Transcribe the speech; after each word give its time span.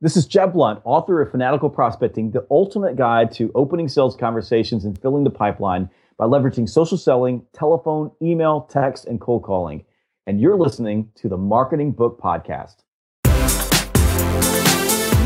This 0.00 0.16
is 0.16 0.26
Jeb 0.26 0.52
Blount, 0.52 0.80
author 0.84 1.20
of 1.20 1.32
Fanatical 1.32 1.68
Prospecting, 1.68 2.30
the 2.30 2.46
ultimate 2.52 2.94
guide 2.94 3.32
to 3.32 3.50
opening 3.56 3.88
sales 3.88 4.14
conversations 4.14 4.84
and 4.84 4.96
filling 4.96 5.24
the 5.24 5.30
pipeline 5.30 5.90
by 6.16 6.24
leveraging 6.24 6.68
social 6.68 6.96
selling, 6.96 7.44
telephone, 7.52 8.12
email, 8.22 8.60
text, 8.70 9.06
and 9.06 9.20
cold 9.20 9.42
calling. 9.42 9.84
And 10.24 10.40
you're 10.40 10.54
listening 10.54 11.10
to 11.16 11.28
the 11.28 11.36
Marketing 11.36 11.90
Book 11.90 12.20
Podcast. 12.20 12.76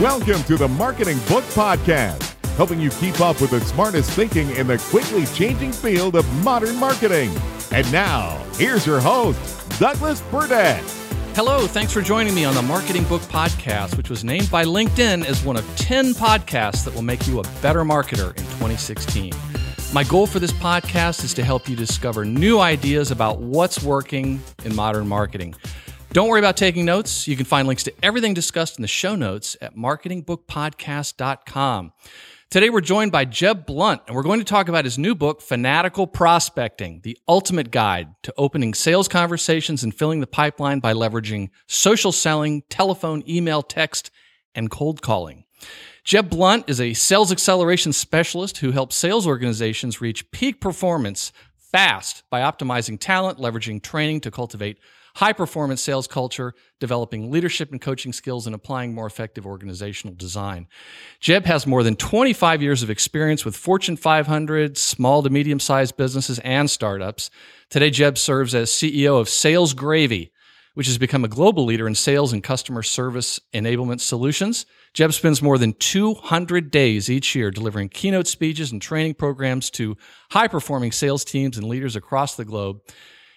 Welcome 0.00 0.43
to 0.45 0.56
the 0.56 0.69
Marketing 0.69 1.19
Book 1.29 1.45
Podcast, 1.53 2.35
helping 2.57 2.81
you 2.81 2.89
keep 2.89 3.21
up 3.21 3.43
with 3.43 3.51
the 3.51 3.61
smartest 3.61 4.13
thinking 4.13 4.49
in 4.57 4.67
the 4.69 4.79
quickly 4.89 5.27
changing 5.35 5.73
field 5.73 6.17
of 6.17 6.27
modern 6.43 6.77
marketing. 6.77 7.31
And 7.73 7.93
now, 7.93 8.43
here's 8.54 8.87
your 8.87 9.01
host, 9.01 9.79
Douglas 9.79 10.23
Burdett. 10.31 11.01
Hello, 11.35 11.67
thanks 11.67 11.94
for 11.94 12.03
joining 12.03 12.35
me 12.35 12.44
on 12.44 12.54
the 12.54 12.60
Marketing 12.60 13.04
Book 13.04 13.22
Podcast, 13.22 13.96
which 13.96 14.10
was 14.10 14.22
named 14.22 14.51
by 14.51 14.65
LinkedIn 14.65 15.24
as 15.24 15.42
one 15.42 15.56
of 15.56 15.65
10 15.76 16.12
podcasts 16.12 16.84
that 16.84 16.95
will 16.95 17.01
make 17.01 17.27
you 17.27 17.41
a 17.41 17.43
better 17.62 17.84
marketer 17.84 18.37
in 18.37 18.45
2016. 18.45 19.33
My 19.95 20.05
goal 20.05 20.27
for 20.27 20.41
this 20.41 20.52
podcast 20.52 21.24
is 21.24 21.33
to 21.33 21.43
help 21.43 21.71
you 21.71 21.77
discover 21.77 22.27
new 22.27 22.59
ideas 22.59 23.10
about 23.10 23.41
what's 23.41 23.83
working 23.83 24.43
in 24.66 24.77
modern 24.77 25.09
marketing. 25.09 25.55
Don't 26.12 26.29
worry 26.29 26.38
about 26.38 26.59
taking 26.59 26.84
notes. 26.84 27.27
You 27.27 27.35
can 27.35 27.46
find 27.46 27.66
links 27.66 27.85
to 27.85 27.95
everything 28.02 28.35
discussed 28.35 28.77
in 28.77 28.83
the 28.83 28.88
show 28.88 29.15
notes 29.15 29.57
at 29.62 29.74
marketingbookpodcast.com. 29.74 31.93
Today, 32.52 32.69
we're 32.69 32.83
joined 32.83 33.12
by 33.12 33.24
Jeb 33.24 33.65
Blount, 33.65 34.02
and 34.06 34.15
we're 34.15 34.23
going 34.23 34.38
to 34.38 34.45
talk 34.45 34.69
about 34.69 34.84
his 34.84 34.98
new 34.98 35.15
book, 35.15 35.41
Fanatical 35.41 36.06
Prospecting 36.06 37.01
The 37.02 37.16
Ultimate 37.27 37.70
Guide 37.70 38.15
to 38.24 38.34
Opening 38.37 38.74
Sales 38.74 39.09
Conversations 39.09 39.83
and 39.83 39.95
Filling 39.95 40.20
the 40.20 40.27
Pipeline 40.27 40.79
by 40.79 40.93
Leveraging 40.93 41.48
Social 41.66 42.12
Selling, 42.12 42.62
Telephone, 42.69 43.24
Email, 43.27 43.62
Text, 43.62 44.10
and 44.55 44.70
Cold 44.70 45.01
Calling. 45.01 45.45
Jeb 46.05 46.29
Blount 46.29 46.69
is 46.69 46.79
a 46.79 46.93
sales 46.93 47.33
acceleration 47.33 47.95
specialist 47.95 48.59
who 48.59 48.73
helps 48.73 48.96
sales 48.96 49.27
organizations 49.27 50.02
reach 50.02 50.30
peak 50.30 50.60
performance 50.60 51.32
fast 51.57 52.23
by 52.29 52.43
optimizing 52.43 53.01
talent, 53.01 53.38
leveraging 53.38 53.82
training 53.82 54.21
to 54.21 54.30
cultivate 54.30 54.77
high 55.15 55.32
performance 55.32 55.82
sales 55.82 56.07
culture, 56.07 56.55
developing 56.80 57.30
leadership 57.30 57.71
and 57.71 57.80
coaching 57.80 58.13
skills, 58.13 58.46
and 58.46 58.55
applying 58.55 58.95
more 58.95 59.07
effective 59.07 59.46
organizational 59.46 60.15
design. 60.15 60.66
Jeb 61.21 61.45
has 61.45 61.66
more 61.66 61.82
than 61.82 61.96
25 61.96 62.63
years 62.63 62.82
of 62.82 62.91
experience 62.91 63.45
with 63.45 63.57
Fortune 63.57 63.96
500, 63.96 64.78
small 64.78 65.22
to 65.22 65.30
medium 65.30 65.60
sized 65.60 65.96
businesses, 65.96 66.38
and 66.40 66.70
startups. 66.70 67.30
Today, 67.70 67.90
Jeb 67.90 68.18
serves 68.18 68.55
as 68.55 68.70
CEO 68.70 69.20
of 69.20 69.28
Sales 69.28 69.74
Gravy, 69.74 70.33
which 70.74 70.86
has 70.86 70.98
become 70.98 71.24
a 71.24 71.28
global 71.28 71.64
leader 71.64 71.86
in 71.86 71.94
sales 71.94 72.33
and 72.33 72.42
customer 72.42 72.83
service 72.83 73.38
enablement 73.52 74.00
solutions. 74.00 74.66
Jeb 74.94 75.12
spends 75.12 75.42
more 75.42 75.58
than 75.58 75.72
200 75.74 76.70
days 76.70 77.10
each 77.10 77.34
year 77.34 77.50
delivering 77.50 77.88
keynote 77.88 78.27
speeches 78.27 78.72
and 78.72 78.80
training 78.80 79.14
programs 79.14 79.70
to 79.70 79.96
high 80.30 80.48
performing 80.48 80.92
sales 80.92 81.24
teams 81.24 81.56
and 81.56 81.66
leaders 81.66 81.96
across 81.96 82.36
the 82.36 82.44
globe. 82.44 82.80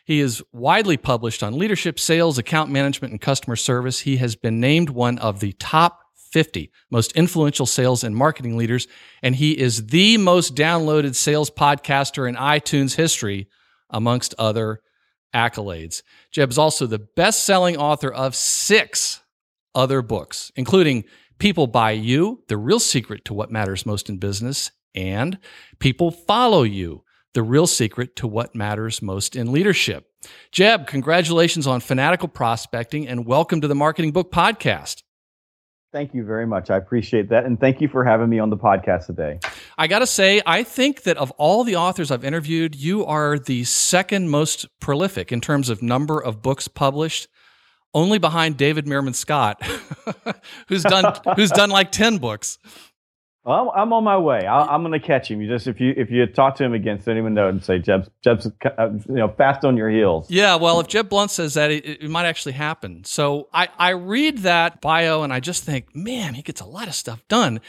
He 0.05 0.19
is 0.19 0.43
widely 0.53 0.97
published 0.97 1.43
on 1.43 1.57
leadership, 1.57 1.99
sales, 1.99 2.37
account 2.37 2.71
management, 2.71 3.11
and 3.11 3.19
customer 3.19 3.55
service. 3.55 4.01
He 4.01 4.17
has 4.17 4.35
been 4.35 4.59
named 4.59 4.89
one 4.89 5.17
of 5.17 5.39
the 5.39 5.53
top 5.53 6.01
50 6.31 6.71
most 6.91 7.13
influential 7.13 7.65
sales 7.65 8.03
and 8.03 8.15
marketing 8.15 8.57
leaders, 8.57 8.87
and 9.23 9.35
he 9.35 9.57
is 9.57 9.87
the 9.87 10.17
most 10.17 10.55
downloaded 10.55 11.15
sales 11.15 11.49
podcaster 11.49 12.27
in 12.27 12.35
iTunes 12.35 12.95
history, 12.95 13.47
amongst 13.89 14.35
other 14.37 14.81
accolades. 15.33 16.01
Jeb 16.31 16.49
is 16.49 16.57
also 16.57 16.85
the 16.85 16.99
best 16.99 17.43
selling 17.43 17.77
author 17.77 18.11
of 18.11 18.35
six 18.35 19.21
other 19.73 20.01
books, 20.01 20.51
including 20.55 21.03
People 21.39 21.67
Buy 21.67 21.91
You, 21.91 22.43
The 22.47 22.57
Real 22.57 22.79
Secret 22.79 23.25
to 23.25 23.33
What 23.33 23.51
Matters 23.51 23.85
Most 23.85 24.09
in 24.09 24.17
Business, 24.17 24.71
and 24.93 25.37
People 25.79 26.11
Follow 26.11 26.63
You, 26.63 27.03
the 27.35 27.43
real 27.43 27.67
secret 27.67 28.15
to 28.15 28.27
what 28.27 28.55
matters 28.55 29.01
most 29.01 29.35
in 29.35 29.51
leadership. 29.51 30.07
Jeb, 30.51 30.87
congratulations 30.87 31.67
on 31.67 31.81
fanatical 31.81 32.29
prospecting 32.29 33.07
and 33.07 33.27
welcome 33.27 33.59
to 33.61 33.67
the 33.67 33.75
Marketing 33.75 34.11
Book 34.11 34.31
Podcast. 34.31 35.03
Thank 35.91 36.13
you 36.13 36.25
very 36.25 36.47
much. 36.47 36.69
I 36.69 36.77
appreciate 36.77 37.29
that. 37.29 37.45
And 37.45 37.59
thank 37.59 37.81
you 37.81 37.89
for 37.89 38.03
having 38.03 38.29
me 38.29 38.39
on 38.39 38.49
the 38.49 38.57
podcast 38.57 39.05
today. 39.05 39.39
I 39.77 39.87
got 39.87 39.99
to 39.99 40.07
say, 40.07 40.41
I 40.45 40.63
think 40.63 41.03
that 41.03 41.17
of 41.17 41.31
all 41.31 41.63
the 41.65 41.75
authors 41.75 42.09
I've 42.09 42.23
interviewed, 42.23 42.73
you 42.75 43.05
are 43.05 43.37
the 43.37 43.65
second 43.65 44.29
most 44.29 44.65
prolific 44.79 45.31
in 45.31 45.41
terms 45.41 45.69
of 45.69 45.81
number 45.81 46.21
of 46.21 46.41
books 46.41 46.67
published, 46.69 47.27
only 47.93 48.17
behind 48.17 48.57
David 48.57 48.85
Meerman 48.85 49.15
Scott, 49.15 49.61
who's 50.67 50.83
done 50.83 51.13
who's 51.35 51.51
done 51.51 51.69
like 51.69 51.91
10 51.91 52.17
books. 52.17 52.59
Well, 53.45 53.71
I'm 53.75 53.93
on 53.93 54.03
my 54.03 54.17
way. 54.17 54.47
i 54.47 54.73
am 54.73 54.81
going 54.81 54.99
to 54.99 54.99
catch 54.99 55.29
him. 55.29 55.39
You 55.39 55.47
just 55.47 55.67
if 55.67 55.79
you 55.79 55.93
if 55.95 56.09
you 56.09 56.25
talk 56.25 56.55
to 56.55 56.63
him 56.63 56.73
again, 56.73 56.99
send 56.99 57.19
him 57.19 57.27
a 57.27 57.29
note 57.29 57.49
and 57.49 57.63
say 57.63 57.77
Jeb's 57.77 58.09
Jeb's 58.23 58.47
uh, 58.47 58.89
you 59.07 59.15
know 59.15 59.27
fast 59.37 59.63
on 59.63 59.77
your 59.77 59.87
heels. 59.89 60.31
Yeah, 60.31 60.55
well, 60.55 60.79
if 60.79 60.87
Jeb 60.87 61.09
Blount 61.09 61.29
says 61.29 61.53
that, 61.53 61.69
it, 61.69 61.85
it, 61.85 62.09
might 62.09 62.25
actually 62.25 62.53
happen. 62.53 63.03
So 63.03 63.47
I 63.53 63.67
I 63.77 63.89
read 63.91 64.39
that 64.39 64.81
bio 64.81 65.21
and 65.21 65.31
I 65.31 65.41
just 65.41 65.63
think, 65.63 65.95
man, 65.95 66.33
he 66.33 66.41
gets 66.41 66.59
a 66.59 66.65
lot 66.65 66.87
of 66.87 66.95
stuff 66.95 67.21
done. 67.27 67.61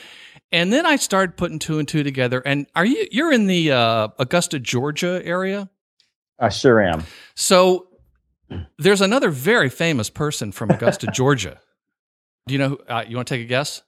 And 0.51 0.73
then 0.73 0.87
I 0.87 0.97
started 0.97 1.37
putting 1.37 1.59
two 1.59 1.79
and 1.79 1.87
two 1.87 2.03
together. 2.03 2.41
And 2.41 2.67
are 2.75 2.87
you 2.87 3.07
you're 3.11 3.33
in 3.33 3.47
the 3.47 3.73
uh, 3.73 4.09
Augusta, 4.19 4.59
Georgia 4.59 5.21
area? 5.23 5.69
I 6.39 6.49
sure 6.49 6.81
am. 6.81 7.05
So 7.35 7.89
there's 8.79 9.03
another 9.03 9.29
very 9.29 9.69
famous 9.69 10.09
person 10.09 10.53
from 10.53 10.71
Augusta, 10.71 11.07
Georgia. 11.13 11.61
Do 12.47 12.55
you 12.55 12.59
know? 12.61 12.79
Uh, 12.89 13.05
you 13.07 13.17
want 13.17 13.29
to 13.29 13.35
take 13.35 13.45
a 13.45 13.49
guess? 13.49 13.83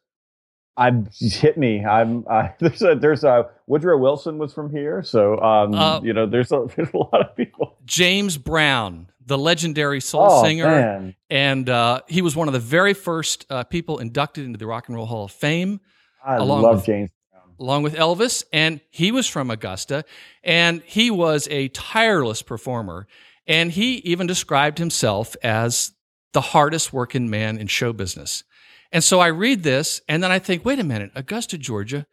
I'm 0.78 1.08
hit 1.18 1.58
me. 1.58 1.84
I'm 1.84 2.24
uh, 2.30 2.48
there's 2.58 2.80
a 2.82 2.94
there's 2.94 3.24
a 3.24 3.50
Woodrow 3.66 3.98
Wilson 3.98 4.38
was 4.38 4.54
from 4.54 4.70
here, 4.70 5.02
so 5.02 5.38
um, 5.40 5.74
uh, 5.74 6.00
you 6.00 6.14
know 6.14 6.26
there's 6.26 6.52
a, 6.52 6.66
there's 6.76 6.88
a 6.94 6.96
lot 6.96 7.20
of 7.20 7.36
people. 7.36 7.76
James 7.84 8.38
Brown, 8.38 9.10
the 9.26 9.36
legendary 9.36 10.00
soul 10.00 10.28
oh, 10.30 10.44
singer, 10.44 10.64
man. 10.64 11.16
and 11.28 11.68
uh, 11.68 12.00
he 12.06 12.22
was 12.22 12.34
one 12.34 12.48
of 12.48 12.54
the 12.54 12.60
very 12.60 12.94
first 12.94 13.44
uh, 13.50 13.64
people 13.64 13.98
inducted 13.98 14.46
into 14.46 14.58
the 14.58 14.66
Rock 14.66 14.88
and 14.88 14.96
Roll 14.96 15.06
Hall 15.06 15.24
of 15.24 15.32
Fame. 15.32 15.80
I 16.24 16.38
love 16.38 16.76
with, 16.76 16.86
James. 16.86 17.10
Brown. 17.32 17.42
Along 17.58 17.82
with 17.82 17.94
Elvis, 17.96 18.44
and 18.52 18.80
he 18.90 19.10
was 19.10 19.26
from 19.26 19.50
Augusta, 19.50 20.04
and 20.44 20.82
he 20.86 21.10
was 21.10 21.48
a 21.50 21.68
tireless 21.68 22.42
performer, 22.42 23.08
and 23.46 23.72
he 23.72 23.96
even 23.96 24.26
described 24.26 24.78
himself 24.78 25.34
as 25.42 25.92
the 26.32 26.40
hardest 26.40 26.92
working 26.92 27.28
man 27.30 27.58
in 27.58 27.66
show 27.66 27.92
business. 27.92 28.44
And 28.92 29.04
so 29.04 29.20
I 29.20 29.26
read 29.28 29.62
this 29.62 30.00
and 30.08 30.22
then 30.22 30.30
I 30.32 30.38
think, 30.38 30.64
wait 30.64 30.78
a 30.78 30.84
minute, 30.84 31.10
Augusta, 31.14 31.58
Georgia, 31.58 32.06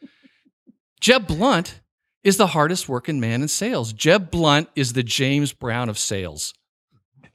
Jeb 0.99 1.27
Blount 1.27 1.81
is 2.23 2.37
the 2.37 2.47
hardest 2.47 2.89
working 2.89 3.19
man 3.19 3.41
in 3.41 3.47
sales. 3.47 3.93
Jeb 3.93 4.31
Blount 4.31 4.69
is 4.75 4.93
the 4.93 5.03
James 5.03 5.53
Brown 5.53 5.89
of 5.89 5.97
sales. 5.97 6.53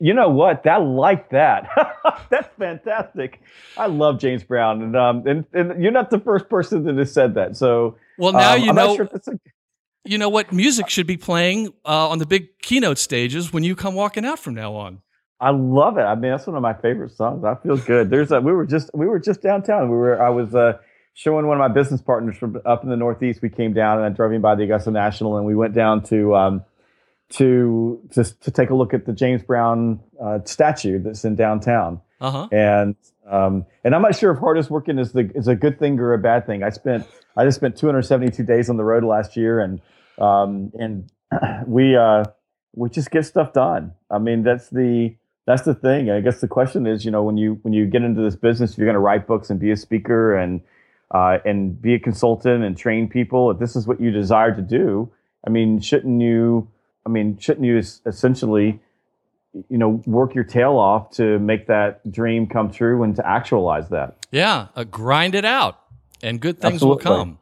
You 0.02 0.14
know 0.14 0.30
what? 0.30 0.66
I 0.66 0.78
like 0.78 1.30
that. 1.30 1.68
That's 2.30 2.48
fantastic. 2.58 3.40
I 3.76 3.86
love 3.86 4.18
James 4.18 4.42
Brown, 4.42 4.80
and 4.80 4.96
um, 4.96 5.26
and, 5.26 5.44
and 5.52 5.82
you're 5.82 5.92
not 5.92 6.08
the 6.08 6.18
first 6.18 6.48
person 6.48 6.84
that 6.84 6.96
has 6.96 7.12
said 7.12 7.34
that. 7.34 7.54
So, 7.54 7.98
well, 8.16 8.32
now 8.32 8.54
um, 8.54 8.62
you 8.62 8.70
I'm 8.70 8.76
know. 8.76 8.96
Sure 8.96 9.08
a- 9.12 9.38
you 10.06 10.16
know 10.16 10.30
what 10.30 10.52
music 10.52 10.88
should 10.88 11.06
be 11.06 11.18
playing 11.18 11.68
uh, 11.84 12.08
on 12.08 12.18
the 12.18 12.24
big 12.24 12.58
keynote 12.62 12.96
stages 12.96 13.52
when 13.52 13.62
you 13.62 13.76
come 13.76 13.94
walking 13.94 14.24
out 14.24 14.38
from 14.38 14.54
now 14.54 14.74
on. 14.74 15.02
I 15.40 15.50
love 15.50 15.96
it. 15.96 16.02
I 16.02 16.14
mean, 16.14 16.30
that's 16.30 16.46
one 16.46 16.56
of 16.56 16.62
my 16.62 16.74
favorite 16.74 17.12
songs. 17.12 17.44
I 17.44 17.54
feel 17.54 17.78
good. 17.78 18.10
There's 18.10 18.30
a 18.30 18.40
we 18.40 18.52
were 18.52 18.66
just 18.66 18.90
we 18.92 19.06
were 19.06 19.18
just 19.18 19.40
downtown. 19.40 19.90
We 19.90 19.96
were 19.96 20.22
I 20.22 20.28
was 20.28 20.54
uh, 20.54 20.78
showing 21.14 21.46
one 21.46 21.56
of 21.56 21.60
my 21.60 21.72
business 21.72 22.02
partners 22.02 22.36
from 22.36 22.60
up 22.66 22.82
in 22.82 22.90
the 22.90 22.96
Northeast. 22.96 23.40
We 23.40 23.48
came 23.48 23.72
down 23.72 23.98
and 23.98 24.06
I 24.06 24.10
drove 24.10 24.32
him 24.32 24.42
by 24.42 24.54
the 24.54 24.64
Augusta 24.64 24.90
National, 24.90 25.38
and 25.38 25.46
we 25.46 25.54
went 25.54 25.74
down 25.74 26.02
to 26.04 26.36
um, 26.36 26.64
to 27.30 28.00
just 28.12 28.42
to 28.42 28.50
take 28.50 28.70
a 28.70 28.74
look 28.74 28.92
at 28.92 29.06
the 29.06 29.12
James 29.12 29.42
Brown 29.42 30.00
uh, 30.22 30.40
statue 30.44 31.02
that's 31.02 31.24
in 31.24 31.36
downtown. 31.36 32.02
Uh-huh. 32.20 32.48
And 32.52 32.96
um, 33.26 33.64
and 33.82 33.94
I'm 33.94 34.02
not 34.02 34.16
sure 34.16 34.32
if 34.32 34.38
hardest 34.38 34.68
working 34.68 34.98
is 34.98 35.12
the 35.12 35.30
is 35.34 35.48
a 35.48 35.54
good 35.54 35.78
thing 35.78 35.98
or 36.00 36.12
a 36.12 36.18
bad 36.18 36.46
thing. 36.46 36.62
I 36.62 36.69
spent 36.69 37.06
I 37.36 37.44
just 37.44 37.56
spent 37.56 37.76
272 37.76 38.43
days 38.43 38.69
on 38.69 38.76
the 38.76 38.84
road 38.84 39.04
last 39.04 39.36
year, 39.36 39.60
and 39.60 39.81
um, 40.19 40.72
and 40.75 41.10
we 41.66 41.96
uh, 41.96 42.25
we 42.75 42.90
just 42.90 43.10
get 43.10 43.25
stuff 43.25 43.52
done. 43.52 43.94
I 44.10 44.19
mean, 44.19 44.43
that's 44.43 44.69
the 44.69 45.16
that's 45.46 45.62
the 45.62 45.75
thing. 45.75 46.10
I 46.10 46.20
guess 46.20 46.40
the 46.40 46.48
question 46.48 46.87
is, 46.87 47.04
you 47.04 47.10
know, 47.10 47.22
when 47.22 47.37
you 47.37 47.58
when 47.62 47.72
you 47.72 47.87
get 47.87 48.02
into 48.02 48.22
this 48.22 48.37
business, 48.37 48.76
you're 48.76 48.87
going 48.87 48.94
to 48.94 49.00
write 49.00 49.26
books 49.26 49.50
and 49.50 49.58
be 49.58 49.70
a 49.70 49.76
speaker 49.76 50.37
and 50.37 50.60
uh, 51.10 51.38
and 51.44 51.81
be 51.81 51.94
a 51.94 51.98
consultant 51.98 52.62
and 52.62 52.76
train 52.76 53.08
people. 53.08 53.50
If 53.50 53.58
this 53.58 53.75
is 53.75 53.87
what 53.87 54.00
you 54.00 54.10
desire 54.10 54.54
to 54.54 54.62
do, 54.62 55.10
I 55.46 55.50
mean, 55.50 55.81
shouldn't 55.81 56.20
you? 56.20 56.69
I 57.04 57.08
mean, 57.08 57.38
shouldn't 57.38 57.66
you 57.66 57.78
essentially, 57.78 58.78
you 59.69 59.78
know, 59.78 60.02
work 60.06 60.34
your 60.34 60.44
tail 60.44 60.76
off 60.76 61.10
to 61.12 61.38
make 61.38 61.66
that 61.66 62.10
dream 62.12 62.46
come 62.46 62.70
true 62.70 63.02
and 63.02 63.16
to 63.16 63.26
actualize 63.26 63.88
that? 63.88 64.26
Yeah, 64.31 64.69
uh, 64.76 64.84
grind 64.84 65.34
it 65.34 65.44
out, 65.44 65.81
and 66.22 66.40
good 66.40 66.60
things 66.60 66.75
Absolutely. 66.75 67.10
will 67.10 67.16
come. 67.16 67.38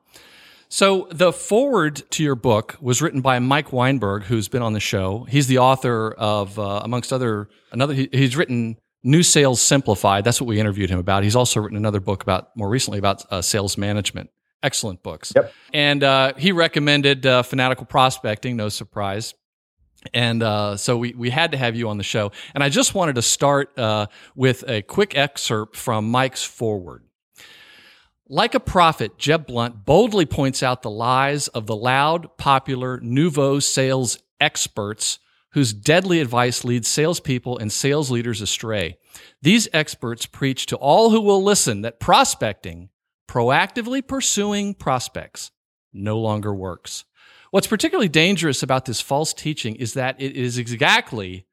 So 0.68 1.08
the 1.10 1.32
forward 1.32 2.02
to 2.10 2.22
your 2.22 2.34
book 2.34 2.76
was 2.80 3.00
written 3.00 3.20
by 3.22 3.38
Mike 3.38 3.72
Weinberg, 3.72 4.24
who's 4.24 4.48
been 4.48 4.62
on 4.62 4.74
the 4.74 4.80
show. 4.80 5.26
He's 5.28 5.46
the 5.46 5.58
author 5.58 6.12
of, 6.12 6.58
uh, 6.58 6.82
amongst 6.84 7.12
other, 7.12 7.48
another. 7.72 7.94
He, 7.94 8.08
he's 8.12 8.36
written 8.36 8.76
New 9.02 9.22
Sales 9.22 9.60
Simplified. 9.60 10.24
That's 10.24 10.40
what 10.40 10.46
we 10.46 10.60
interviewed 10.60 10.90
him 10.90 10.98
about. 10.98 11.22
He's 11.22 11.36
also 11.36 11.60
written 11.60 11.78
another 11.78 12.00
book 12.00 12.22
about 12.22 12.54
more 12.54 12.68
recently 12.68 12.98
about 12.98 13.24
uh, 13.32 13.40
sales 13.40 13.78
management. 13.78 14.30
Excellent 14.62 15.02
books. 15.02 15.32
Yep. 15.34 15.52
And 15.72 16.04
uh, 16.04 16.34
he 16.36 16.52
recommended 16.52 17.24
uh, 17.24 17.42
Fanatical 17.42 17.86
Prospecting. 17.86 18.56
No 18.56 18.68
surprise. 18.68 19.34
And 20.12 20.42
uh, 20.42 20.76
so 20.76 20.96
we, 20.96 21.14
we 21.14 21.30
had 21.30 21.52
to 21.52 21.56
have 21.56 21.76
you 21.76 21.88
on 21.88 21.96
the 21.96 22.04
show. 22.04 22.32
And 22.54 22.62
I 22.62 22.68
just 22.68 22.94
wanted 22.94 23.14
to 23.14 23.22
start 23.22 23.76
uh, 23.78 24.06
with 24.34 24.68
a 24.68 24.82
quick 24.82 25.16
excerpt 25.16 25.76
from 25.76 26.10
Mike's 26.10 26.44
Foreword. 26.44 27.04
Like 28.30 28.54
a 28.54 28.60
prophet, 28.60 29.16
Jeb 29.16 29.46
Blount 29.46 29.86
boldly 29.86 30.26
points 30.26 30.62
out 30.62 30.82
the 30.82 30.90
lies 30.90 31.48
of 31.48 31.66
the 31.66 31.75
loud, 31.75 32.36
popular, 32.36 33.00
nouveau 33.00 33.58
sales 33.58 34.19
experts 34.38 35.19
whose 35.52 35.72
deadly 35.72 36.20
advice 36.20 36.62
leads 36.62 36.88
salespeople 36.88 37.56
and 37.56 37.72
sales 37.72 38.10
leaders 38.10 38.42
astray. 38.42 38.98
These 39.40 39.66
experts 39.72 40.26
preach 40.26 40.66
to 40.66 40.76
all 40.76 41.08
who 41.08 41.22
will 41.22 41.42
listen 41.42 41.80
that 41.80 42.00
prospecting, 42.00 42.90
proactively 43.26 44.06
pursuing 44.06 44.75
prospects, 44.75 45.50
no 45.94 46.19
longer 46.19 46.54
works. 46.54 47.06
What's 47.50 47.66
particularly 47.66 48.10
dangerous 48.10 48.62
about 48.62 48.84
this 48.84 49.00
false 49.00 49.32
teaching 49.32 49.75
is 49.76 49.94
that 49.94 50.20
it 50.20 50.36
is 50.36 50.58
exactly 50.58 51.46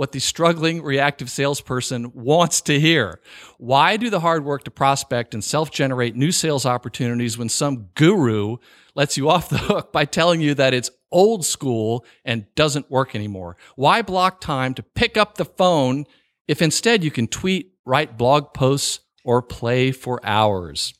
what 0.00 0.12
the 0.12 0.18
struggling 0.18 0.82
reactive 0.82 1.28
salesperson 1.28 2.10
wants 2.14 2.62
to 2.62 2.80
hear. 2.80 3.20
Why 3.58 3.98
do 3.98 4.08
the 4.08 4.20
hard 4.20 4.46
work 4.46 4.64
to 4.64 4.70
prospect 4.70 5.34
and 5.34 5.44
self 5.44 5.70
generate 5.70 6.16
new 6.16 6.32
sales 6.32 6.64
opportunities 6.64 7.36
when 7.36 7.50
some 7.50 7.90
guru 7.94 8.56
lets 8.94 9.18
you 9.18 9.28
off 9.28 9.50
the 9.50 9.58
hook 9.58 9.92
by 9.92 10.06
telling 10.06 10.40
you 10.40 10.54
that 10.54 10.72
it's 10.72 10.90
old 11.12 11.44
school 11.44 12.06
and 12.24 12.46
doesn't 12.54 12.90
work 12.90 13.14
anymore? 13.14 13.58
Why 13.76 14.00
block 14.00 14.40
time 14.40 14.72
to 14.72 14.82
pick 14.82 15.18
up 15.18 15.34
the 15.34 15.44
phone 15.44 16.06
if 16.48 16.62
instead 16.62 17.04
you 17.04 17.10
can 17.10 17.28
tweet, 17.28 17.74
write 17.84 18.16
blog 18.16 18.54
posts, 18.54 19.00
or 19.22 19.42
play 19.42 19.92
for 19.92 20.18
hours? 20.24 20.94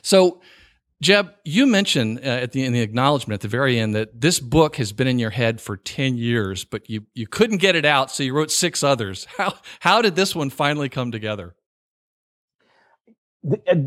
So, 0.00 0.40
Jeb, 1.02 1.32
you 1.44 1.66
mentioned 1.66 2.18
uh, 2.18 2.28
at 2.28 2.52
the 2.52 2.64
in 2.64 2.72
the 2.72 2.80
acknowledgement 2.80 3.38
at 3.38 3.40
the 3.40 3.48
very 3.48 3.78
end 3.78 3.94
that 3.94 4.20
this 4.20 4.38
book 4.38 4.76
has 4.76 4.92
been 4.92 5.06
in 5.06 5.18
your 5.18 5.30
head 5.30 5.60
for 5.60 5.78
10 5.78 6.18
years, 6.18 6.64
but 6.64 6.90
you 6.90 7.06
you 7.14 7.26
couldn't 7.26 7.56
get 7.56 7.74
it 7.74 7.86
out, 7.86 8.10
so 8.10 8.22
you 8.22 8.34
wrote 8.34 8.50
six 8.50 8.82
others. 8.82 9.26
How 9.36 9.54
how 9.80 10.02
did 10.02 10.14
this 10.14 10.34
one 10.34 10.50
finally 10.50 10.88
come 10.88 11.10
together? 11.10 11.54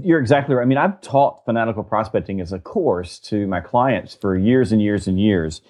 You're 0.01 0.19
exactly 0.19 0.55
right. 0.55 0.63
I 0.63 0.65
mean, 0.65 0.79
I've 0.79 0.99
taught 1.01 1.45
fanatical 1.45 1.83
prospecting 1.83 2.41
as 2.41 2.51
a 2.51 2.59
course 2.59 3.19
to 3.19 3.45
my 3.45 3.59
clients 3.59 4.15
for 4.15 4.35
years 4.35 4.71
and 4.71 4.81
years 4.81 5.07
and 5.07 5.19
years. 5.19 5.61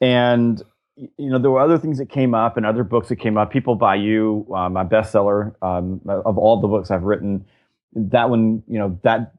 And 0.00 0.60
you 0.96 1.30
know, 1.30 1.38
there 1.38 1.52
were 1.52 1.60
other 1.60 1.78
things 1.78 1.98
that 1.98 2.08
came 2.08 2.34
up 2.34 2.56
and 2.56 2.66
other 2.66 2.82
books 2.82 3.08
that 3.08 3.16
came 3.16 3.38
up. 3.38 3.52
People 3.52 3.76
Buy 3.76 3.94
you, 3.94 4.46
uh, 4.52 4.68
my 4.68 4.82
bestseller 4.82 5.54
um, 5.62 6.00
of 6.08 6.36
all 6.36 6.60
the 6.60 6.66
books 6.66 6.90
I've 6.90 7.04
written 7.04 7.44
that 7.94 8.30
one, 8.30 8.62
you 8.66 8.78
know, 8.78 8.98
that 9.02 9.32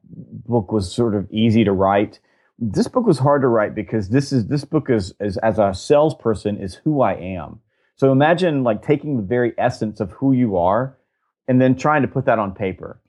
book 0.46 0.72
was 0.72 0.92
sort 0.92 1.14
of 1.14 1.30
easy 1.30 1.64
to 1.64 1.72
write. 1.72 2.20
This 2.58 2.88
book 2.88 3.06
was 3.06 3.18
hard 3.18 3.42
to 3.42 3.48
write 3.48 3.74
because 3.74 4.10
this 4.10 4.32
is 4.32 4.46
this 4.46 4.64
book 4.64 4.88
is, 4.90 5.12
is 5.20 5.36
as 5.38 5.58
a 5.58 5.74
salesperson 5.74 6.58
is 6.58 6.74
who 6.76 7.02
I 7.02 7.14
am. 7.14 7.60
So 7.96 8.12
imagine 8.12 8.62
like 8.62 8.82
taking 8.82 9.16
the 9.16 9.22
very 9.22 9.54
essence 9.58 10.00
of 10.00 10.12
who 10.12 10.32
you 10.32 10.56
are 10.56 10.96
and 11.48 11.60
then 11.60 11.76
trying 11.76 12.02
to 12.02 12.08
put 12.08 12.26
that 12.26 12.38
on 12.38 12.54
paper. 12.54 13.00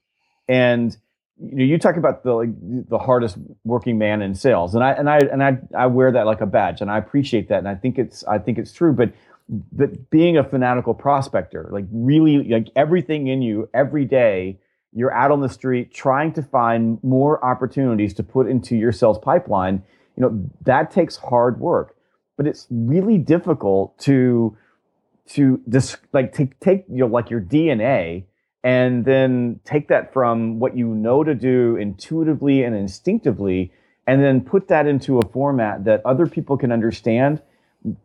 And 0.48 0.96
you 1.38 1.56
know, 1.56 1.64
you 1.64 1.78
talk 1.78 1.98
about 1.98 2.24
the 2.24 2.34
like, 2.34 2.50
the 2.90 2.98
hardest 2.98 3.38
working 3.64 3.98
man 3.98 4.22
in 4.22 4.36
sales, 4.36 4.74
and 4.74 4.84
I 4.84 4.92
and 4.92 5.10
I 5.10 5.18
and 5.18 5.44
I 5.44 5.58
I 5.76 5.88
wear 5.88 6.12
that 6.12 6.26
like 6.26 6.42
a 6.42 6.46
badge, 6.46 6.82
and 6.82 6.90
I 6.90 6.98
appreciate 6.98 7.50
that, 7.50 7.60
and 7.60 7.68
I 7.68 7.76
think 7.76 7.98
it's 7.98 8.24
I 8.24 8.40
think 8.40 8.58
it's 8.58 8.72
true. 8.72 8.94
But 8.94 9.12
but 9.50 10.10
being 10.10 10.38
a 10.38 10.44
fanatical 10.44 10.94
prospector, 10.94 11.70
like 11.72 11.86
really, 11.92 12.44
like 12.44 12.70
everything 12.76 13.28
in 13.28 13.42
you 13.42 13.70
every 13.74 14.06
day 14.06 14.60
you're 14.96 15.14
out 15.14 15.30
on 15.30 15.42
the 15.42 15.50
street 15.50 15.94
trying 15.94 16.32
to 16.34 16.42
find 16.42 16.98
more 17.04 17.44
opportunities 17.44 18.14
to 18.16 18.24
put 18.24 18.48
into 18.48 18.76
your 18.76 18.94
sales 18.94 19.20
pipeline, 19.20 19.84
you 20.16 20.22
know, 20.22 20.50
that 20.64 20.90
takes 20.90 21.18
hard 21.18 21.60
work. 21.60 21.96
But 22.38 22.48
it's 22.48 22.66
really 22.70 23.18
difficult 23.18 23.98
to 24.00 24.58
to 25.28 25.60
just 25.70 25.98
like 26.14 26.34
take 26.34 26.60
take 26.60 26.86
you 26.90 26.98
know 26.98 27.08
like 27.08 27.30
your 27.30 27.42
DNA 27.42 28.24
and 28.64 29.06
then 29.06 29.60
take 29.66 29.88
that 29.88 30.14
from 30.14 30.60
what 30.60 30.78
you 30.78 30.88
know 30.88 31.24
to 31.24 31.36
do 31.36 31.76
intuitively 31.76 32.64
and 32.64 32.76
instinctively 32.76 33.72
and 34.08 34.24
then 34.24 34.42
put 34.42 34.68
that 34.68 34.86
into 34.86 35.18
a 35.18 35.28
format 35.30 35.84
that 35.86 36.06
other 36.06 36.28
people 36.28 36.58
can 36.58 36.72
understand 36.72 37.42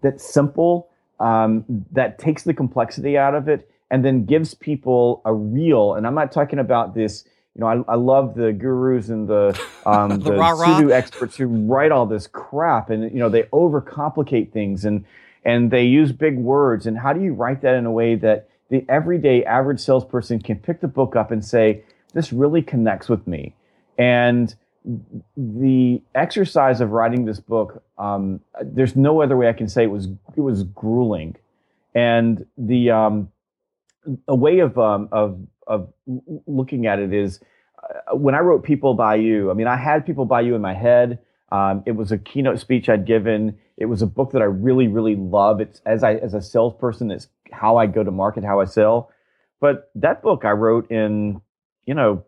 that's 0.01 0.25
simple 0.33 0.89
um, 1.19 1.65
that 1.93 2.19
takes 2.19 2.45
the 2.45 2.55
complexity 2.55 3.19
out 3.19 3.35
of 3.35 3.49
it 3.49 3.71
and 3.91 4.05
then 4.05 4.25
gives 4.25 4.55
people 4.55 5.21
a 5.25 5.35
real, 5.35 5.95
and 5.95 6.07
I'm 6.07 6.15
not 6.15 6.33
talking 6.33 6.59
about 6.59 6.95
this, 6.95 7.25
you 7.55 7.61
know, 7.61 7.67
I, 7.67 7.93
I 7.93 7.97
love 7.97 8.35
the 8.35 8.53
gurus 8.53 9.09
and 9.09 9.29
the, 9.29 9.61
um, 9.87 10.21
the, 10.21 10.31
the 10.33 10.55
pseudo 10.57 10.91
experts 10.91 11.37
who 11.37 11.47
write 11.47 11.91
all 11.91 12.07
this 12.07 12.27
crap 12.27 12.91
and, 12.91 13.11
you 13.11 13.19
know, 13.19 13.29
they 13.29 13.43
overcomplicate 13.45 14.53
things 14.53 14.85
and, 14.85 15.05
and 15.45 15.71
they 15.71 15.85
use 15.85 16.13
big 16.13 16.39
words. 16.39 16.87
And 16.87 16.99
how 16.99 17.13
do 17.13 17.21
you 17.21 17.33
write 17.33 17.63
that 17.63 17.75
in 17.75 17.87
a 17.87 17.93
way 17.93 18.15
that 18.17 18.49
the 18.69 18.85
everyday 18.89 19.45
average 19.45 19.81
salesperson 19.81 20.41
can 20.41 20.59
pick 20.59 20.81
the 20.81 20.89
book 20.89 21.17
up 21.17 21.33
and 21.33 21.45
say, 21.45 21.83
this 22.15 22.33
really 22.33 22.63
connects 22.63 23.09
with 23.09 23.27
me. 23.27 23.55
And 23.99 24.55
the 25.37 26.01
exercise 26.15 26.81
of 26.81 26.93
writing 26.93 27.25
this 27.25 27.41
book, 27.41 27.83
um, 27.99 28.41
there's 28.63 28.95
no 28.95 29.21
other 29.21 29.37
way 29.37 29.49
I 29.49 29.53
can 29.53 29.69
say 29.69 29.83
it 29.83 29.91
was, 29.91 30.07
it 30.37 30.41
was 30.41 30.63
grueling. 30.63 31.37
And 31.95 32.47
the, 32.57 32.91
um, 32.91 33.33
a 34.29 34.35
way 34.35 34.61
of 34.61 34.79
um, 34.79 35.09
of 35.13 35.41
of 35.67 35.93
looking 36.47 36.87
at 36.87 36.99
it 36.99 37.13
is 37.13 37.41
uh, 37.83 38.17
when 38.17 38.35
I 38.35 38.41
wrote 38.41 38.63
"People 38.63 38.95
Buy 38.95 39.17
You." 39.17 39.51
I 39.51 39.55
mean, 39.55 39.67
I 39.67 39.77
had 39.77 40.07
"People 40.07 40.25
Buy 40.25 40.43
You" 40.43 40.55
in 40.55 40.63
my 40.63 40.75
head. 40.75 41.19
Um, 41.53 41.83
it 41.85 41.93
was 41.93 42.13
a 42.13 42.19
keynote 42.19 42.61
speech 42.61 42.89
I'd 42.89 43.07
given. 43.07 43.59
It 43.77 43.87
was 43.87 44.03
a 44.03 44.07
book 44.07 44.33
that 44.33 44.43
I 44.43 44.47
really, 44.47 44.89
really 44.89 45.17
love. 45.17 45.61
It's 45.61 45.81
as 45.85 46.05
I 46.05 46.15
as 46.15 46.35
a 46.35 46.41
salesperson, 46.41 47.11
it's 47.11 47.29
how 47.53 47.77
I 47.77 47.87
go 47.87 48.05
to 48.05 48.11
market, 48.11 48.45
how 48.45 48.61
I 48.61 48.65
sell. 48.65 49.11
But 49.61 49.91
that 49.97 50.23
book 50.23 50.45
I 50.45 50.53
wrote 50.53 50.91
in, 50.91 51.41
you 51.85 51.95
know, 51.95 52.25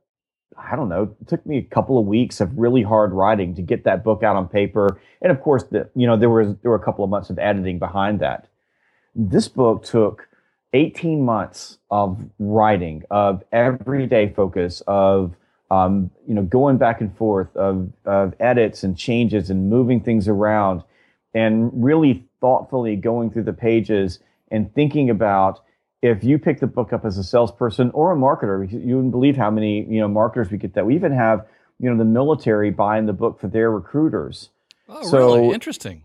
I 0.56 0.76
don't 0.76 0.88
know, 0.88 1.14
it 1.20 1.28
took 1.28 1.44
me 1.46 1.58
a 1.58 1.62
couple 1.62 1.98
of 1.98 2.06
weeks 2.06 2.40
of 2.40 2.58
really 2.58 2.82
hard 2.82 3.12
writing 3.12 3.54
to 3.54 3.62
get 3.62 3.84
that 3.84 4.04
book 4.04 4.22
out 4.22 4.36
on 4.36 4.48
paper. 4.48 5.00
And 5.22 5.32
of 5.32 5.40
course, 5.40 5.64
the, 5.64 5.88
you 5.94 6.06
know, 6.06 6.16
there 6.16 6.28
was 6.28 6.48
there 6.62 6.70
were 6.70 6.76
a 6.76 6.84
couple 6.84 7.04
of 7.04 7.10
months 7.10 7.30
of 7.30 7.38
editing 7.38 7.78
behind 7.78 8.20
that. 8.20 8.48
This 9.14 9.48
book 9.48 9.84
took 9.84 10.28
18 10.72 11.24
months 11.24 11.78
of 11.90 12.19
writing, 12.38 13.02
of 13.10 13.42
everyday 13.52 14.28
focus, 14.30 14.82
of 14.86 15.34
um, 15.70 16.10
you 16.26 16.34
know 16.34 16.42
going 16.42 16.78
back 16.78 17.00
and 17.00 17.16
forth, 17.16 17.54
of, 17.56 17.91
of 18.05 18.34
edits 18.41 18.82
and 18.82 18.96
changes 18.96 19.50
and 19.50 19.70
moving 19.70 20.00
things 20.00 20.29
around, 20.29 20.82
and 21.34 21.70
really 21.72 22.24
thoughtfully 22.41 22.96
going 22.96 23.31
through 23.31 23.44
the 23.44 23.52
pages 23.52 24.19
and 24.50 24.72
thinking 24.74 25.08
about 25.10 25.60
if 26.02 26.24
you 26.24 26.38
pick 26.38 26.58
the 26.58 26.67
book 26.67 26.93
up 26.93 27.05
as 27.05 27.17
a 27.17 27.24
salesperson 27.24 27.91
or 27.93 28.12
a 28.12 28.17
marketer, 28.17 28.70
you 28.70 28.96
wouldn't 28.96 29.12
believe 29.12 29.36
how 29.36 29.50
many 29.50 29.84
you 29.84 30.00
know 30.00 30.08
marketers 30.08 30.50
we 30.50 30.58
get 30.58 30.74
that. 30.74 30.84
We 30.84 30.94
even 30.94 31.12
have 31.12 31.46
you 31.79 31.91
know 31.91 31.96
the 31.96 32.05
military 32.05 32.70
buying 32.70 33.06
the 33.06 33.12
book 33.12 33.41
for 33.41 33.48
their 33.48 33.70
recruiters. 33.70 34.50
Oh, 34.88 35.02
so, 35.02 35.19
really? 35.19 35.55
Interesting. 35.55 36.02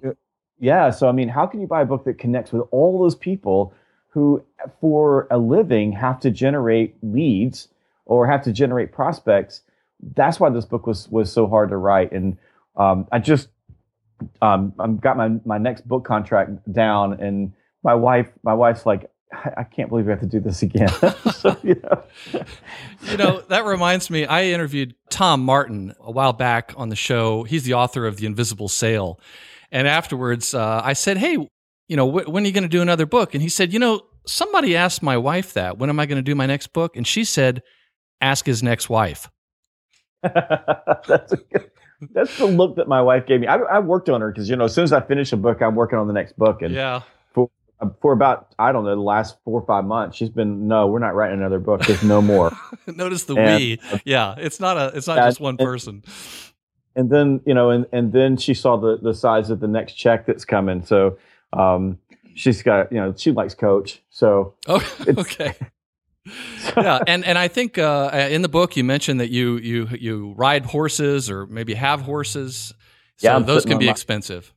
Yeah. 0.60 0.92
So 0.92 1.10
I 1.10 1.12
mean, 1.12 1.30
how 1.30 1.46
can 1.46 1.62
you 1.62 1.68
buy 1.68 1.82
a 1.82 1.86
book 1.86 2.06
that 2.06 2.18
connects 2.18 2.52
with 2.52 2.64
all 2.72 3.00
those 3.00 3.16
people 3.16 3.74
who, 4.18 4.44
for 4.82 5.28
a 5.30 5.38
living, 5.38 5.92
have 5.92 6.20
to 6.20 6.32
generate 6.32 6.96
leads 7.04 7.68
or 8.08 8.26
have 8.26 8.42
to 8.42 8.52
generate 8.52 8.92
prospects. 8.92 9.62
That's 10.16 10.40
why 10.40 10.50
this 10.50 10.66
book 10.66 10.88
was 10.88 11.08
was 11.10 11.32
so 11.32 11.46
hard 11.46 11.70
to 11.70 11.78
write. 11.78 12.12
And 12.14 12.36
um, 12.76 13.08
I 13.12 13.20
just 13.20 13.50
um, 14.42 14.74
I've 14.80 15.00
got 15.00 15.18
my 15.18 15.30
my 15.46 15.60
next 15.60 15.88
book 15.88 16.04
contract 16.04 16.50
down, 16.74 17.22
and 17.22 17.54
my 17.84 17.94
wife 17.94 18.28
my 18.42 18.56
wife's 18.56 18.88
like, 18.88 19.12
I 19.32 19.64
can't 19.64 19.88
believe 19.90 20.06
we 20.06 20.12
have 20.12 20.22
to 20.22 20.26
do 20.26 20.40
this 20.40 20.64
again. 20.64 20.90
so, 21.36 21.56
you, 21.62 21.80
know. 21.84 22.04
you 23.04 23.18
know, 23.18 23.42
that 23.50 23.66
reminds 23.66 24.10
me, 24.10 24.26
I 24.26 24.46
interviewed 24.46 24.96
Tom 25.12 25.46
Martin 25.46 25.94
a 26.00 26.10
while 26.10 26.34
back 26.34 26.74
on 26.76 26.90
the 26.90 26.96
show. 26.96 27.44
He's 27.44 27.66
the 27.66 27.76
author 27.76 28.08
of 28.08 28.18
The 28.18 28.26
Invisible 28.26 28.68
Sale. 28.68 29.20
And 29.72 29.88
afterwards, 29.88 30.56
uh, 30.56 30.82
I 30.84 30.94
said, 30.94 31.18
Hey, 31.18 31.38
you 31.88 31.96
know, 31.96 32.10
wh- 32.10 32.28
when 32.30 32.44
are 32.44 32.48
you 32.48 32.54
going 32.54 32.64
to 32.64 32.70
do 32.70 32.82
another 32.82 33.06
book? 33.06 33.34
And 33.34 33.42
he 33.42 33.50
said, 33.50 33.74
you 33.74 33.80
know, 33.80 34.02
somebody 34.28 34.76
asked 34.76 35.02
my 35.02 35.18
wife 35.18 35.54
that. 35.54 35.78
When 35.78 35.90
am 35.90 36.00
I 36.00 36.06
going 36.06 36.18
to 36.18 36.22
do 36.22 36.36
my 36.36 36.46
next 36.46 36.74
book? 36.74 36.96
And 36.96 37.08
she 37.08 37.24
said, 37.24 37.64
ask 38.22 38.46
his 38.46 38.62
next 38.62 38.90
wife. 38.90 39.30
that's 40.22 41.34
good, 41.34 41.72
that's 42.12 42.38
the 42.38 42.46
look 42.46 42.76
that 42.76 42.88
my 42.88 43.02
wife 43.02 43.26
gave 43.26 43.42
me. 43.42 43.48
I, 43.48 43.58
I 43.58 43.80
worked 43.80 44.10
on 44.10 44.22
her 44.22 44.32
because 44.32 44.50
you 44.50 44.56
know, 44.56 44.66
as 44.66 44.74
soon 44.74 44.84
as 44.84 44.94
I 44.94 45.02
finish 45.02 45.32
a 45.32 45.38
book, 45.38 45.62
I'm 45.62 45.76
working 45.76 45.98
on 45.98 46.08
the 46.08 46.14
next 46.14 46.38
book. 46.38 46.62
And 46.62 46.74
yeah, 46.74 47.02
for 47.34 47.50
for 48.02 48.14
about 48.14 48.54
I 48.60 48.72
don't 48.72 48.84
know 48.84 48.96
the 48.96 49.02
last 49.02 49.38
four 49.44 49.62
or 49.62 49.66
five 49.66 49.86
months, 49.86 50.18
she's 50.18 50.30
been 50.30 50.68
no, 50.68 50.88
we're 50.88 51.00
not 51.00 51.16
writing 51.16 51.40
another 51.40 51.60
book. 51.60 51.86
There's 51.86 52.04
no 52.04 52.22
more. 52.22 52.52
Notice 52.88 53.26
the 53.26 53.36
and, 53.36 53.60
we. 53.60 53.80
Yeah, 54.06 54.36
it's 54.38 54.60
not 54.60 54.78
a 54.78 54.92
it's 54.96 55.08
not 55.08 55.18
just 55.18 55.40
one 55.40 55.56
and, 55.60 55.66
person. 55.66 56.04
And 56.96 57.10
then 57.10 57.42
you 57.46 57.54
know, 57.54 57.70
and 57.70 57.86
and 57.92 58.12
then 58.12 58.38
she 58.38 58.54
saw 58.54 58.78
the 58.78 58.98
the 58.98 59.14
size 59.14 59.50
of 59.50 59.60
the 59.60 59.68
next 59.68 59.94
check 59.94 60.26
that's 60.26 60.46
coming. 60.46 60.84
So 60.84 61.18
um, 61.54 62.00
she's 62.38 62.64
got 62.64 62.92
you 62.92 62.98
know 63.00 63.14
she 63.18 63.32
likes 63.32 63.54
coach 63.56 64.02
so 64.10 64.54
oh, 64.68 64.82
okay 65.18 65.54
yeah, 66.76 67.00
and 67.08 67.24
and 67.26 67.38
I 67.38 67.48
think 67.48 67.78
uh, 67.78 68.28
in 68.30 68.42
the 68.42 68.50
book 68.50 68.76
you 68.76 68.84
mentioned 68.84 69.20
that 69.22 69.30
you 69.30 69.58
you 69.58 69.88
you 69.98 70.34
ride 70.36 70.66
horses 70.66 71.30
or 71.30 71.46
maybe 71.48 71.74
have 71.74 72.02
horses. 72.02 72.74
So 73.18 73.30
Yeah, 73.30 73.36
I'm 73.38 73.46
those 73.46 73.64
can 73.66 73.78
be 73.80 73.86
my- 73.86 73.92
expensive. 73.92 74.54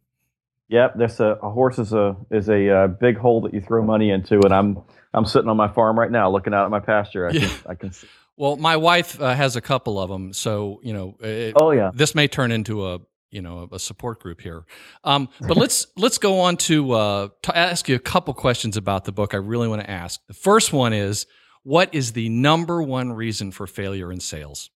Yep, 0.69 0.95
there's 0.99 1.21
a, 1.21 1.39
a 1.43 1.49
horse 1.51 1.79
is 1.79 1.93
a 1.93 2.17
is 2.31 2.49
a 2.49 2.69
uh, 2.71 2.87
big 2.89 3.17
hole 3.19 3.41
that 3.43 3.55
you 3.55 3.61
throw 3.61 3.85
money 3.85 4.11
into, 4.11 4.41
and 4.45 4.53
I'm 4.53 4.79
I'm 5.15 5.25
sitting 5.25 5.49
on 5.49 5.57
my 5.57 5.69
farm 5.69 5.97
right 5.99 6.11
now, 6.11 6.29
looking 6.31 6.55
out 6.55 6.65
at 6.65 6.71
my 6.73 6.81
pasture. 6.81 7.29
I 7.29 7.33
Yeah. 7.33 7.41
can 7.47 7.51
I 7.67 7.75
can. 7.75 7.93
See. 7.93 8.09
Well, 8.37 8.57
my 8.57 8.77
wife 8.79 9.21
uh, 9.21 9.35
has 9.35 9.55
a 9.57 9.61
couple 9.61 10.01
of 10.01 10.09
them, 10.09 10.33
so 10.33 10.81
you 10.83 10.95
know 10.95 11.15
it, 11.21 11.53
Oh 11.57 11.73
yeah, 11.73 11.91
this 11.95 12.15
may 12.15 12.27
turn 12.27 12.51
into 12.53 12.87
a 12.87 12.99
you 13.31 13.43
know 13.43 13.69
a 13.73 13.79
support 13.79 14.21
group 14.21 14.41
here. 14.41 14.65
Um, 15.05 15.29
but 15.41 15.57
let's 15.57 15.87
let's 15.97 16.19
go 16.19 16.41
on 16.41 16.57
to 16.59 16.93
uh, 16.93 17.29
to 17.43 17.57
ask 17.57 17.89
you 17.89 17.95
a 17.97 18.01
couple 18.01 18.35
questions 18.35 18.77
about 18.77 19.05
the 19.05 19.13
book. 19.13 19.35
I 19.35 19.39
really 19.39 19.69
want 19.69 19.83
to 19.83 19.91
ask. 19.91 20.21
The 20.27 20.35
first 20.35 20.73
one 20.73 20.93
is, 20.93 21.27
what 21.63 21.95
is 21.95 22.13
the 22.13 22.29
number 22.29 22.83
one 22.83 23.13
reason 23.13 23.51
for 23.51 23.67
failure 23.67 24.13
in 24.13 24.21
sales, 24.21 24.71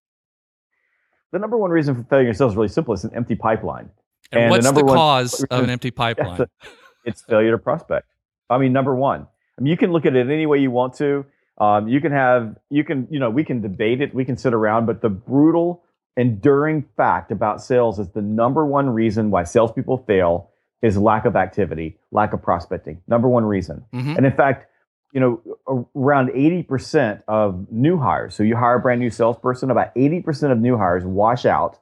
the 1.32 1.38
number 1.38 1.58
one 1.58 1.70
reason 1.70 1.94
for 1.94 2.02
failure 2.04 2.28
in 2.28 2.34
sales 2.34 2.52
is 2.52 2.56
really 2.56 2.68
simple. 2.68 2.94
It's 2.94 3.04
an 3.04 3.14
empty 3.14 3.34
pipeline. 3.34 3.90
and, 4.32 4.42
And 4.42 4.50
what's 4.50 4.70
the, 4.70 4.84
one 4.84 4.96
cause 4.96 5.44
of 5.50 5.64
an 5.64 5.70
empty 5.70 5.90
pipeline? 5.90 6.38
Yes, 6.38 6.48
it's 7.04 7.22
failure 7.22 7.50
to 7.50 7.58
prospect. 7.58 8.06
I 8.48 8.58
mean, 8.58 8.72
number 8.72 8.94
one. 8.94 9.26
I 9.58 9.62
mean, 9.62 9.70
you 9.70 9.76
can 9.76 9.92
look 9.92 10.06
at 10.06 10.14
it 10.16 10.30
any 10.30 10.46
way 10.46 10.58
you 10.58 10.70
want 10.70 10.94
to. 10.94 11.24
Um, 11.58 11.86
you 11.86 12.00
can 12.00 12.10
have, 12.12 12.56
you 12.70 12.82
can, 12.82 13.06
you 13.10 13.20
know, 13.20 13.30
we 13.30 13.44
can 13.44 13.60
debate 13.60 14.00
it, 14.00 14.12
we 14.12 14.24
can 14.24 14.36
sit 14.36 14.52
around, 14.52 14.86
but 14.86 15.02
the 15.02 15.08
brutal, 15.08 15.83
enduring 16.16 16.84
fact 16.96 17.30
about 17.30 17.62
sales 17.62 17.98
is 17.98 18.08
the 18.10 18.22
number 18.22 18.64
one 18.64 18.88
reason 18.90 19.30
why 19.30 19.44
salespeople 19.44 19.98
fail 19.98 20.50
is 20.82 20.96
lack 20.98 21.24
of 21.24 21.34
activity, 21.34 21.96
lack 22.12 22.32
of 22.32 22.42
prospecting. 22.42 23.00
Number 23.08 23.28
one 23.28 23.44
reason. 23.44 23.84
Mhm. 23.92 24.16
And 24.16 24.26
in 24.26 24.32
fact, 24.32 24.70
you 25.12 25.20
know, 25.20 25.86
around 25.94 26.30
80% 26.30 27.22
of 27.28 27.70
new 27.70 27.98
hires, 27.98 28.34
so 28.34 28.42
you 28.42 28.56
hire 28.56 28.76
a 28.76 28.80
brand 28.80 29.00
new 29.00 29.10
salesperson, 29.10 29.70
about 29.70 29.92
80% 29.96 30.52
of 30.52 30.58
new 30.58 30.76
hires 30.76 31.04
wash 31.04 31.46
out. 31.46 31.78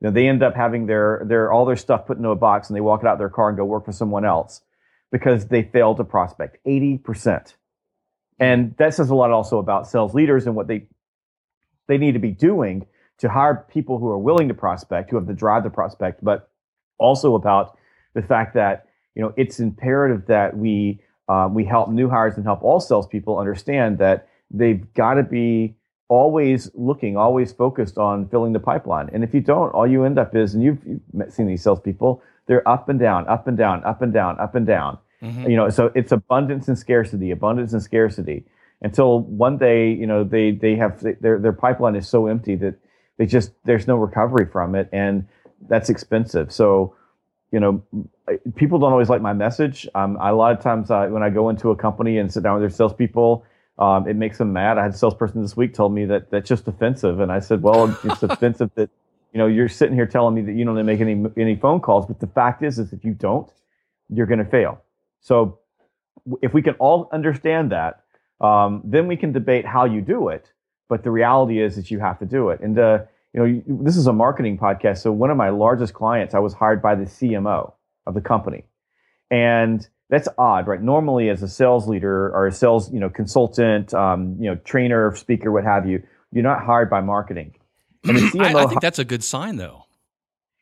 You 0.00 0.08
know, 0.08 0.12
they 0.12 0.28
end 0.28 0.42
up 0.42 0.54
having 0.54 0.86
their, 0.86 1.22
their, 1.26 1.52
all 1.52 1.64
their 1.64 1.76
stuff 1.76 2.06
put 2.06 2.16
into 2.16 2.30
a 2.30 2.36
box 2.36 2.70
and 2.70 2.76
they 2.76 2.80
walk 2.80 3.02
it 3.02 3.06
out 3.06 3.14
of 3.14 3.18
their 3.18 3.28
car 3.28 3.48
and 3.48 3.58
go 3.58 3.64
work 3.64 3.84
for 3.84 3.92
someone 3.92 4.24
else 4.24 4.62
because 5.10 5.48
they 5.48 5.62
failed 5.62 5.98
to 5.98 6.04
prospect. 6.04 6.58
80%. 6.64 7.54
And 8.38 8.74
that 8.78 8.94
says 8.94 9.10
a 9.10 9.14
lot 9.14 9.30
also 9.32 9.58
about 9.58 9.86
sales 9.86 10.14
leaders 10.14 10.46
and 10.46 10.56
what 10.56 10.66
they, 10.66 10.86
they 11.88 11.98
need 11.98 12.12
to 12.12 12.20
be 12.20 12.30
doing 12.30 12.86
to 13.20 13.28
hire 13.28 13.66
people 13.70 13.98
who 13.98 14.08
are 14.08 14.18
willing 14.18 14.48
to 14.48 14.54
prospect, 14.54 15.10
who 15.10 15.16
have 15.16 15.26
the 15.26 15.34
drive 15.34 15.62
to 15.62 15.70
prospect, 15.70 16.22
but 16.24 16.50
also 16.98 17.34
about 17.34 17.76
the 18.14 18.22
fact 18.22 18.54
that, 18.54 18.86
you 19.14 19.22
know, 19.22 19.32
it's 19.36 19.60
imperative 19.60 20.26
that 20.26 20.56
we, 20.56 21.00
uh, 21.28 21.48
we 21.50 21.64
help 21.64 21.90
new 21.90 22.08
hires 22.08 22.36
and 22.36 22.44
help 22.44 22.62
all 22.62 22.80
salespeople 22.80 23.38
understand 23.38 23.98
that 23.98 24.26
they've 24.50 24.92
got 24.94 25.14
to 25.14 25.22
be 25.22 25.76
always 26.08 26.70
looking, 26.74 27.16
always 27.16 27.52
focused 27.52 27.96
on 27.98 28.28
filling 28.28 28.52
the 28.52 28.58
pipeline. 28.58 29.08
And 29.12 29.22
if 29.22 29.32
you 29.32 29.40
don't, 29.40 29.70
all 29.70 29.86
you 29.86 30.04
end 30.04 30.18
up 30.18 30.34
is, 30.34 30.54
and 30.54 30.62
you've, 30.62 30.78
you've 30.84 31.32
seen 31.32 31.46
these 31.46 31.62
salespeople, 31.62 32.22
they're 32.46 32.66
up 32.66 32.88
and 32.88 32.98
down, 32.98 33.28
up 33.28 33.46
and 33.46 33.56
down, 33.56 33.84
up 33.84 34.02
and 34.02 34.12
down, 34.12 34.40
up 34.40 34.54
and 34.54 34.66
down. 34.66 34.98
Mhm. 35.22 35.48
You 35.50 35.56
know, 35.56 35.68
so 35.68 35.92
it's 35.94 36.10
abundance 36.12 36.66
and 36.66 36.78
scarcity, 36.78 37.30
abundance 37.30 37.74
and 37.74 37.82
scarcity. 37.82 38.46
Until 38.82 39.20
one 39.20 39.58
day, 39.58 39.92
you 39.92 40.06
know, 40.06 40.24
they 40.24 40.52
they 40.52 40.74
have 40.76 41.04
their 41.20 41.38
their 41.38 41.52
pipeline 41.52 41.94
is 41.94 42.08
so 42.08 42.26
empty 42.26 42.56
that 42.56 42.76
they 43.20 43.26
just 43.26 43.52
there's 43.64 43.86
no 43.86 43.96
recovery 43.96 44.46
from 44.46 44.74
it, 44.74 44.88
and 44.92 45.28
that's 45.68 45.90
expensive. 45.90 46.50
So, 46.50 46.96
you 47.52 47.60
know, 47.60 47.82
people 48.56 48.78
don't 48.78 48.92
always 48.92 49.10
like 49.10 49.20
my 49.20 49.34
message. 49.34 49.86
Um, 49.94 50.16
I, 50.18 50.30
a 50.30 50.34
lot 50.34 50.56
of 50.56 50.62
times 50.62 50.90
uh, 50.90 51.06
when 51.08 51.22
I 51.22 51.28
go 51.28 51.50
into 51.50 51.70
a 51.70 51.76
company 51.76 52.16
and 52.16 52.32
sit 52.32 52.42
down 52.42 52.54
with 52.54 52.62
their 52.62 52.74
salespeople, 52.74 53.44
um, 53.78 54.08
it 54.08 54.16
makes 54.16 54.38
them 54.38 54.54
mad. 54.54 54.78
I 54.78 54.84
had 54.84 54.94
a 54.94 54.96
salesperson 54.96 55.42
this 55.42 55.54
week 55.54 55.74
told 55.74 55.92
me 55.92 56.06
that 56.06 56.30
that's 56.30 56.48
just 56.48 56.66
offensive, 56.66 57.20
and 57.20 57.30
I 57.30 57.40
said, 57.40 57.60
well, 57.62 57.94
it's 58.02 58.22
offensive 58.22 58.70
that 58.76 58.88
you 59.34 59.38
know 59.38 59.46
you're 59.46 59.68
sitting 59.68 59.94
here 59.94 60.06
telling 60.06 60.34
me 60.34 60.40
that 60.40 60.52
you 60.52 60.64
don't 60.64 60.82
make 60.86 61.02
any 61.02 61.22
any 61.36 61.56
phone 61.56 61.80
calls, 61.80 62.06
but 62.06 62.20
the 62.20 62.26
fact 62.26 62.62
is, 62.62 62.78
is 62.78 62.94
if 62.94 63.04
you 63.04 63.12
don't, 63.12 63.52
you're 64.08 64.24
going 64.24 64.42
to 64.42 64.50
fail. 64.50 64.80
So 65.20 65.58
if 66.40 66.54
we 66.54 66.62
can 66.62 66.72
all 66.76 67.10
understand 67.12 67.70
that, 67.72 68.02
um, 68.40 68.80
then 68.82 69.06
we 69.06 69.18
can 69.18 69.30
debate 69.32 69.66
how 69.66 69.84
you 69.84 70.00
do 70.00 70.28
it. 70.28 70.50
But 70.90 71.04
the 71.04 71.10
reality 71.10 71.62
is 71.62 71.76
that 71.76 71.90
you 71.90 72.00
have 72.00 72.18
to 72.18 72.26
do 72.26 72.50
it. 72.50 72.60
And 72.60 72.78
uh, 72.78 72.98
you 73.32 73.40
know, 73.40 73.46
you, 73.46 73.62
this 73.82 73.96
is 73.96 74.06
a 74.06 74.12
marketing 74.12 74.58
podcast. 74.58 74.98
So 74.98 75.12
one 75.12 75.30
of 75.30 75.38
my 75.38 75.48
largest 75.48 75.94
clients, 75.94 76.34
I 76.34 76.40
was 76.40 76.52
hired 76.52 76.82
by 76.82 76.96
the 76.96 77.04
CMO 77.04 77.72
of 78.06 78.14
the 78.14 78.20
company, 78.20 78.64
and 79.30 79.88
that's 80.10 80.28
odd, 80.36 80.66
right? 80.66 80.82
Normally, 80.82 81.30
as 81.30 81.42
a 81.42 81.48
sales 81.48 81.86
leader 81.88 82.30
or 82.34 82.48
a 82.48 82.52
sales, 82.52 82.92
you 82.92 82.98
know, 82.98 83.08
consultant, 83.08 83.94
um, 83.94 84.36
you 84.40 84.50
know, 84.50 84.56
trainer, 84.56 85.14
speaker, 85.14 85.52
what 85.52 85.62
have 85.62 85.88
you, 85.88 86.02
you're 86.32 86.42
not 86.42 86.64
hired 86.64 86.90
by 86.90 87.00
marketing. 87.00 87.54
And 88.04 88.16
the 88.16 88.22
CMO 88.22 88.44
I, 88.56 88.64
I 88.64 88.66
think 88.66 88.80
that's 88.80 88.98
a 88.98 89.04
good 89.04 89.22
sign, 89.22 89.56
though. 89.56 89.84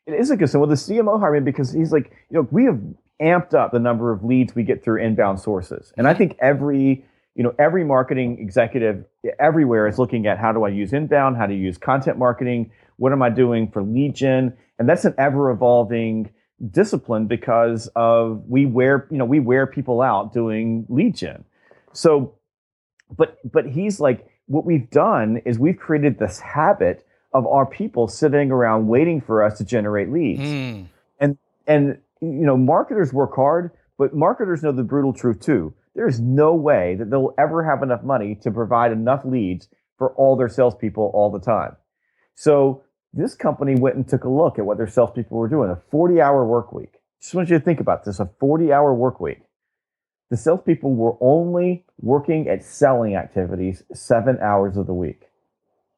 it 0.05 0.13
is 0.13 0.29
a 0.29 0.37
good 0.37 0.49
sign. 0.49 0.61
Well, 0.61 0.69
the 0.69 0.75
CMO 0.75 1.19
hired 1.19 1.43
me 1.43 1.51
because 1.51 1.73
he's 1.73 1.91
like, 1.91 2.11
you 2.29 2.37
know, 2.37 2.47
we 2.51 2.65
have 2.65 2.79
amped 3.19 3.55
up 3.55 3.71
the 3.71 3.79
number 3.79 4.11
of 4.11 4.23
leads 4.23 4.53
we 4.53 4.61
get 4.61 4.83
through 4.83 5.01
inbound 5.01 5.39
sources, 5.39 5.91
and 5.97 6.07
I 6.07 6.13
think 6.13 6.37
every, 6.39 7.03
you 7.39 7.43
know, 7.43 7.55
every 7.57 7.85
marketing 7.85 8.37
executive 8.37 9.05
everywhere 9.39 9.87
is 9.87 9.97
looking 9.97 10.27
at 10.27 10.37
how 10.37 10.51
do 10.51 10.65
I 10.65 10.67
use 10.67 10.91
inbound, 10.91 11.37
how 11.37 11.45
to 11.45 11.55
use 11.55 11.77
content 11.77 12.17
marketing, 12.17 12.69
what 12.97 13.13
am 13.13 13.21
I 13.21 13.29
doing 13.29 13.71
for 13.71 13.81
lead 13.81 14.13
gen, 14.13 14.57
and 14.77 14.89
that's 14.89 15.05
an 15.05 15.13
ever 15.17 15.49
evolving 15.49 16.31
discipline 16.69 17.27
because 17.27 17.87
of 17.95 18.43
we 18.49 18.65
wear, 18.65 19.07
you 19.09 19.17
know, 19.17 19.23
we 19.23 19.39
wear 19.39 19.65
people 19.65 20.01
out 20.01 20.33
doing 20.33 20.85
lead 20.89 21.15
gen. 21.15 21.45
So, 21.93 22.35
but 23.15 23.37
but 23.49 23.65
he's 23.65 24.01
like, 24.01 24.27
what 24.47 24.65
we've 24.65 24.89
done 24.89 25.41
is 25.45 25.57
we've 25.57 25.77
created 25.77 26.19
this 26.19 26.41
habit 26.41 27.07
of 27.33 27.47
our 27.47 27.65
people 27.65 28.09
sitting 28.09 28.51
around 28.51 28.89
waiting 28.89 29.21
for 29.21 29.45
us 29.45 29.57
to 29.59 29.63
generate 29.63 30.11
leads. 30.11 30.41
Hmm. 30.41 30.83
and 31.21 31.37
And 31.67 31.99
you 32.19 32.45
know, 32.45 32.57
marketers 32.57 33.13
work 33.13 33.33
hard, 33.33 33.71
but 33.97 34.13
marketers 34.13 34.61
know 34.61 34.73
the 34.73 34.83
brutal 34.83 35.13
truth 35.13 35.39
too. 35.39 35.73
There's 35.95 36.19
no 36.19 36.53
way 36.53 36.95
that 36.95 37.09
they'll 37.09 37.33
ever 37.37 37.63
have 37.63 37.83
enough 37.83 38.03
money 38.03 38.35
to 38.43 38.51
provide 38.51 38.91
enough 38.91 39.21
leads 39.25 39.67
for 39.97 40.13
all 40.13 40.35
their 40.35 40.49
salespeople 40.49 41.11
all 41.13 41.31
the 41.31 41.39
time. 41.39 41.75
So 42.35 42.83
this 43.13 43.35
company 43.35 43.75
went 43.75 43.95
and 43.95 44.07
took 44.07 44.23
a 44.23 44.29
look 44.29 44.59
at 44.59 44.65
what 44.65 44.77
their 44.77 44.87
salespeople 44.87 45.37
were 45.37 45.49
doing. 45.49 45.69
A 45.69 45.81
40-hour 45.93 46.45
work 46.45 46.71
week. 46.71 46.93
Just 47.21 47.33
want 47.35 47.49
you 47.49 47.57
to 47.57 47.63
think 47.63 47.79
about 47.79 48.05
this: 48.05 48.19
a 48.19 48.29
40-hour 48.41 48.93
work 48.93 49.19
week. 49.19 49.39
The 50.29 50.37
salespeople 50.37 50.93
were 50.93 51.17
only 51.19 51.85
working 51.99 52.47
at 52.47 52.63
selling 52.63 53.15
activities 53.15 53.83
seven 53.93 54.37
hours 54.41 54.77
of 54.77 54.85
the 54.85 54.93
week. 54.93 55.23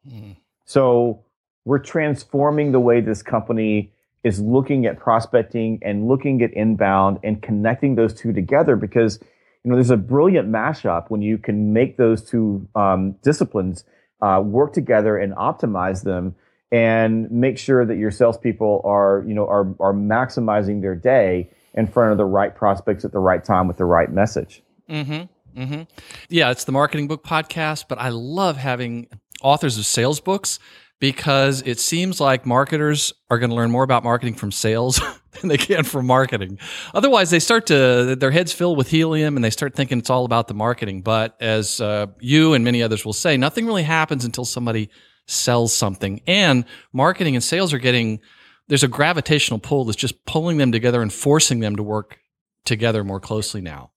Hmm. 0.10 0.32
So 0.66 1.26
we're 1.66 1.80
transforming 1.80 2.72
the 2.72 2.80
way 2.80 3.02
this 3.02 3.22
company 3.22 3.94
is 4.24 4.40
looking 4.40 4.86
at 4.86 5.00
prospecting 5.00 5.80
and 5.82 6.08
looking 6.08 6.42
at 6.42 6.54
inbound 6.54 7.20
and 7.24 7.42
connecting 7.42 7.96
those 7.96 8.14
two 8.14 8.32
together 8.32 8.76
because 8.76 9.20
you 9.64 9.70
know 9.70 9.76
there's 9.76 9.90
a 9.90 9.98
brilliant 9.98 10.50
mashup 10.50 11.10
when 11.10 11.22
you 11.22 11.38
can 11.38 11.74
make 11.74 11.98
those 11.98 12.24
two 12.24 12.68
um, 12.76 13.12
disciplines 13.24 13.84
uh, 14.22 14.42
work 14.44 14.74
together 14.74 15.18
and 15.18 15.34
optimize 15.36 16.04
them 16.04 16.36
and 16.72 17.30
make 17.32 17.58
sure 17.58 17.86
that 17.86 17.98
your 17.98 18.12
salespeople 18.12 18.82
are 18.86 19.24
you 19.28 19.34
know 19.34 19.48
are 19.48 19.74
are 19.80 19.94
maximizing 19.94 20.82
their 20.82 20.96
day 20.96 21.50
in 21.74 21.88
front 21.88 22.12
of 22.12 22.18
the 22.18 22.26
right 22.26 22.56
prospects 22.56 23.06
at 23.06 23.12
the 23.12 23.20
right 23.20 23.44
time 23.44 23.68
with 23.68 23.78
the 23.78 23.86
right 23.86 24.12
message. 24.12 24.62
Mm-hmm. 24.90 25.62
Mm-hmm. 25.62 25.82
Yeah, 26.30 26.52
it's 26.52 26.64
the 26.64 26.72
Marketing 26.72 27.08
Book 27.08 27.24
Podcast, 27.24 27.86
but 27.88 28.00
I 28.00 28.10
love 28.10 28.58
having 28.58 29.08
authors 29.42 29.78
of 29.78 29.86
sales 29.86 30.20
books 30.20 30.60
because 31.02 31.64
it 31.66 31.80
seems 31.80 32.22
like 32.22 32.46
marketers 32.46 33.12
are 33.32 33.40
going 33.40 33.50
to 33.50 33.56
learn 33.56 33.72
more 33.72 33.84
about 33.84 34.04
marketing 34.04 34.36
from 34.36 34.52
sales 34.52 35.02
than 35.42 35.50
they 35.50 35.58
can 35.58 35.84
from 35.84 36.06
marketing. 36.06 36.60
Otherwise, 36.94 37.32
they 37.32 37.40
start 37.40 37.66
to 37.66 38.16
their 38.16 38.30
heads 38.30 38.54
fill 38.54 38.76
with 38.76 38.88
helium 38.88 39.36
and 39.36 39.44
they 39.44 39.50
start 39.50 39.74
thinking 39.74 39.98
it's 39.98 40.12
all 40.12 40.26
about 40.26 40.48
the 40.48 40.54
marketing. 40.54 41.02
But 41.02 41.36
as 41.42 41.82
uh, 41.82 42.06
you 42.20 42.54
and 42.54 42.64
many 42.64 42.84
others 42.84 43.04
will 43.04 43.14
say, 43.14 43.36
nothing 43.36 43.66
really 43.66 43.84
happens 43.84 44.24
until 44.24 44.46
somebody 44.46 44.90
sells 45.26 45.74
something. 45.74 46.22
And 46.28 46.66
marketing 46.94 47.36
and 47.36 47.44
sales 47.44 47.74
are 47.74 47.80
getting 47.80 48.22
there's 48.68 48.84
a 48.84 48.88
gravitational 48.88 49.60
pull 49.60 49.86
that's 49.86 49.98
just 49.98 50.24
pulling 50.26 50.58
them 50.58 50.72
together 50.72 51.02
and 51.02 51.12
forcing 51.12 51.60
them 51.60 51.76
to 51.76 51.84
work 51.84 52.20
together 52.64 53.04
more 53.04 53.20
closely 53.20 53.60
now. 53.60 53.92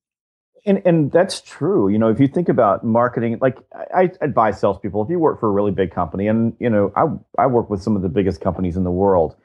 And 0.66 0.80
and 0.86 1.12
that's 1.12 1.40
true. 1.42 1.88
You 1.88 1.98
know, 1.98 2.08
if 2.08 2.18
you 2.18 2.26
think 2.26 2.48
about 2.48 2.84
marketing, 2.84 3.38
like 3.40 3.58
I, 3.74 4.04
I 4.04 4.10
advise 4.22 4.60
salespeople, 4.60 5.02
if 5.02 5.10
you 5.10 5.18
work 5.18 5.38
for 5.38 5.48
a 5.48 5.52
really 5.52 5.72
big 5.72 5.90
company, 5.90 6.26
and 6.26 6.54
you 6.58 6.70
know, 6.70 6.90
I 6.96 7.42
I 7.42 7.46
work 7.46 7.68
with 7.68 7.82
some 7.82 7.96
of 7.96 8.02
the 8.02 8.08
biggest 8.08 8.40
companies 8.40 8.76
in 8.76 8.84
the 8.84 8.90
world, 8.90 9.36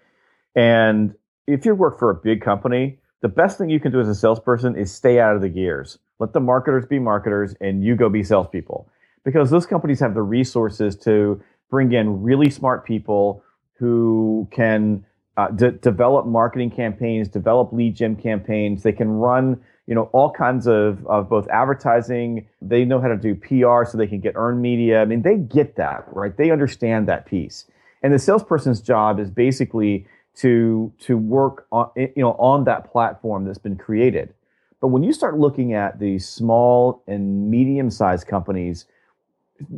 and 0.55 1.13
if 1.45 1.65
you 1.65 1.75
work 1.75 1.99
for 1.99 2.09
a 2.09 2.15
big 2.15 2.41
company, 2.41 2.99
the 3.21 3.27
best 3.27 3.57
thing 3.57 3.69
you 3.69 3.81
can 3.81 3.91
do 3.91 3.99
as 3.99 4.07
a 4.07 4.15
salesperson 4.15 4.77
is 4.77 4.93
stay 4.93 5.19
out 5.19 5.35
of 5.35 5.41
the 5.41 5.49
gears. 5.49 5.99
Let 6.19 6.31
the 6.31 6.39
marketers 6.39 6.85
be 6.85 6.99
marketers, 6.99 7.53
and 7.59 7.83
you 7.83 7.97
go 7.97 8.07
be 8.07 8.23
salespeople, 8.23 8.87
because 9.25 9.49
those 9.49 9.65
companies 9.65 9.99
have 9.99 10.13
the 10.13 10.21
resources 10.21 10.95
to 10.99 11.41
bring 11.69 11.91
in 11.91 12.23
really 12.23 12.49
smart 12.49 12.85
people 12.85 13.43
who 13.73 14.47
can 14.51 15.05
uh, 15.35 15.49
de- 15.49 15.71
develop 15.71 16.25
marketing 16.25 16.71
campaigns, 16.71 17.27
develop 17.27 17.73
lead 17.73 17.95
gen 17.95 18.15
campaigns. 18.15 18.83
They 18.83 18.93
can 18.93 19.09
run 19.09 19.61
you 19.89 19.95
know, 19.95 20.03
all 20.13 20.29
kinds 20.29 20.67
of, 20.67 21.03
of 21.07 21.27
both 21.27 21.47
advertising. 21.47 22.47
They 22.61 22.85
know 22.85 23.01
how 23.01 23.07
to 23.07 23.17
do 23.17 23.33
PR 23.33 23.89
so 23.89 23.97
they 23.97 24.05
can 24.05 24.19
get 24.19 24.33
earned 24.35 24.61
media. 24.61 25.01
I 25.01 25.05
mean, 25.05 25.23
they 25.23 25.35
get 25.35 25.77
that, 25.77 26.05
right? 26.11 26.37
They 26.37 26.51
understand 26.51 27.07
that 27.07 27.25
piece. 27.25 27.65
And 28.03 28.13
the 28.13 28.19
salesperson's 28.19 28.81
job 28.81 29.19
is 29.19 29.31
basically 29.31 30.05
to, 30.35 30.93
to 30.99 31.17
work 31.17 31.65
on, 31.71 31.89
you 31.95 32.11
know, 32.17 32.33
on 32.33 32.65
that 32.65 32.91
platform 32.91 33.45
that's 33.45 33.57
been 33.57 33.77
created. 33.77 34.31
But 34.79 34.89
when 34.89 35.01
you 35.01 35.11
start 35.11 35.39
looking 35.39 35.73
at 35.73 35.99
the 35.99 36.19
small 36.19 37.01
and 37.07 37.49
medium 37.49 37.89
sized 37.89 38.27
companies, 38.27 38.85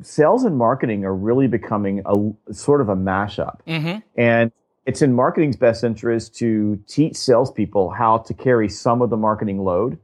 sales 0.02 0.44
and 0.44 0.58
marketing 0.58 1.06
are 1.06 1.16
really 1.16 1.48
becoming 1.48 2.04
a 2.06 2.54
sort 2.54 2.82
of 2.82 2.90
a 2.90 2.98
mashup. 2.98 3.60
Mm-hmm. 3.66 4.00
And 4.20 4.52
it's 4.86 5.02
in 5.02 5.14
marketing's 5.14 5.58
best 5.58 5.84
interest 5.84 6.36
to 6.38 6.80
teach 6.88 7.16
salespeople 7.16 7.92
how 7.92 8.18
to 8.20 8.34
carry 8.34 8.68
some 8.68 9.02
of 9.02 9.10
the 9.10 9.18
marketing 9.18 9.64
load. 9.64 10.00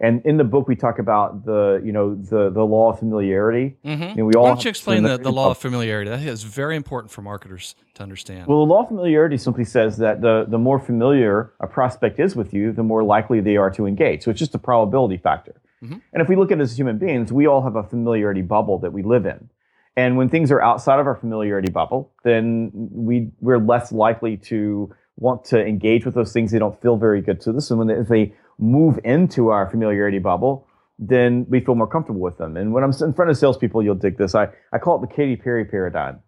And 0.00 0.20
in 0.24 0.36
the 0.36 0.44
book, 0.44 0.66
we 0.66 0.74
talk 0.74 0.98
about 0.98 1.44
the, 1.44 1.80
you 1.84 1.92
know, 1.92 2.16
the 2.16 2.50
the 2.50 2.64
law 2.64 2.90
of 2.90 2.98
familiarity. 2.98 3.76
Mm-hmm. 3.84 4.02
You 4.02 4.14
know, 4.16 4.24
we 4.24 4.34
all 4.34 4.42
Why 4.42 4.48
don't 4.48 4.64
you 4.64 4.68
explain 4.70 5.04
the, 5.04 5.16
the 5.16 5.30
law 5.30 5.50
of 5.52 5.58
familiarity? 5.58 6.10
That 6.10 6.22
is 6.22 6.42
very 6.42 6.74
important 6.74 7.12
for 7.12 7.22
marketers 7.22 7.76
to 7.94 8.02
understand. 8.02 8.48
Well, 8.48 8.66
the 8.66 8.72
law 8.72 8.82
of 8.82 8.88
familiarity 8.88 9.38
simply 9.38 9.64
says 9.64 9.98
that 9.98 10.20
the 10.20 10.44
the 10.48 10.58
more 10.58 10.80
familiar 10.80 11.52
a 11.60 11.68
prospect 11.68 12.18
is 12.18 12.34
with 12.34 12.52
you, 12.52 12.72
the 12.72 12.82
more 12.82 13.04
likely 13.04 13.40
they 13.40 13.56
are 13.56 13.70
to 13.70 13.86
engage. 13.86 14.24
So 14.24 14.32
it's 14.32 14.40
just 14.40 14.56
a 14.56 14.58
probability 14.58 15.18
factor. 15.18 15.54
Mm-hmm. 15.84 15.98
And 16.12 16.22
if 16.22 16.28
we 16.28 16.34
look 16.34 16.50
at 16.50 16.58
it 16.58 16.62
as 16.62 16.76
human 16.76 16.98
beings, 16.98 17.32
we 17.32 17.46
all 17.46 17.62
have 17.62 17.76
a 17.76 17.84
familiarity 17.84 18.42
bubble 18.42 18.78
that 18.78 18.92
we 18.92 19.04
live 19.04 19.24
in. 19.24 19.50
And 19.96 20.16
when 20.16 20.28
things 20.28 20.50
are 20.50 20.62
outside 20.62 20.98
of 20.98 21.06
our 21.06 21.14
familiarity 21.14 21.70
bubble, 21.70 22.12
then 22.24 22.70
we 22.72 23.30
we're 23.40 23.58
less 23.58 23.92
likely 23.92 24.36
to 24.38 24.94
want 25.18 25.44
to 25.46 25.64
engage 25.64 26.06
with 26.06 26.14
those 26.14 26.32
things. 26.32 26.50
They 26.50 26.58
don't 26.58 26.80
feel 26.80 26.96
very 26.96 27.20
good 27.20 27.40
to 27.42 27.56
us. 27.56 27.70
And 27.70 27.78
when 27.78 27.88
they, 27.88 27.94
if 27.94 28.08
they 28.08 28.34
move 28.58 28.98
into 29.04 29.48
our 29.48 29.68
familiarity 29.70 30.18
bubble, 30.18 30.66
then 30.98 31.46
we 31.48 31.60
feel 31.60 31.74
more 31.74 31.86
comfortable 31.86 32.20
with 32.20 32.38
them. 32.38 32.56
And 32.56 32.72
when 32.72 32.84
I'm 32.84 32.92
in 33.00 33.12
front 33.12 33.30
of 33.30 33.36
salespeople, 33.36 33.82
you'll 33.82 33.94
dig 33.94 34.16
this. 34.16 34.34
I, 34.34 34.48
I 34.72 34.78
call 34.78 35.02
it 35.02 35.08
the 35.08 35.14
Katy 35.14 35.36
Perry 35.36 35.64
paradigm. 35.64 36.20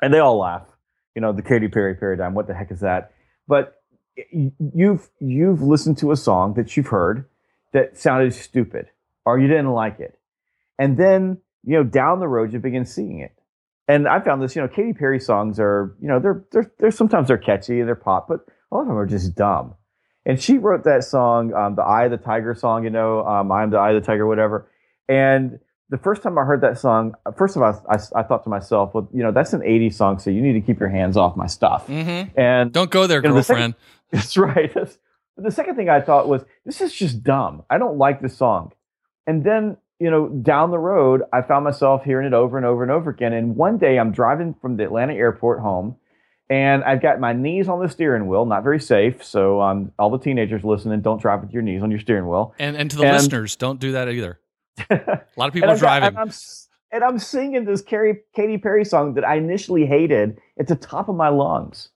And 0.00 0.14
they 0.14 0.18
all 0.18 0.38
laugh. 0.38 0.66
You 1.14 1.20
know, 1.20 1.32
the 1.32 1.42
Katy 1.42 1.68
Perry 1.68 1.94
paradigm. 1.94 2.34
What 2.34 2.46
the 2.46 2.54
heck 2.54 2.70
is 2.70 2.80
that? 2.80 3.12
But 3.46 3.82
you've 4.32 5.10
you've 5.18 5.62
listened 5.62 5.98
to 5.98 6.12
a 6.12 6.16
song 6.16 6.54
that 6.54 6.76
you've 6.76 6.88
heard 6.88 7.26
that 7.72 7.98
sounded 7.98 8.32
stupid 8.34 8.88
or 9.24 9.38
you 9.38 9.48
didn't 9.48 9.72
like 9.72 10.00
it. 10.00 10.18
And 10.78 10.96
then 10.96 11.38
you 11.64 11.76
know, 11.76 11.84
down 11.84 12.20
the 12.20 12.28
road, 12.28 12.52
you 12.52 12.58
begin 12.58 12.84
seeing 12.84 13.20
it. 13.20 13.32
And 13.88 14.06
I 14.06 14.20
found 14.20 14.42
this, 14.42 14.54
you 14.54 14.62
know, 14.62 14.68
Katy 14.68 14.92
Perry 14.92 15.18
songs 15.18 15.58
are, 15.58 15.96
you 16.00 16.08
know, 16.08 16.20
they're, 16.20 16.44
they're, 16.52 16.72
they're 16.78 16.90
sometimes 16.90 17.28
they're 17.28 17.38
catchy, 17.38 17.82
they're 17.82 17.96
pop, 17.96 18.28
but 18.28 18.40
a 18.70 18.74
lot 18.74 18.82
of 18.82 18.88
them 18.88 18.96
are 18.96 19.06
just 19.06 19.34
dumb. 19.34 19.74
And 20.24 20.40
she 20.40 20.58
wrote 20.58 20.84
that 20.84 21.02
song, 21.02 21.52
um, 21.54 21.74
the 21.74 21.82
Eye 21.82 22.04
of 22.04 22.10
the 22.10 22.18
Tiger 22.18 22.54
song, 22.54 22.84
you 22.84 22.90
know, 22.90 23.26
um, 23.26 23.50
I'm 23.50 23.70
the 23.70 23.78
Eye 23.78 23.90
of 23.90 24.00
the 24.00 24.06
Tiger, 24.06 24.26
whatever. 24.26 24.70
And 25.08 25.58
the 25.88 25.98
first 25.98 26.22
time 26.22 26.38
I 26.38 26.44
heard 26.44 26.60
that 26.60 26.78
song, 26.78 27.14
first 27.36 27.56
of 27.56 27.62
all, 27.62 27.84
I, 27.90 27.98
I, 28.14 28.22
thought 28.22 28.44
to 28.44 28.50
myself, 28.50 28.94
well, 28.94 29.08
you 29.12 29.24
know, 29.24 29.32
that's 29.32 29.52
an 29.54 29.60
80s 29.60 29.94
song, 29.94 30.20
so 30.20 30.30
you 30.30 30.40
need 30.40 30.52
to 30.52 30.60
keep 30.60 30.78
your 30.78 30.88
hands 30.88 31.16
off 31.16 31.36
my 31.36 31.46
stuff. 31.46 31.88
Mm-hmm. 31.88 32.38
And 32.38 32.72
don't 32.72 32.90
go 32.90 33.08
there, 33.08 33.20
girlfriend. 33.20 33.40
The 33.40 33.42
second, 33.42 33.74
that's 34.12 34.36
right. 34.36 34.72
That's, 34.72 34.98
the 35.36 35.50
second 35.50 35.76
thing 35.76 35.88
I 35.88 36.00
thought 36.00 36.28
was, 36.28 36.44
this 36.64 36.80
is 36.80 36.92
just 36.92 37.24
dumb. 37.24 37.64
I 37.68 37.78
don't 37.78 37.98
like 37.98 38.20
this 38.20 38.36
song. 38.36 38.72
And 39.26 39.42
then 39.42 39.78
you 40.00 40.10
know, 40.10 40.28
down 40.28 40.70
the 40.70 40.78
road, 40.78 41.22
I 41.32 41.42
found 41.42 41.64
myself 41.64 42.04
hearing 42.04 42.26
it 42.26 42.32
over 42.32 42.56
and 42.56 42.66
over 42.66 42.82
and 42.82 42.90
over 42.90 43.10
again. 43.10 43.34
And 43.34 43.54
one 43.54 43.76
day 43.76 43.98
I'm 43.98 44.12
driving 44.12 44.54
from 44.60 44.76
the 44.76 44.84
Atlanta 44.84 45.12
airport 45.12 45.60
home 45.60 45.96
and 46.48 46.82
I've 46.82 47.02
got 47.02 47.20
my 47.20 47.32
knees 47.34 47.68
on 47.68 47.80
the 47.80 47.88
steering 47.88 48.26
wheel, 48.26 48.44
not 48.46 48.64
very 48.64 48.80
safe. 48.80 49.22
So 49.22 49.60
um, 49.60 49.92
all 49.98 50.10
the 50.10 50.18
teenagers 50.18 50.64
listening, 50.64 51.00
don't 51.02 51.20
drive 51.20 51.42
with 51.42 51.52
your 51.52 51.62
knees 51.62 51.82
on 51.82 51.90
your 51.90 52.00
steering 52.00 52.26
wheel. 52.28 52.54
And, 52.58 52.76
and 52.76 52.90
to 52.90 52.96
the 52.96 53.04
and, 53.04 53.16
listeners, 53.16 53.54
don't 53.56 53.78
do 53.78 53.92
that 53.92 54.08
either. 54.08 54.40
a 54.90 55.20
lot 55.36 55.48
of 55.48 55.54
people 55.54 55.70
are 55.70 55.76
driving. 55.76 56.14
Got, 56.14 56.22
and, 56.22 56.30
I'm, 56.30 56.36
and 56.90 57.04
I'm 57.04 57.18
singing 57.18 57.66
this 57.66 57.82
Carrie, 57.82 58.20
Katy 58.34 58.58
Perry 58.58 58.86
song 58.86 59.14
that 59.14 59.24
I 59.24 59.36
initially 59.36 59.86
hated 59.86 60.38
at 60.58 60.66
the 60.66 60.76
top 60.76 61.08
of 61.10 61.14
my 61.14 61.28
lungs. 61.28 61.90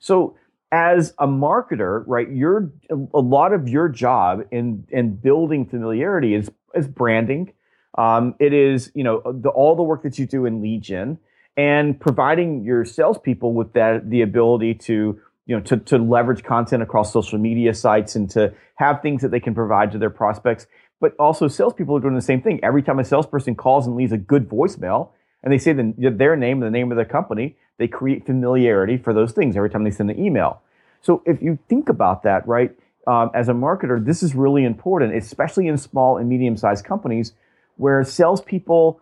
So 0.00 0.36
as 0.70 1.14
a 1.18 1.26
marketer, 1.28 2.02
right, 2.06 2.28
you're 2.30 2.72
a 2.90 3.20
lot 3.20 3.52
of 3.52 3.68
your 3.68 3.88
job 3.88 4.40
in 4.50 4.84
in 4.90 5.14
building 5.14 5.66
familiarity 5.66 6.34
is 6.34 6.50
is 6.76 6.88
branding. 6.88 7.52
Um, 7.96 8.34
it 8.40 8.52
is 8.52 8.90
you 8.94 9.04
know 9.04 9.22
the, 9.24 9.50
all 9.50 9.76
the 9.76 9.82
work 9.82 10.02
that 10.02 10.18
you 10.18 10.26
do 10.26 10.46
in 10.46 10.60
lead 10.60 10.82
gen 10.82 11.18
and 11.56 11.98
providing 12.00 12.64
your 12.64 12.84
salespeople 12.84 13.52
with 13.52 13.72
that 13.74 14.10
the 14.10 14.22
ability 14.22 14.74
to 14.74 15.20
you 15.46 15.56
know 15.56 15.60
to, 15.62 15.76
to 15.76 15.98
leverage 15.98 16.42
content 16.42 16.82
across 16.82 17.12
social 17.12 17.38
media 17.38 17.74
sites 17.74 18.16
and 18.16 18.30
to 18.30 18.52
have 18.76 19.00
things 19.02 19.22
that 19.22 19.30
they 19.30 19.40
can 19.40 19.54
provide 19.54 19.92
to 19.92 19.98
their 19.98 20.10
prospects. 20.10 20.66
But 21.00 21.14
also 21.18 21.48
salespeople 21.48 21.96
are 21.96 22.00
doing 22.00 22.14
the 22.14 22.22
same 22.22 22.40
thing. 22.40 22.60
Every 22.62 22.82
time 22.82 22.98
a 22.98 23.04
salesperson 23.04 23.54
calls 23.54 23.86
and 23.86 23.94
leaves 23.94 24.12
a 24.12 24.18
good 24.18 24.48
voicemail 24.48 25.10
and 25.42 25.52
they 25.52 25.58
say 25.58 25.72
the, 25.72 25.92
their 25.96 26.36
name 26.36 26.62
and 26.62 26.74
the 26.74 26.76
name 26.76 26.90
of 26.90 26.96
the 26.96 27.04
company, 27.04 27.56
they 27.78 27.86
create 27.86 28.24
familiarity 28.24 28.96
for 28.96 29.12
those 29.12 29.32
things 29.32 29.56
every 29.56 29.68
time 29.70 29.84
they 29.84 29.90
send 29.90 30.10
an 30.10 30.18
email. 30.18 30.62
So 31.02 31.22
if 31.26 31.42
you 31.42 31.58
think 31.68 31.90
about 31.90 32.22
that, 32.22 32.48
right, 32.48 32.74
um, 33.06 33.30
as 33.34 33.48
a 33.48 33.52
marketer, 33.52 34.04
this 34.04 34.22
is 34.22 34.34
really 34.34 34.64
important, 34.64 35.14
especially 35.14 35.68
in 35.68 35.76
small 35.76 36.16
and 36.16 36.28
medium 36.28 36.56
sized 36.56 36.84
companies 36.84 37.32
where 37.76 38.02
salespeople, 38.04 39.00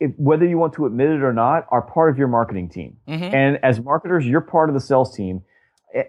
if, 0.00 0.12
whether 0.16 0.46
you 0.46 0.58
want 0.58 0.72
to 0.74 0.86
admit 0.86 1.10
it 1.10 1.22
or 1.22 1.32
not, 1.32 1.66
are 1.70 1.82
part 1.82 2.10
of 2.10 2.18
your 2.18 2.28
marketing 2.28 2.68
team. 2.68 2.96
Mm-hmm. 3.06 3.34
And 3.34 3.58
as 3.62 3.80
marketers, 3.80 4.26
you're 4.26 4.40
part 4.40 4.68
of 4.70 4.74
the 4.74 4.80
sales 4.80 5.14
team. 5.14 5.42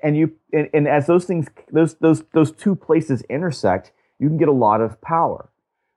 And 0.03 0.17
you 0.17 0.33
and, 0.51 0.69
and 0.73 0.87
as 0.87 1.07
those 1.07 1.25
things, 1.25 1.47
those 1.71 1.95
those 1.95 2.23
those 2.33 2.51
two 2.51 2.75
places 2.75 3.21
intersect, 3.29 3.91
you 4.19 4.27
can 4.27 4.37
get 4.37 4.49
a 4.49 4.53
lot 4.53 4.81
of 4.81 4.99
power. 5.01 5.49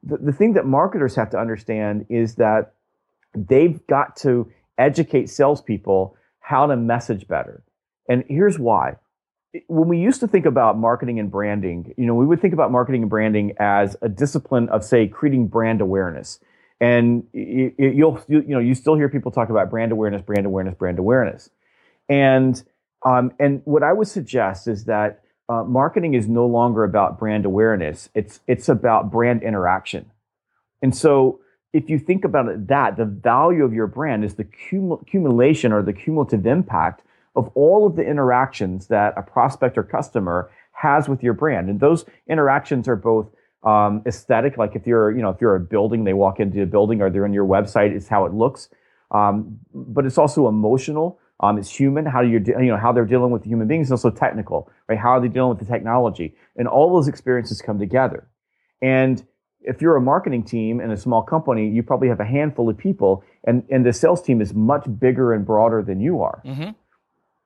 The, 0.05 0.19
the 0.19 0.33
thing 0.33 0.53
that 0.53 0.67
marketers 0.67 1.17
have 1.17 1.31
to 1.31 1.39
understand 1.39 2.07
is 2.09 2.37
that 2.37 2.75
they've 3.35 3.85
got 3.89 4.17
to 4.19 4.51
educate 4.79 5.31
salespeople 5.31 6.17
how 6.39 6.67
to 6.67 6.77
message 6.77 7.27
better. 7.27 7.63
And 8.09 8.25
here's 8.29 8.59
why 8.59 8.97
when 9.67 9.89
we 9.89 9.99
used 9.99 10.21
to 10.21 10.29
think 10.29 10.47
about 10.47 10.79
marketing 10.79 11.19
and 11.19 11.31
branding, 11.31 11.95
you 11.97 12.07
know, 12.07 12.15
we 12.15 12.25
would 12.25 12.41
think 12.41 12.55
about 12.55 12.73
marketing 12.73 13.03
and 13.03 13.11
branding 13.11 13.53
as 13.59 13.97
a 14.01 14.09
discipline 14.09 14.69
of, 14.71 14.83
say, 14.85 15.07
creating 15.07 15.49
brand 15.49 15.81
awareness. 15.81 16.41
And 16.81 17.25
you'll, 17.33 18.21
you, 18.29 18.41
you 18.41 18.55
know, 18.55 18.59
you 18.59 18.75
still 18.75 18.97
hear 18.97 19.09
people 19.09 19.31
talk 19.31 19.51
about 19.51 19.71
brand 19.71 19.93
awareness, 19.93 20.23
brand 20.23 20.47
awareness, 20.47 20.75
brand 20.75 20.99
awareness. 20.99 21.51
And, 22.09 22.63
um, 23.05 23.33
and 23.39 23.61
what 23.65 23.83
I 23.83 23.93
would 23.93 24.09
suggest 24.09 24.67
is 24.67 24.85
that 24.87 25.23
uh, 25.49 25.65
marketing 25.65 26.15
is 26.15 26.29
no 26.29 26.47
longer 26.47 26.83
about 26.83 27.19
brand 27.19 27.45
awareness. 27.45 28.09
It's, 28.15 28.41
it's 28.47 28.69
about 28.69 29.11
brand 29.13 29.43
interaction. 29.43 30.11
And 30.81 30.97
so 30.97 31.41
if 31.73 31.89
you 31.89 31.99
think 31.99 32.25
about 32.25 32.49
it, 32.49 32.67
that 32.69 32.97
the 32.97 33.05
value 33.05 33.65
of 33.65 33.73
your 33.73 33.87
brand 33.87 34.25
is 34.25 34.35
the 34.35 34.45
cum- 34.45 34.93
accumulation 34.93 35.73
or 35.73 35.83
the 35.83 35.93
cumulative 35.93 36.47
impact 36.47 37.03
of 37.35 37.51
all 37.55 37.87
of 37.87 37.97
the 37.97 38.03
interactions 38.03 38.89
that 38.89 39.15
a 39.17 39.23
prospect 39.23 39.79
or 39.79 39.83
customer 39.83 40.51
has 40.73 41.09
with 41.09 41.23
your 41.23 41.33
brand. 41.33 41.69
And 41.71 41.81
those 41.81 42.05
interactions 42.29 42.89
are 42.89 42.97
both 42.97 43.31
um, 43.63 44.03
aesthetic, 44.07 44.59
like 44.59 44.75
if 44.75 44.87
you're, 44.87 45.11
you 45.13 45.23
know, 45.23 45.31
if 45.31 45.41
you're 45.41 45.55
a 45.55 45.61
building, 45.61 46.05
they 46.05 46.15
walk 46.15 46.41
into 46.41 46.63
a 46.63 46.67
building 46.67 47.01
or 47.01 47.11
they're 47.11 47.25
on 47.25 47.33
your 47.33 47.47
website, 47.47 47.95
it's 47.95 48.09
how 48.09 48.25
it 48.25 48.35
looks. 48.35 48.69
Um, 49.13 49.59
but 49.73 50.05
it's 50.05 50.19
also 50.19 50.49
emotional. 50.49 51.21
Um, 51.41 51.59
it's 51.59 51.71
human. 51.71 52.07
How 52.07 52.23
you, 52.23 52.43
you 52.45 52.67
know, 52.67 52.77
how 52.77 52.93
they're 52.93 53.05
dealing 53.05 53.31
with 53.31 53.45
human 53.45 53.69
beings. 53.69 53.87
It's 53.87 53.93
also 53.93 54.11
technical, 54.11 54.71
right? 54.89 54.99
How 54.99 55.11
are 55.11 55.21
they 55.21 55.29
dealing 55.29 55.51
with 55.51 55.59
the 55.59 55.73
technology? 55.73 56.35
And 56.57 56.67
all 56.67 56.93
those 56.93 57.09
experiences 57.09 57.61
come 57.61 57.79
together. 57.79 58.29
And 58.81 59.25
if 59.61 59.81
you're 59.81 59.97
a 59.97 60.01
marketing 60.01 60.45
team 60.45 60.81
in 60.81 60.91
a 60.91 60.97
small 60.97 61.23
company, 61.23 61.69
you 61.69 61.83
probably 61.83 62.09
have 62.09 62.21
a 62.21 62.25
handful 62.25 62.69
of 62.69 62.77
people, 62.77 63.23
and, 63.45 63.65
and 63.71 63.87
the 63.87 63.93
sales 63.93 64.21
team 64.21 64.41
is 64.41 64.55
much 64.55 64.87
bigger 64.99 65.33
and 65.33 65.47
broader 65.47 65.83
than 65.83 66.01
you 66.01 66.21
are. 66.23 66.43
Mm-hmm 66.45 66.71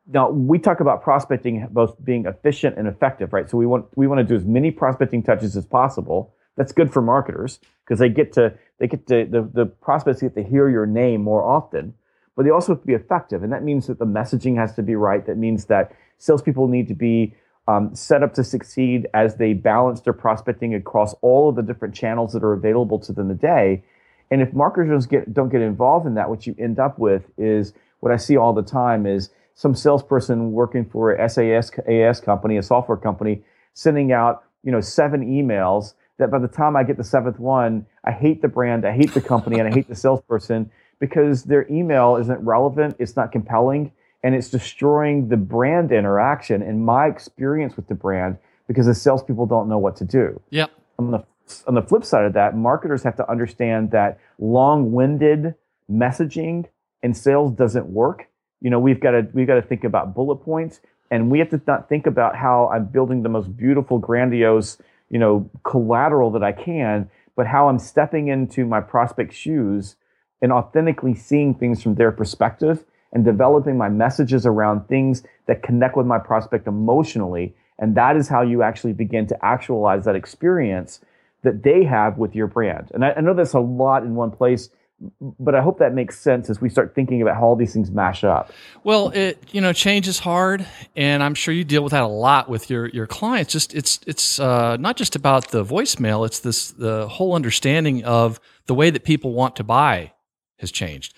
now 0.06 0.30
we 0.30 0.58
talk 0.58 0.80
about 0.80 1.02
prospecting 1.02 1.66
both 1.70 2.02
being 2.04 2.26
efficient 2.26 2.78
and 2.78 2.86
effective, 2.86 3.32
right? 3.32 3.48
So 3.48 3.56
we 3.56 3.66
want 3.66 3.86
we 3.96 4.06
want 4.06 4.18
to 4.18 4.24
do 4.24 4.36
as 4.36 4.44
many 4.44 4.70
prospecting 4.70 5.22
touches 5.22 5.56
as 5.56 5.66
possible. 5.66 6.32
That's 6.56 6.72
good 6.72 6.92
for 6.92 7.02
marketers 7.02 7.60
because 7.84 7.98
they 7.98 8.08
get 8.08 8.32
to 8.34 8.54
they 8.78 8.86
get 8.86 9.06
to 9.08 9.26
the, 9.26 9.48
the 9.52 9.66
prospects 9.66 10.20
get 10.20 10.34
to 10.34 10.42
hear 10.42 10.68
your 10.68 10.86
name 10.86 11.22
more 11.22 11.42
often, 11.44 11.94
but 12.36 12.44
they 12.44 12.50
also 12.50 12.74
have 12.74 12.80
to 12.82 12.86
be 12.86 12.94
effective, 12.94 13.42
and 13.42 13.52
that 13.52 13.64
means 13.64 13.86
that 13.88 13.98
the 13.98 14.06
messaging 14.06 14.56
has 14.56 14.74
to 14.76 14.82
be 14.82 14.94
right. 14.94 15.26
That 15.26 15.36
means 15.36 15.66
that 15.66 15.92
salespeople 16.18 16.68
need 16.68 16.88
to 16.88 16.94
be 16.94 17.34
um, 17.68 17.94
set 17.94 18.22
up 18.22 18.32
to 18.34 18.44
succeed 18.44 19.08
as 19.12 19.36
they 19.36 19.52
balance 19.52 20.00
their 20.00 20.12
prospecting 20.12 20.74
across 20.74 21.14
all 21.14 21.48
of 21.48 21.56
the 21.56 21.62
different 21.62 21.94
channels 21.94 22.32
that 22.32 22.44
are 22.44 22.52
available 22.52 22.98
to 23.00 23.12
them 23.12 23.28
today. 23.28 23.82
And 24.30 24.40
if 24.40 24.52
marketers 24.52 25.06
get 25.06 25.34
don't 25.34 25.48
get 25.48 25.62
involved 25.62 26.06
in 26.06 26.14
that, 26.14 26.30
what 26.30 26.46
you 26.46 26.54
end 26.58 26.78
up 26.78 26.98
with 26.98 27.24
is 27.36 27.72
what 28.00 28.12
I 28.12 28.16
see 28.16 28.36
all 28.36 28.52
the 28.52 28.62
time 28.62 29.06
is 29.06 29.30
some 29.56 29.74
salesperson 29.74 30.52
working 30.52 30.84
for 30.84 31.12
a 31.12 31.28
SAS 31.28 31.72
AS 31.88 32.20
company, 32.20 32.58
a 32.58 32.62
software 32.62 32.96
company, 32.96 33.42
sending 33.74 34.12
out 34.12 34.44
you 34.62 34.70
know 34.70 34.80
seven 34.80 35.26
emails 35.26 35.94
that 36.18 36.30
by 36.30 36.38
the 36.38 36.48
time 36.48 36.76
I 36.76 36.84
get 36.84 36.96
the 36.96 37.04
seventh 37.04 37.40
one, 37.40 37.86
I 38.04 38.12
hate 38.12 38.42
the 38.42 38.48
brand, 38.48 38.86
I 38.86 38.92
hate 38.92 39.12
the 39.12 39.20
company, 39.20 39.58
and 39.58 39.68
I 39.68 39.72
hate 39.72 39.88
the 39.88 39.96
salesperson 39.96 40.70
because 40.98 41.44
their 41.44 41.70
email 41.70 42.16
isn't 42.16 42.40
relevant, 42.40 42.96
it's 42.98 43.16
not 43.16 43.32
compelling, 43.32 43.92
and 44.22 44.34
it's 44.34 44.48
destroying 44.48 45.28
the 45.28 45.36
brand 45.36 45.92
interaction 45.92 46.62
and 46.62 46.84
my 46.84 47.06
experience 47.06 47.76
with 47.76 47.88
the 47.88 47.94
brand 47.94 48.38
because 48.66 48.86
the 48.86 48.94
salespeople 48.94 49.46
don't 49.46 49.68
know 49.68 49.78
what 49.78 49.96
to 49.96 50.04
do. 50.04 50.40
Yep. 50.50 50.70
On 50.98 51.10
the 51.10 51.24
on 51.66 51.74
the 51.74 51.82
flip 51.82 52.04
side 52.04 52.24
of 52.24 52.32
that, 52.32 52.56
marketers 52.56 53.04
have 53.04 53.16
to 53.16 53.30
understand 53.30 53.92
that 53.92 54.18
long-winded 54.38 55.54
messaging 55.90 56.66
in 57.02 57.14
sales 57.14 57.52
doesn't 57.52 57.86
work. 57.86 58.28
You 58.60 58.70
know, 58.70 58.78
we've 58.78 59.00
got 59.00 59.12
to 59.12 59.28
we've 59.32 59.46
got 59.46 59.56
to 59.56 59.62
think 59.62 59.84
about 59.84 60.14
bullet 60.14 60.36
points, 60.36 60.80
and 61.10 61.30
we 61.30 61.38
have 61.38 61.50
to 61.50 61.60
not 61.66 61.88
think 61.88 62.06
about 62.06 62.36
how 62.36 62.68
I'm 62.72 62.86
building 62.86 63.22
the 63.22 63.28
most 63.28 63.56
beautiful, 63.56 63.98
grandiose, 63.98 64.78
you 65.10 65.18
know, 65.18 65.48
collateral 65.64 66.30
that 66.32 66.42
I 66.42 66.52
can, 66.52 67.10
but 67.36 67.46
how 67.46 67.68
I'm 67.68 67.78
stepping 67.78 68.28
into 68.28 68.64
my 68.64 68.80
prospect's 68.80 69.36
shoes 69.36 69.96
and 70.42 70.52
authentically 70.52 71.14
seeing 71.14 71.54
things 71.54 71.82
from 71.82 71.94
their 71.94 72.12
perspective 72.12 72.84
and 73.12 73.24
developing 73.24 73.78
my 73.78 73.88
messages 73.88 74.46
around 74.46 74.88
things 74.88 75.22
that 75.46 75.62
connect 75.62 75.96
with 75.96 76.06
my 76.06 76.18
prospect 76.18 76.66
emotionally. 76.66 77.54
And 77.78 77.94
that 77.94 78.16
is 78.16 78.28
how 78.28 78.42
you 78.42 78.62
actually 78.62 78.92
begin 78.94 79.26
to 79.28 79.44
actualize 79.44 80.04
that 80.04 80.16
experience 80.16 81.00
that 81.42 81.62
they 81.62 81.84
have 81.84 82.18
with 82.18 82.34
your 82.34 82.46
brand. 82.46 82.90
And 82.92 83.04
I, 83.04 83.12
I 83.12 83.20
know 83.20 83.34
that's 83.34 83.52
a 83.52 83.60
lot 83.60 84.02
in 84.02 84.14
one 84.14 84.30
place, 84.30 84.70
but 85.20 85.54
I 85.54 85.60
hope 85.60 85.78
that 85.78 85.92
makes 85.94 86.18
sense 86.18 86.48
as 86.48 86.60
we 86.60 86.70
start 86.70 86.94
thinking 86.94 87.20
about 87.20 87.36
how 87.36 87.42
all 87.42 87.56
these 87.56 87.72
things 87.72 87.90
mash 87.90 88.24
up. 88.24 88.50
Well, 88.82 89.10
it 89.10 89.38
you 89.52 89.60
know 89.60 89.72
change 89.72 90.08
is 90.08 90.18
hard, 90.18 90.66
and 90.94 91.22
I'm 91.22 91.34
sure 91.34 91.52
you 91.52 91.64
deal 91.64 91.82
with 91.82 91.92
that 91.92 92.02
a 92.02 92.08
lot 92.08 92.48
with 92.48 92.70
your 92.70 92.88
your 92.88 93.06
clients. 93.06 93.52
Just 93.52 93.74
it's 93.74 94.00
it's 94.06 94.38
uh, 94.38 94.76
not 94.78 94.96
just 94.96 95.14
about 95.14 95.50
the 95.50 95.64
voicemail; 95.64 96.24
it's 96.24 96.40
this 96.40 96.70
the 96.72 97.08
whole 97.08 97.34
understanding 97.34 98.04
of 98.04 98.40
the 98.66 98.74
way 98.74 98.90
that 98.90 99.04
people 99.04 99.32
want 99.32 99.56
to 99.56 99.64
buy 99.64 100.12
has 100.58 100.70
changed, 100.70 101.14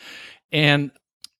and 0.50 0.90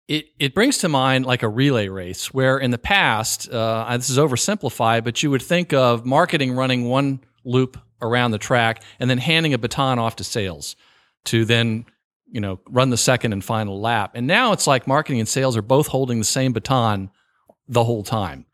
it 0.07 0.27
it 0.39 0.55
brings 0.55 0.79
to 0.79 0.89
mind 0.89 1.27
like 1.27 1.43
a 1.43 1.49
relay 1.49 1.89
race 1.89 2.33
where 2.33 2.57
in 2.57 2.71
the 2.71 2.79
past 2.79 3.51
uh, 3.51 3.97
this 3.97 4.11
is 4.11 4.19
oversimplified, 4.19 5.03
but 5.03 5.23
you 5.23 5.31
would 5.31 5.43
think 5.43 5.73
of 5.73 6.07
marketing 6.07 6.53
running 6.53 6.85
one 6.85 7.21
loop 7.45 7.79
around 8.01 8.31
the 8.31 8.39
track 8.39 8.83
and 9.01 9.11
then 9.11 9.19
handing 9.19 9.53
a 9.55 9.59
baton 9.59 9.99
off 9.99 10.15
to 10.17 10.23
sales 10.23 10.77
to 11.25 11.45
then 11.45 11.85
you 12.31 12.41
know 12.41 12.61
run 12.69 12.91
the 12.91 12.97
second 12.97 13.33
and 13.33 13.45
final 13.45 13.81
lap. 13.81 14.13
And 14.15 14.27
now 14.27 14.53
it's 14.53 14.67
like 14.67 14.87
marketing 14.87 15.21
and 15.21 15.29
sales 15.29 15.57
are 15.57 15.63
both 15.63 15.89
holding 15.89 16.19
the 16.19 16.25
same 16.25 16.53
baton 16.53 17.11
the 17.69 17.85
whole 17.85 18.03
time. 18.03 18.47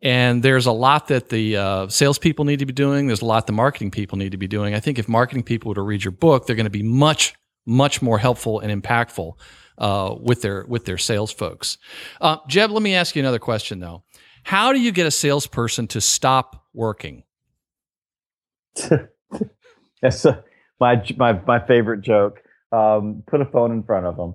And 0.00 0.42
there's 0.42 0.66
a 0.66 0.72
lot 0.72 1.08
that 1.08 1.28
the 1.28 1.56
uh, 1.56 1.88
salespeople 1.88 2.44
need 2.44 2.60
to 2.60 2.66
be 2.66 2.72
doing. 2.72 3.08
There's 3.08 3.22
a 3.22 3.26
lot 3.26 3.46
the 3.46 3.52
marketing 3.52 3.90
people 3.90 4.16
need 4.16 4.30
to 4.30 4.38
be 4.38 4.46
doing. 4.46 4.74
I 4.74 4.80
think 4.80 4.98
if 4.98 5.08
marketing 5.08 5.42
people 5.42 5.70
were 5.70 5.74
to 5.74 5.82
read 5.82 6.04
your 6.04 6.12
book 6.12 6.46
they're 6.46 6.56
going 6.56 6.64
to 6.64 6.70
be 6.70 6.82
much 6.82 7.34
much 7.66 8.00
more 8.00 8.18
helpful 8.18 8.60
and 8.60 8.82
impactful 8.82 9.34
uh, 9.76 10.14
with 10.18 10.42
their 10.42 10.64
with 10.66 10.84
their 10.84 10.98
sales 10.98 11.30
folks. 11.30 11.78
Uh, 12.20 12.38
jeb 12.48 12.70
let 12.70 12.82
me 12.82 12.94
ask 12.94 13.14
you 13.14 13.20
another 13.20 13.38
question 13.38 13.80
though. 13.80 14.04
How 14.44 14.72
do 14.72 14.80
you 14.80 14.92
get 14.92 15.06
a 15.06 15.10
salesperson 15.10 15.86
to 15.88 16.00
stop 16.00 16.64
working? 16.72 17.24
That's 20.02 20.24
uh, 20.24 20.40
my 20.80 21.04
my 21.16 21.32
my 21.46 21.58
favorite 21.66 22.00
joke. 22.00 22.40
Um, 22.70 23.22
put 23.26 23.40
a 23.40 23.46
phone 23.46 23.72
in 23.72 23.82
front 23.82 24.06
of 24.06 24.16
them. 24.16 24.34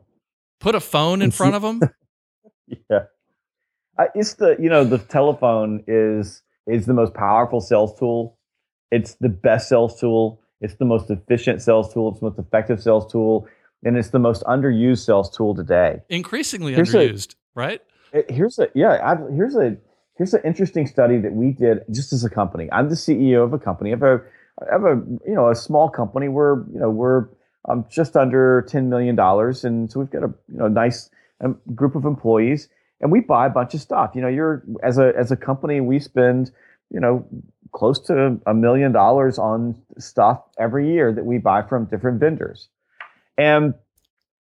Put 0.60 0.76
a 0.76 0.80
phone 0.80 1.22
in 1.22 1.32
front 1.32 1.56
of 1.56 1.62
them. 1.62 1.82
yeah, 2.90 3.04
uh, 3.98 4.06
it's 4.16 4.36
the 4.36 4.56
you 4.60 4.70
know 4.70 4.84
the 4.84 4.98
telephone 4.98 5.84
is 5.88 6.42
is 6.68 6.86
the 6.86 6.94
most 6.94 7.14
powerful 7.14 7.62
sales 7.62 7.98
tool. 8.00 8.38
It's 8.92 9.16
the 9.16 9.30
best 9.30 9.70
sales 9.70 10.00
tool. 10.00 10.42
It's 10.62 10.76
the 10.76 10.86
most 10.86 11.10
efficient 11.10 11.62
sales 11.62 11.94
tool. 11.94 12.12
It's 12.12 12.20
the 12.22 12.28
most 12.28 12.40
effective 12.40 12.82
sales 12.82 13.12
tool, 13.12 13.48
and 13.84 13.98
it's 13.98 14.10
the 14.10 14.20
most 14.20 14.44
underused 14.44 15.06
sales 15.06 15.36
tool 15.36 15.54
today. 15.54 16.02
Increasingly 16.10 16.74
here's 16.74 16.94
underused, 16.94 17.34
a, 17.34 17.38
right? 17.56 17.82
Here's 18.30 18.60
a 18.60 18.70
yeah. 18.74 19.00
I've, 19.04 19.20
here's 19.36 19.56
a 19.56 19.76
here's 20.18 20.34
an 20.34 20.42
interesting 20.46 20.88
study 20.88 21.18
that 21.18 21.34
we 21.34 21.52
did 21.52 21.80
just 21.92 22.14
as 22.14 22.24
a 22.24 22.30
company. 22.30 22.70
I'm 22.72 22.90
the 22.90 22.96
CEO 22.96 23.44
of 23.44 23.54
a 23.54 23.60
company. 23.60 23.92
I 23.92 23.96
have 23.96 24.04
a, 24.04 24.22
have 24.72 24.84
a 24.86 25.02
you 25.28 25.34
know 25.34 25.50
a 25.50 25.56
small 25.56 25.90
company. 25.90 26.30
We're 26.30 26.60
you 26.72 26.80
know 26.80 26.90
we're 26.90 27.28
um, 27.70 27.86
just 27.90 28.16
under 28.16 28.66
ten 28.68 28.90
million 28.90 29.16
dollars, 29.16 29.64
and 29.64 29.92
so 29.92 30.00
we've 30.00 30.10
got 30.10 30.24
a 30.24 30.34
you 30.48 30.58
know 30.58 30.68
nice 30.68 31.10
um, 31.44 31.60
group 31.74 31.96
of 31.96 32.06
employees, 32.06 32.70
and 33.02 33.12
we 33.12 33.20
buy 33.20 33.48
a 33.48 33.50
bunch 33.50 33.74
of 33.74 33.82
stuff. 33.82 34.12
You 34.16 34.22
know, 34.22 34.28
you're 34.28 34.64
as 34.82 34.98
a 34.98 35.14
as 35.18 35.32
a 35.32 35.36
company, 35.36 35.82
we 35.82 36.00
spend 36.00 36.52
you 36.92 37.00
know 37.00 37.26
close 37.72 38.00
to 38.00 38.40
a 38.46 38.54
million 38.54 38.92
dollars 38.92 39.40
on 39.40 39.76
stuff 39.98 40.44
every 40.60 40.92
year 40.92 41.12
that 41.12 41.26
we 41.26 41.38
buy 41.38 41.62
from 41.62 41.86
different 41.86 42.20
vendors, 42.20 42.70
and 43.38 43.74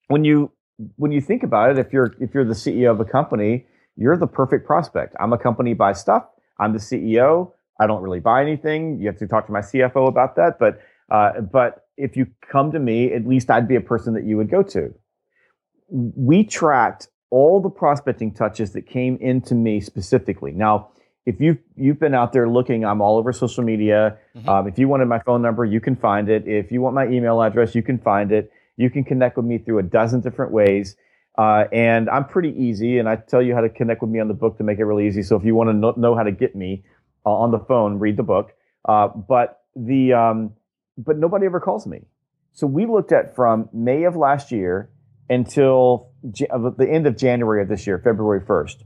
when 0.07 0.23
you 0.23 0.51
when 0.97 1.11
you 1.11 1.21
think 1.21 1.43
about 1.43 1.71
it, 1.71 1.79
if 1.79 1.93
you're 1.93 2.15
if 2.19 2.33
you're 2.33 2.45
the 2.45 2.53
CEO 2.53 2.91
of 2.91 2.99
a 2.99 3.05
company 3.05 3.65
you're 3.95 4.17
the 4.17 4.27
perfect 4.27 4.65
prospect. 4.65 5.15
I'm 5.19 5.33
a 5.33 5.37
company 5.37 5.73
buy 5.73 5.93
stuff. 5.93 6.25
I'm 6.59 6.73
the 6.73 6.79
CEO. 6.79 7.51
I 7.79 7.87
don't 7.87 8.01
really 8.01 8.19
buy 8.19 8.41
anything. 8.41 8.99
You 8.99 9.07
have 9.07 9.17
to 9.17 9.27
talk 9.27 9.45
to 9.47 9.51
my 9.51 9.59
CFO 9.59 10.07
about 10.07 10.35
that. 10.35 10.57
But 10.59 10.81
uh, 11.09 11.41
but 11.41 11.82
if 11.97 12.15
you 12.17 12.27
come 12.51 12.71
to 12.71 12.79
me, 12.79 13.13
at 13.13 13.27
least 13.27 13.49
I'd 13.49 13.67
be 13.67 13.75
a 13.75 13.81
person 13.81 14.13
that 14.13 14.23
you 14.23 14.37
would 14.37 14.49
go 14.49 14.63
to. 14.63 14.93
We 15.89 16.43
tracked 16.43 17.07
all 17.29 17.61
the 17.61 17.69
prospecting 17.69 18.33
touches 18.33 18.73
that 18.73 18.83
came 18.83 19.17
into 19.17 19.55
me 19.55 19.81
specifically. 19.81 20.51
Now, 20.51 20.89
if 21.25 21.39
you've 21.39 21.57
you've 21.75 21.99
been 21.99 22.13
out 22.13 22.33
there 22.33 22.49
looking, 22.49 22.83
I'm 22.85 23.01
all 23.01 23.17
over 23.17 23.31
social 23.31 23.63
media. 23.63 24.17
Mm-hmm. 24.35 24.49
Um, 24.49 24.67
if 24.67 24.77
you 24.77 24.87
wanted 24.87 25.07
my 25.07 25.19
phone 25.19 25.41
number, 25.41 25.63
you 25.65 25.79
can 25.79 25.95
find 25.95 26.29
it. 26.29 26.47
If 26.47 26.71
you 26.71 26.81
want 26.81 26.95
my 26.95 27.07
email 27.07 27.41
address, 27.41 27.75
you 27.75 27.81
can 27.81 27.97
find 27.97 28.31
it. 28.31 28.51
You 28.75 28.89
can 28.89 29.03
connect 29.03 29.37
with 29.37 29.45
me 29.45 29.57
through 29.57 29.79
a 29.79 29.83
dozen 29.83 30.21
different 30.21 30.51
ways. 30.51 30.95
Uh, 31.37 31.65
and 31.71 32.09
I'm 32.09 32.25
pretty 32.25 32.49
easy, 32.49 32.99
and 32.99 33.09
I 33.09 33.15
tell 33.15 33.41
you 33.41 33.55
how 33.55 33.61
to 33.61 33.69
connect 33.69 34.01
with 34.01 34.11
me 34.11 34.19
on 34.19 34.27
the 34.27 34.33
book 34.33 34.57
to 34.57 34.63
make 34.63 34.77
it 34.77 34.85
really 34.85 35.07
easy. 35.07 35.23
So 35.23 35.35
if 35.35 35.43
you 35.43 35.55
want 35.55 35.69
to 35.69 35.73
know, 35.73 35.93
know 35.97 36.15
how 36.15 36.23
to 36.23 36.31
get 36.31 36.55
me 36.55 36.83
uh, 37.25 37.31
on 37.31 37.51
the 37.51 37.59
phone, 37.59 37.97
read 37.97 38.17
the 38.17 38.23
book. 38.23 38.51
Uh, 38.85 39.07
but 39.07 39.61
the 39.75 40.13
um, 40.13 40.53
but 40.97 41.17
nobody 41.17 41.45
ever 41.45 41.59
calls 41.59 41.87
me. 41.87 42.05
So 42.53 42.67
we 42.67 42.85
looked 42.85 43.11
at 43.11 43.35
from 43.35 43.69
May 43.73 44.03
of 44.03 44.15
last 44.15 44.51
year 44.51 44.89
until 45.29 46.11
the 46.23 46.87
end 46.89 47.07
of 47.07 47.17
January 47.17 47.61
of 47.61 47.69
this 47.69 47.87
year, 47.87 47.99
February 47.99 48.41
1st. 48.41 48.83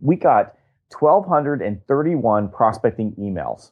We 0.00 0.16
got 0.16 0.54
1,231 0.98 2.48
prospecting 2.48 3.12
emails 3.12 3.70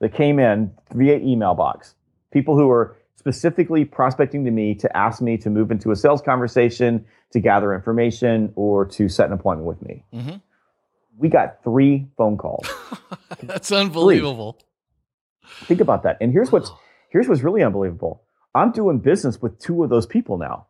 that 0.00 0.14
came 0.14 0.38
in 0.38 0.72
via 0.94 1.18
email 1.18 1.54
box. 1.54 1.94
People 2.32 2.56
who 2.56 2.66
were 2.66 2.96
specifically 3.16 3.84
prospecting 3.84 4.44
to 4.46 4.50
me 4.50 4.74
to 4.74 4.96
ask 4.96 5.20
me 5.20 5.36
to 5.36 5.50
move 5.50 5.70
into 5.70 5.90
a 5.90 5.96
sales 5.96 6.22
conversation, 6.22 7.04
to 7.32 7.40
gather 7.40 7.74
information, 7.74 8.50
or 8.56 8.86
to 8.86 9.08
set 9.08 9.26
an 9.26 9.34
appointment 9.34 9.68
with 9.68 9.82
me. 9.82 10.04
Mm-hmm. 10.14 10.36
We 11.18 11.28
got 11.28 11.62
three 11.62 12.06
phone 12.16 12.38
calls. 12.38 12.66
That's 13.42 13.70
unbelievable. 13.70 14.54
Three. 14.54 14.69
Think 15.64 15.80
about 15.80 16.02
that. 16.04 16.16
And 16.20 16.32
here's 16.32 16.52
what's 16.52 16.70
here's 17.10 17.28
what's 17.28 17.42
really 17.42 17.62
unbelievable. 17.62 18.22
I'm 18.54 18.72
doing 18.72 18.98
business 18.98 19.40
with 19.40 19.58
two 19.58 19.84
of 19.84 19.90
those 19.90 20.06
people 20.06 20.38
now. 20.38 20.66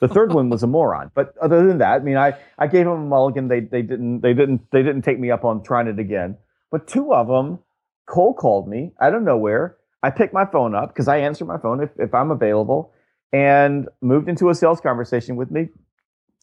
The 0.00 0.08
third 0.08 0.32
one 0.32 0.50
was 0.50 0.62
a 0.62 0.66
moron. 0.66 1.10
But 1.14 1.34
other 1.40 1.66
than 1.66 1.78
that, 1.78 2.00
I 2.00 2.04
mean, 2.04 2.16
I, 2.16 2.34
I 2.58 2.66
gave 2.66 2.84
them 2.84 2.94
a 2.94 2.98
mulligan. 2.98 3.48
They 3.48 3.60
they 3.60 3.82
didn't 3.82 4.20
they 4.20 4.34
didn't 4.34 4.70
they 4.70 4.82
didn't 4.82 5.02
take 5.02 5.18
me 5.18 5.30
up 5.30 5.44
on 5.44 5.62
trying 5.62 5.86
it 5.86 5.98
again. 5.98 6.36
But 6.70 6.86
two 6.86 7.14
of 7.14 7.28
them 7.28 7.60
cold 8.06 8.36
called 8.36 8.68
me 8.68 8.92
out 9.00 9.14
of 9.14 9.22
nowhere 9.22 9.76
I 10.04 10.10
picked 10.10 10.34
my 10.34 10.44
phone 10.44 10.74
up 10.74 10.90
because 10.90 11.08
I 11.08 11.16
answer 11.16 11.46
my 11.46 11.56
phone 11.56 11.82
if, 11.82 11.88
if 11.98 12.12
I'm 12.12 12.30
available 12.30 12.92
and 13.32 13.88
moved 14.02 14.28
into 14.28 14.50
a 14.50 14.54
sales 14.54 14.78
conversation 14.78 15.34
with 15.34 15.50
me. 15.50 15.70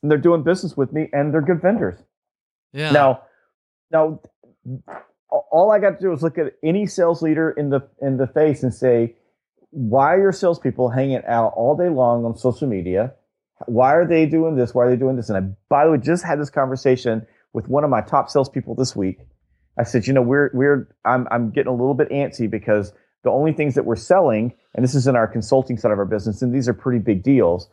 And 0.02 0.10
they're 0.10 0.18
doing 0.18 0.42
business 0.42 0.76
with 0.76 0.92
me 0.92 1.10
and 1.14 1.32
they're 1.32 1.44
good 1.44 1.62
vendors. 1.62 1.96
Yeah. 2.74 2.90
Now, 2.90 3.22
now 3.92 4.20
all 5.32 5.72
I 5.72 5.80
got 5.80 5.92
to 5.92 6.00
do 6.00 6.12
is 6.12 6.22
look 6.22 6.38
at 6.38 6.54
any 6.64 6.86
sales 6.86 7.22
leader 7.22 7.52
in 7.52 7.70
the 7.70 7.88
in 8.02 8.18
the 8.18 8.28
face 8.28 8.64
and 8.64 8.74
say, 8.74 9.16
why 9.72 10.16
are 10.16 10.22
your 10.22 10.32
salespeople 10.32 10.90
hanging 10.90 11.22
out 11.26 11.54
all 11.56 11.76
day 11.76 11.90
long 11.90 12.26
on 12.26 12.38
social 12.38 12.68
media? 12.68 13.14
Why 13.68 13.94
are 13.96 14.08
they 14.08 14.26
doing 14.26 14.56
this? 14.56 14.74
Why 14.74 14.86
are 14.86 14.90
they 14.90 14.98
doing 14.98 15.16
this? 15.16 15.30
And 15.30 15.38
I, 15.38 15.56
by 15.70 15.86
the 15.86 15.92
way, 15.92 15.98
just 15.98 16.26
had 16.26 16.40
this 16.40 16.50
conversation 16.50 17.26
with 17.54 17.68
one 17.68 17.84
of 17.84 17.90
my 17.90 18.02
top 18.02 18.30
salespeople 18.30 18.76
this 18.76 18.96
week. 18.96 19.20
I 19.78 19.84
said, 19.84 20.08
you 20.08 20.14
know, 20.14 20.22
we're 20.22 20.52
we're 20.54 20.90
I'm 21.06 21.28
I'm 21.32 21.52
getting 21.52 21.72
a 21.72 21.76
little 21.76 21.94
bit 21.94 22.10
antsy 22.10 22.50
because 22.50 22.94
the 23.24 23.30
only 23.30 23.54
things 23.54 23.76
that 23.76 23.86
we're 23.86 23.96
selling, 23.96 24.54
and 24.74 24.84
this 24.84 24.96
is 24.96 25.08
in 25.08 25.16
our 25.16 25.28
consulting 25.28 25.78
side 25.78 25.92
of 25.92 26.00
our 26.00 26.06
business, 26.06 26.42
and 26.42 26.54
these 26.54 26.68
are 26.68 26.74
pretty 26.74 27.00
big 27.00 27.24
deals, 27.24 27.70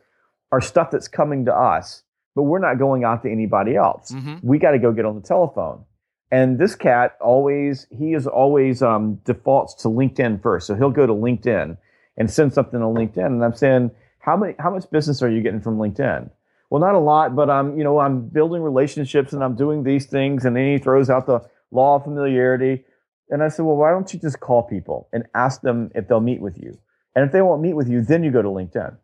are 0.52 0.60
stuff 0.60 0.90
that's 0.90 1.08
coming 1.08 1.46
to 1.46 1.54
us, 1.54 2.02
but 2.36 2.44
we're 2.44 2.58
not 2.58 2.78
going 2.78 3.02
out 3.02 3.22
to 3.22 3.32
anybody 3.32 3.74
else. 3.74 4.12
Mm-hmm. 4.12 4.46
We 4.46 4.58
got 4.58 4.72
to 4.72 4.78
go 4.78 4.92
get 4.92 5.06
on 5.06 5.16
the 5.16 5.26
telephone. 5.26 5.84
And 6.30 6.58
this 6.58 6.74
cat 6.74 7.16
always, 7.20 7.86
he 7.90 8.12
is 8.12 8.26
always 8.26 8.82
um, 8.82 9.16
defaults 9.24 9.74
to 9.82 9.88
LinkedIn 9.88 10.42
first. 10.42 10.66
So 10.66 10.74
he'll 10.74 10.90
go 10.90 11.06
to 11.06 11.12
LinkedIn 11.12 11.76
and 12.16 12.30
send 12.30 12.52
something 12.52 12.78
to 12.78 12.86
LinkedIn. 12.86 13.26
And 13.26 13.44
I'm 13.44 13.54
saying, 13.54 13.90
how 14.18 14.36
many, 14.36 14.54
how 14.58 14.70
much 14.70 14.90
business 14.90 15.22
are 15.22 15.30
you 15.30 15.40
getting 15.40 15.60
from 15.60 15.78
LinkedIn? 15.78 16.30
Well, 16.68 16.80
not 16.80 16.94
a 16.94 16.98
lot, 16.98 17.34
but 17.34 17.48
I'm, 17.48 17.78
you 17.78 17.84
know, 17.84 17.98
I'm 17.98 18.28
building 18.28 18.60
relationships 18.60 19.32
and 19.32 19.42
I'm 19.42 19.56
doing 19.56 19.84
these 19.84 20.04
things. 20.04 20.44
And 20.44 20.54
then 20.54 20.72
he 20.72 20.78
throws 20.78 21.08
out 21.08 21.24
the 21.24 21.40
law 21.70 21.96
of 21.96 22.04
familiarity. 22.04 22.84
And 23.30 23.42
I 23.42 23.48
said, 23.48 23.64
well, 23.64 23.76
why 23.76 23.90
don't 23.90 24.12
you 24.12 24.20
just 24.20 24.40
call 24.40 24.62
people 24.62 25.08
and 25.12 25.24
ask 25.34 25.62
them 25.62 25.90
if 25.94 26.08
they'll 26.08 26.20
meet 26.20 26.42
with 26.42 26.58
you? 26.58 26.78
And 27.14 27.24
if 27.24 27.32
they 27.32 27.40
won't 27.40 27.62
meet 27.62 27.74
with 27.74 27.88
you, 27.88 28.02
then 28.02 28.22
you 28.22 28.30
go 28.30 28.42
to 28.42 28.48
LinkedIn. 28.48 28.96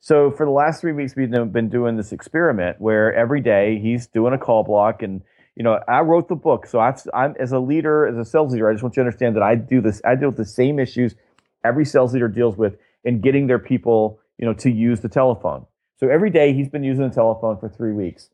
So 0.00 0.30
for 0.30 0.46
the 0.46 0.52
last 0.52 0.80
three 0.80 0.92
weeks, 0.92 1.14
we've 1.16 1.30
been 1.30 1.68
doing 1.68 1.96
this 1.96 2.12
experiment 2.12 2.80
where 2.80 3.14
every 3.14 3.40
day 3.40 3.78
he's 3.78 4.06
doing 4.06 4.32
a 4.32 4.38
call 4.38 4.62
block 4.62 5.02
and 5.02 5.22
you 5.56 5.64
know, 5.64 5.80
I 5.88 6.00
wrote 6.00 6.28
the 6.28 6.36
book, 6.36 6.66
so 6.66 6.80
I've, 6.80 7.02
I'm 7.12 7.34
as 7.38 7.52
a 7.52 7.58
leader, 7.58 8.06
as 8.06 8.16
a 8.16 8.24
sales 8.24 8.52
leader, 8.52 8.68
I 8.68 8.72
just 8.72 8.82
want 8.82 8.96
you 8.96 9.02
to 9.02 9.06
understand 9.06 9.36
that 9.36 9.42
I 9.42 9.54
do 9.54 9.80
this. 9.80 10.00
I 10.04 10.14
deal 10.14 10.28
with 10.28 10.38
the 10.38 10.44
same 10.44 10.78
issues 10.78 11.14
every 11.64 11.84
sales 11.84 12.12
leader 12.12 12.28
deals 12.28 12.56
with 12.56 12.76
in 13.04 13.20
getting 13.20 13.46
their 13.46 13.58
people, 13.58 14.20
you 14.38 14.46
know, 14.46 14.54
to 14.54 14.70
use 14.70 15.00
the 15.00 15.08
telephone. 15.08 15.66
So 15.98 16.08
every 16.08 16.30
day 16.30 16.52
he's 16.52 16.68
been 16.68 16.84
using 16.84 17.06
the 17.06 17.14
telephone 17.14 17.58
for 17.58 17.68
three 17.68 17.92
weeks. 17.92 18.30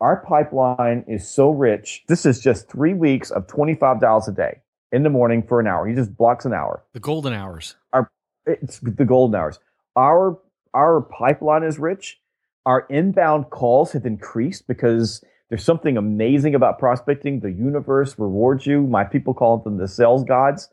Our 0.00 0.16
pipeline 0.16 1.04
is 1.06 1.28
so 1.28 1.50
rich. 1.50 2.04
This 2.08 2.26
is 2.26 2.40
just 2.40 2.68
three 2.68 2.94
weeks 2.94 3.30
of 3.30 3.46
twenty-five 3.46 4.00
dollars 4.00 4.26
a 4.26 4.32
day 4.32 4.60
in 4.90 5.04
the 5.04 5.10
morning 5.10 5.42
for 5.42 5.60
an 5.60 5.68
hour. 5.68 5.86
He 5.86 5.94
just 5.94 6.16
blocks 6.16 6.44
an 6.44 6.52
hour. 6.52 6.82
The 6.92 7.00
golden 7.00 7.32
hours. 7.32 7.76
Our 7.92 8.10
it's 8.46 8.80
the 8.80 9.04
golden 9.04 9.38
hours. 9.38 9.60
Our 9.94 10.38
our 10.74 11.02
pipeline 11.02 11.62
is 11.62 11.78
rich. 11.78 12.20
Our 12.64 12.84
inbound 12.90 13.50
calls 13.50 13.92
have 13.92 14.06
increased 14.06 14.66
because 14.66 15.22
there's 15.48 15.64
something 15.64 15.96
amazing 15.96 16.54
about 16.54 16.78
prospecting. 16.78 17.40
The 17.40 17.52
universe 17.52 18.18
rewards 18.18 18.66
you. 18.66 18.82
My 18.82 19.04
people 19.04 19.34
call 19.34 19.58
them 19.58 19.78
the 19.78 19.88
sales 19.88 20.24
gods. 20.24 20.68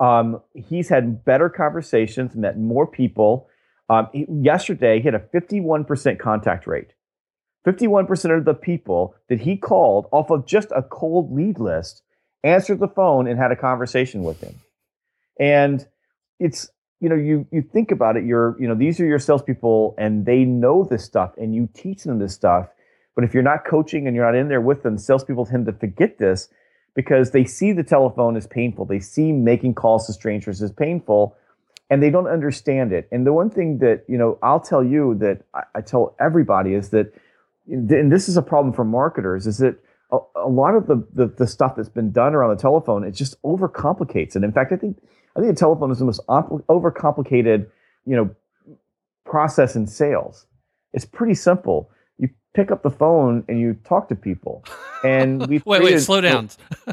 Um, 0.00 0.40
he's 0.54 0.88
had 0.88 1.24
better 1.24 1.48
conversations, 1.48 2.34
met 2.34 2.58
more 2.58 2.86
people. 2.86 3.48
Um, 3.90 4.08
he, 4.12 4.26
yesterday, 4.28 4.98
he 5.00 5.04
had 5.04 5.14
a 5.14 5.18
51% 5.18 6.18
contact 6.18 6.66
rate. 6.66 6.94
51% 7.66 8.38
of 8.38 8.44
the 8.44 8.54
people 8.54 9.14
that 9.28 9.40
he 9.40 9.56
called 9.56 10.06
off 10.12 10.30
of 10.30 10.46
just 10.46 10.68
a 10.74 10.82
cold 10.82 11.32
lead 11.32 11.58
list 11.58 12.02
answered 12.44 12.78
the 12.78 12.88
phone 12.88 13.26
and 13.26 13.38
had 13.38 13.52
a 13.52 13.56
conversation 13.56 14.22
with 14.22 14.40
him. 14.40 14.60
And 15.38 15.86
it's, 16.38 16.70
you 17.00 17.08
know, 17.08 17.14
you 17.14 17.46
you 17.52 17.62
think 17.62 17.90
about 17.90 18.16
it, 18.16 18.24
you're, 18.24 18.56
you 18.60 18.66
know, 18.68 18.74
these 18.74 19.00
are 19.00 19.06
your 19.06 19.18
salespeople 19.18 19.94
and 19.98 20.24
they 20.24 20.44
know 20.44 20.84
this 20.84 21.04
stuff 21.04 21.32
and 21.36 21.54
you 21.54 21.68
teach 21.74 22.04
them 22.04 22.18
this 22.18 22.34
stuff. 22.34 22.68
But 23.18 23.24
if 23.24 23.34
you're 23.34 23.42
not 23.42 23.64
coaching 23.64 24.06
and 24.06 24.14
you're 24.14 24.24
not 24.24 24.36
in 24.36 24.46
there 24.46 24.60
with 24.60 24.84
them, 24.84 24.96
salespeople 24.96 25.44
tend 25.44 25.66
to 25.66 25.72
forget 25.72 26.18
this 26.18 26.50
because 26.94 27.32
they 27.32 27.44
see 27.44 27.72
the 27.72 27.82
telephone 27.82 28.36
as 28.36 28.46
painful. 28.46 28.84
They 28.84 29.00
see 29.00 29.32
making 29.32 29.74
calls 29.74 30.06
to 30.06 30.12
strangers 30.12 30.62
as 30.62 30.70
painful 30.70 31.36
and 31.90 32.00
they 32.00 32.10
don't 32.10 32.28
understand 32.28 32.92
it. 32.92 33.08
And 33.10 33.26
the 33.26 33.32
one 33.32 33.50
thing 33.50 33.78
that, 33.78 34.04
you 34.06 34.16
know, 34.16 34.38
I'll 34.40 34.60
tell 34.60 34.84
you 34.84 35.16
that 35.16 35.42
I, 35.52 35.64
I 35.74 35.80
tell 35.80 36.14
everybody 36.20 36.74
is 36.74 36.90
that, 36.90 37.12
and 37.66 38.12
this 38.12 38.28
is 38.28 38.36
a 38.36 38.42
problem 38.42 38.72
for 38.72 38.84
marketers, 38.84 39.48
is 39.48 39.58
that 39.58 39.82
a, 40.12 40.18
a 40.36 40.48
lot 40.48 40.76
of 40.76 40.86
the, 40.86 41.04
the, 41.12 41.26
the 41.26 41.46
stuff 41.48 41.74
that's 41.74 41.88
been 41.88 42.12
done 42.12 42.36
around 42.36 42.56
the 42.56 42.62
telephone, 42.62 43.02
it 43.02 43.16
just 43.16 43.42
overcomplicates 43.42 44.36
it. 44.36 44.44
In 44.44 44.52
fact, 44.52 44.70
I 44.70 44.76
think 44.76 44.96
I 45.34 45.40
think 45.40 45.52
a 45.52 45.56
telephone 45.56 45.90
is 45.90 45.98
the 45.98 46.04
most 46.04 46.24
overcomplicated, 46.28 47.66
you 48.06 48.14
know, 48.14 48.30
process 49.24 49.74
in 49.74 49.88
sales. 49.88 50.46
It's 50.92 51.04
pretty 51.04 51.34
simple. 51.34 51.90
Pick 52.54 52.70
up 52.70 52.82
the 52.82 52.90
phone 52.90 53.44
and 53.48 53.60
you 53.60 53.74
talk 53.84 54.08
to 54.08 54.14
people. 54.14 54.64
And 55.04 55.46
we 55.46 55.62
wait, 55.64 55.82
wait, 55.82 56.00
slow 56.00 56.20
down. 56.20 56.50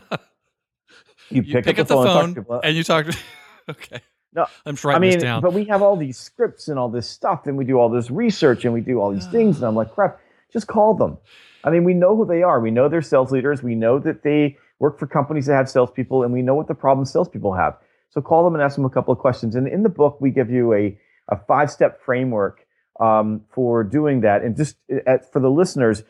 you, 1.29 1.41
pick, 1.41 1.47
you 1.47 1.61
pick, 1.61 1.79
up, 1.79 1.87
the 1.87 1.95
phone, 1.95 2.35
phone 2.35 2.45
and, 2.49 2.65
and 2.65 2.77
you 2.77 2.83
talk 2.83 3.05
to. 3.05 3.17
okay. 3.69 4.01
No, 4.33 4.45
I'm 4.65 4.75
writing 4.83 4.95
I 4.95 4.99
mean, 4.99 5.11
this 5.11 5.23
down. 5.23 5.41
But 5.41 5.53
we 5.53 5.63
have 5.65 5.81
all 5.81 5.95
these 5.95 6.17
scripts 6.17 6.67
and 6.67 6.77
all 6.77 6.89
this 6.89 7.09
stuff, 7.09 7.47
and 7.47 7.57
we 7.57 7.63
do 7.63 7.79
all 7.79 7.89
this 7.89 8.11
research 8.11 8.65
and 8.65 8.73
we 8.73 8.81
do 8.81 8.99
all 8.99 9.11
these 9.11 9.27
things, 9.27 9.55
and 9.55 9.65
I'm 9.65 9.75
like, 9.75 9.93
crap, 9.93 10.19
just 10.51 10.67
call 10.67 10.93
them. 10.93 11.17
I 11.63 11.69
mean, 11.69 11.85
we 11.85 11.93
know 11.93 12.15
who 12.15 12.25
they 12.25 12.43
are. 12.43 12.59
We 12.59 12.69
know 12.69 12.89
they're 12.89 13.01
sales 13.01 13.31
leaders. 13.31 13.63
We 13.63 13.75
know 13.75 13.97
that 13.99 14.23
they 14.23 14.57
work 14.79 14.99
for 14.99 15.07
companies 15.07 15.45
that 15.45 15.55
have 15.55 15.69
salespeople, 15.69 16.23
and 16.23 16.33
we 16.33 16.41
know 16.41 16.53
what 16.53 16.67
the 16.67 16.75
problems 16.75 17.11
salespeople 17.11 17.53
have. 17.53 17.77
So 18.09 18.21
call 18.21 18.43
them 18.43 18.53
and 18.53 18.61
ask 18.61 18.75
them 18.75 18.85
a 18.85 18.89
couple 18.89 19.13
of 19.13 19.19
questions. 19.19 19.55
And 19.55 19.67
in 19.67 19.83
the 19.83 19.89
book, 19.89 20.19
we 20.21 20.31
give 20.31 20.49
you 20.49 20.73
a, 20.73 20.97
a 21.29 21.37
five 21.47 21.71
step 21.71 22.01
framework 22.03 22.64
um, 22.99 23.41
for 23.49 23.83
doing 23.83 24.21
that. 24.21 24.41
And 24.43 24.55
just 24.55 24.77
at, 25.05 25.31
for 25.31 25.39
the 25.39 25.49
listeners, 25.49 26.03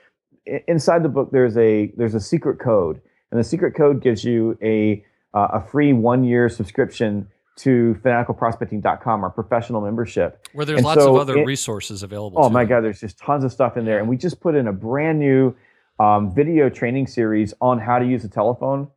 inside 0.68 1.04
the 1.04 1.10
book, 1.10 1.30
there's 1.32 1.58
a 1.58 1.92
there's 1.98 2.16
a 2.16 2.20
secret 2.20 2.60
code, 2.60 3.02
and 3.32 3.40
the 3.40 3.44
secret 3.44 3.76
code 3.76 4.02
gives 4.02 4.24
you 4.24 4.58
a 4.62 5.04
uh, 5.34 5.48
a 5.54 5.68
free 5.68 5.94
one 5.94 6.24
year 6.24 6.50
subscription 6.50 7.28
to 7.58 7.98
fanaticalprospecting.com, 8.04 9.24
our 9.24 9.30
professional 9.30 9.82
membership. 9.82 10.48
Where 10.54 10.66
there's 10.66 10.78
and 10.78 10.86
lots 10.86 11.02
so 11.02 11.16
of 11.16 11.22
other 11.22 11.38
it, 11.38 11.46
resources 11.46 12.04
available. 12.04 12.44
Oh 12.44 12.50
my 12.50 12.66
God, 12.66 12.84
there's 12.84 13.00
just 13.00 13.18
tons 13.18 13.44
of 13.44 13.52
stuff 13.52 13.78
in 13.78 13.86
there. 13.86 14.00
And 14.00 14.10
we 14.10 14.18
just 14.18 14.42
put 14.42 14.56
in 14.56 14.68
a 14.68 14.74
brand 14.74 15.20
new 15.20 15.56
um, 16.00 16.34
video 16.34 16.70
training 16.70 17.08
series 17.08 17.54
on 17.62 17.80
how 17.80 18.00
to 18.00 18.06
use 18.06 18.26
a 18.26 18.30
telephone. 18.30 18.90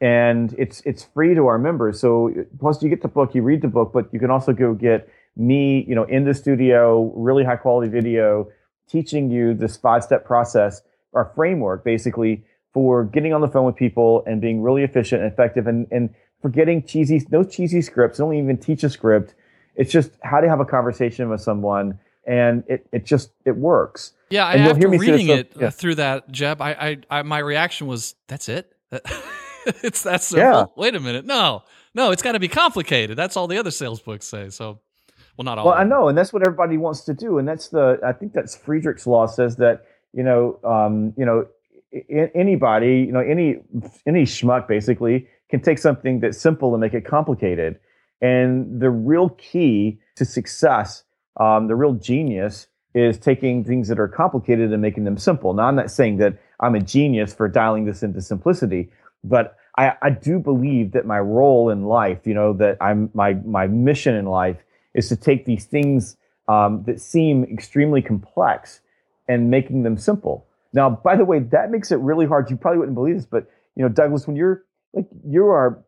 And 0.00 0.54
it's 0.58 0.82
it's 0.84 1.04
free 1.04 1.34
to 1.34 1.46
our 1.46 1.58
members. 1.58 2.00
So 2.00 2.30
plus 2.58 2.82
you 2.82 2.88
get 2.88 3.02
the 3.02 3.08
book, 3.08 3.34
you 3.34 3.42
read 3.42 3.62
the 3.62 3.68
book, 3.68 3.92
but 3.92 4.12
you 4.12 4.18
can 4.18 4.30
also 4.30 4.52
go 4.52 4.74
get 4.74 5.08
me, 5.36 5.84
you 5.86 5.94
know, 5.94 6.04
in 6.04 6.24
the 6.24 6.34
studio, 6.34 7.12
really 7.14 7.44
high 7.44 7.56
quality 7.56 7.90
video, 7.90 8.48
teaching 8.88 9.30
you 9.30 9.54
this 9.54 9.76
five 9.76 10.02
step 10.02 10.24
process, 10.24 10.82
our 11.14 11.30
framework 11.34 11.84
basically 11.84 12.44
for 12.72 13.04
getting 13.04 13.32
on 13.32 13.40
the 13.40 13.48
phone 13.48 13.64
with 13.64 13.76
people 13.76 14.22
and 14.26 14.40
being 14.40 14.62
really 14.62 14.82
efficient 14.82 15.22
and 15.22 15.32
effective 15.32 15.66
and, 15.66 15.86
and 15.90 16.14
forgetting 16.42 16.82
cheesy, 16.82 17.26
no 17.30 17.42
cheesy 17.42 17.82
scripts. 17.82 18.18
Don't 18.18 18.34
even 18.34 18.58
teach 18.58 18.84
a 18.84 18.90
script. 18.90 19.34
It's 19.74 19.92
just 19.92 20.12
how 20.22 20.40
to 20.40 20.48
have 20.48 20.60
a 20.60 20.64
conversation 20.64 21.28
with 21.28 21.40
someone, 21.40 21.98
and 22.26 22.64
it 22.66 22.86
it 22.92 23.04
just 23.04 23.30
it 23.44 23.56
works. 23.56 24.12
Yeah, 24.30 24.48
and 24.48 24.62
after 24.62 24.88
reading 24.88 25.28
it 25.28 25.52
uh, 25.56 25.60
yeah. 25.60 25.70
through 25.70 25.96
that, 25.96 26.30
Jeb, 26.30 26.60
I, 26.60 26.70
I, 26.70 27.18
I, 27.18 27.22
my 27.22 27.38
reaction 27.38 27.86
was, 27.86 28.14
"That's 28.26 28.48
it. 28.48 28.72
it's 29.66 30.02
that 30.04 30.22
simple." 30.22 30.48
Yeah. 30.48 30.64
Wait 30.76 30.94
a 30.94 31.00
minute, 31.00 31.26
no, 31.26 31.62
no, 31.94 32.10
it's 32.10 32.22
got 32.22 32.32
to 32.32 32.40
be 32.40 32.48
complicated. 32.48 33.16
That's 33.16 33.36
all 33.36 33.46
the 33.46 33.58
other 33.58 33.70
sales 33.70 34.00
books 34.00 34.26
say. 34.26 34.48
So, 34.50 34.80
well, 35.36 35.44
not 35.44 35.58
all. 35.58 35.66
Well, 35.66 35.74
I 35.74 35.84
know, 35.84 36.08
and 36.08 36.16
that's 36.16 36.32
what 36.32 36.42
everybody 36.42 36.76
wants 36.76 37.02
to 37.02 37.14
do, 37.14 37.38
and 37.38 37.46
that's 37.46 37.68
the 37.68 37.98
I 38.04 38.12
think 38.12 38.32
that's 38.32 38.56
Friedrich's 38.56 39.06
law 39.06 39.26
says 39.26 39.56
that 39.56 39.84
you 40.12 40.22
know, 40.22 40.58
um, 40.64 41.12
you 41.16 41.26
know, 41.26 41.46
anybody, 42.34 43.00
you 43.00 43.12
know, 43.12 43.20
any 43.20 43.56
any 44.06 44.22
schmuck 44.22 44.66
basically 44.66 45.28
can 45.50 45.60
take 45.60 45.78
something 45.78 46.20
that's 46.20 46.38
simple 46.38 46.74
and 46.74 46.80
make 46.80 46.94
it 46.94 47.04
complicated. 47.04 47.78
And 48.20 48.80
the 48.80 48.90
real 48.90 49.28
key 49.30 50.00
to 50.16 50.24
success, 50.24 51.04
um, 51.38 51.68
the 51.68 51.76
real 51.76 51.92
genius, 51.92 52.66
is 52.94 53.18
taking 53.18 53.62
things 53.62 53.88
that 53.88 54.00
are 54.00 54.08
complicated 54.08 54.72
and 54.72 54.80
making 54.80 55.04
them 55.04 55.18
simple. 55.18 55.52
Now, 55.52 55.64
I'm 55.64 55.76
not 55.76 55.90
saying 55.90 56.16
that 56.16 56.38
I'm 56.60 56.74
a 56.74 56.80
genius 56.80 57.34
for 57.34 57.46
dialing 57.46 57.84
this 57.84 58.02
into 58.02 58.22
simplicity, 58.22 58.90
but 59.22 59.56
I, 59.76 59.92
I 60.00 60.10
do 60.10 60.38
believe 60.38 60.92
that 60.92 61.04
my 61.04 61.18
role 61.18 61.68
in 61.68 61.84
life, 61.84 62.20
you 62.24 62.32
know, 62.32 62.54
that 62.54 62.78
I'm 62.80 63.10
my 63.12 63.34
my 63.34 63.66
mission 63.66 64.14
in 64.14 64.24
life 64.24 64.56
is 64.96 65.08
to 65.08 65.16
take 65.16 65.44
these 65.44 65.66
things 65.66 66.16
um, 66.48 66.82
that 66.86 67.00
seem 67.00 67.44
extremely 67.44 68.02
complex 68.02 68.80
and 69.28 69.50
making 69.50 69.82
them 69.82 69.96
simple. 69.96 70.46
Now, 70.72 70.90
by 70.90 71.16
the 71.16 71.24
way, 71.24 71.38
that 71.38 71.70
makes 71.70 71.90
it 71.92 71.98
really 71.98 72.26
hard. 72.26 72.50
You 72.50 72.56
probably 72.56 72.78
wouldn't 72.78 72.94
believe 72.94 73.16
this, 73.16 73.26
but 73.26 73.48
you 73.74 73.82
know, 73.82 73.88
Douglas, 73.88 74.26
when 74.26 74.36
you're 74.36 74.64
like 74.92 75.06
you 75.26 75.46
are, 75.46 75.84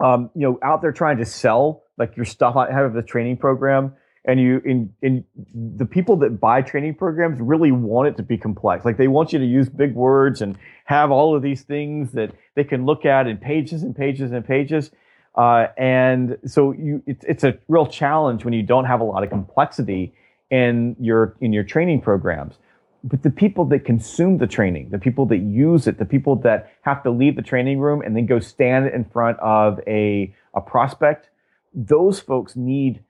um, 0.00 0.30
you 0.34 0.42
know, 0.42 0.58
out 0.62 0.82
there 0.82 0.92
trying 0.92 1.18
to 1.18 1.24
sell 1.24 1.84
like 1.98 2.16
your 2.16 2.24
stuff 2.24 2.56
out 2.56 2.84
of 2.84 2.94
the 2.94 3.02
training 3.02 3.36
program, 3.36 3.94
and 4.24 4.40
you 4.40 4.60
in 4.64 4.92
in 5.02 5.24
the 5.54 5.86
people 5.86 6.16
that 6.16 6.40
buy 6.40 6.62
training 6.62 6.94
programs 6.94 7.40
really 7.40 7.72
want 7.72 8.08
it 8.08 8.16
to 8.16 8.22
be 8.22 8.38
complex. 8.38 8.84
Like 8.84 8.96
they 8.96 9.08
want 9.08 9.32
you 9.32 9.38
to 9.38 9.44
use 9.44 9.68
big 9.68 9.94
words 9.94 10.40
and 10.40 10.58
have 10.84 11.10
all 11.10 11.36
of 11.36 11.42
these 11.42 11.62
things 11.62 12.12
that 12.12 12.32
they 12.56 12.64
can 12.64 12.86
look 12.86 13.04
at 13.04 13.26
in 13.26 13.36
pages 13.38 13.82
and 13.82 13.94
pages 13.94 14.32
and 14.32 14.44
pages. 14.44 14.90
Uh, 15.34 15.68
and 15.76 16.36
so 16.44 16.72
you, 16.72 17.02
it, 17.06 17.24
it's 17.28 17.44
a 17.44 17.56
real 17.68 17.86
challenge 17.86 18.44
when 18.44 18.52
you 18.52 18.62
don't 18.62 18.84
have 18.84 19.00
a 19.00 19.04
lot 19.04 19.22
of 19.22 19.30
complexity 19.30 20.12
in 20.50 20.96
your 20.98 21.36
in 21.40 21.52
your 21.52 21.62
training 21.62 22.00
programs 22.00 22.56
but 23.02 23.22
the 23.22 23.30
people 23.30 23.64
that 23.66 23.84
consume 23.84 24.38
the 24.38 24.46
training, 24.46 24.90
the 24.90 24.98
people 24.98 25.26
that 25.26 25.38
use 25.38 25.86
it, 25.86 25.98
the 25.98 26.04
people 26.04 26.36
that 26.36 26.72
have 26.82 27.02
to 27.02 27.10
leave 27.10 27.36
the 27.36 27.42
training 27.42 27.80
room 27.80 28.02
and 28.02 28.14
then 28.14 28.26
go 28.26 28.40
stand 28.40 28.88
in 28.88 29.04
front 29.04 29.38
of 29.40 29.80
a, 29.86 30.34
a 30.54 30.60
prospect, 30.60 31.30
those 31.74 32.20
folks 32.20 32.56
need 32.56 33.02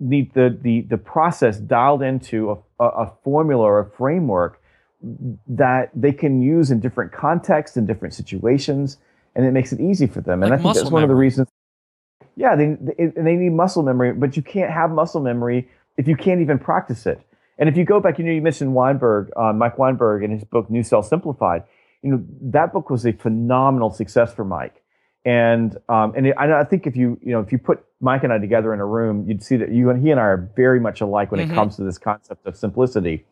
need 0.00 0.34
the 0.34 0.56
the 0.60 0.82
the 0.82 0.98
process 0.98 1.56
dialed 1.58 2.02
into 2.02 2.62
a, 2.78 2.84
a 2.84 3.12
formula 3.22 3.62
or 3.64 3.80
a 3.80 3.90
framework 3.90 4.60
that 5.46 5.90
they 5.94 6.12
can 6.12 6.40
use 6.42 6.70
in 6.70 6.80
different 6.80 7.12
contexts 7.12 7.76
and 7.76 7.86
different 7.86 8.12
situations, 8.14 8.98
and 9.34 9.44
it 9.44 9.52
makes 9.52 9.72
it 9.72 9.80
easy 9.80 10.06
for 10.06 10.20
them. 10.20 10.40
Like 10.40 10.52
and 10.52 10.60
I 10.60 10.62
think 10.62 10.74
that's 10.74 10.90
one 10.90 11.02
of 11.02 11.08
the 11.08 11.14
reasons. 11.14 11.48
Yeah, 12.36 12.56
they, 12.56 12.76
they 12.80 13.06
they 13.14 13.34
need 13.36 13.52
muscle 13.52 13.82
memory, 13.82 14.12
but 14.12 14.36
you 14.36 14.42
can't 14.42 14.72
have 14.72 14.90
muscle 14.90 15.20
memory 15.20 15.68
if 15.96 16.08
you 16.08 16.16
can't 16.16 16.40
even 16.40 16.58
practice 16.58 17.06
it. 17.06 17.20
And 17.58 17.68
if 17.68 17.76
you 17.76 17.84
go 17.84 18.00
back, 18.00 18.18
you 18.18 18.24
know, 18.24 18.32
you 18.32 18.42
mentioned 18.42 18.74
Weinberg, 18.74 19.30
uh, 19.36 19.52
Mike 19.52 19.78
Weinberg, 19.78 20.24
in 20.24 20.32
his 20.32 20.44
book 20.44 20.68
New 20.68 20.82
Sales 20.82 21.08
Simplified. 21.08 21.62
You 22.02 22.10
know, 22.10 22.24
that 22.42 22.72
book 22.72 22.90
was 22.90 23.06
a 23.06 23.12
phenomenal 23.12 23.90
success 23.90 24.34
for 24.34 24.44
Mike. 24.44 24.82
And 25.24 25.78
um, 25.88 26.12
and 26.16 26.26
it, 26.26 26.34
I 26.36 26.64
think 26.64 26.86
if 26.86 26.96
you 26.96 27.18
you 27.22 27.32
know 27.32 27.40
if 27.40 27.50
you 27.50 27.58
put 27.58 27.84
Mike 28.00 28.24
and 28.24 28.32
I 28.32 28.38
together 28.38 28.74
in 28.74 28.80
a 28.80 28.86
room, 28.86 29.26
you'd 29.26 29.42
see 29.42 29.56
that 29.56 29.72
you 29.72 29.88
and 29.88 30.02
he 30.02 30.10
and 30.10 30.20
I 30.20 30.24
are 30.24 30.50
very 30.54 30.80
much 30.80 31.00
alike 31.00 31.30
when 31.30 31.40
mm-hmm. 31.40 31.52
it 31.52 31.54
comes 31.54 31.76
to 31.76 31.84
this 31.84 31.96
concept 31.96 32.46
of 32.46 32.56
simplicity. 32.56 33.24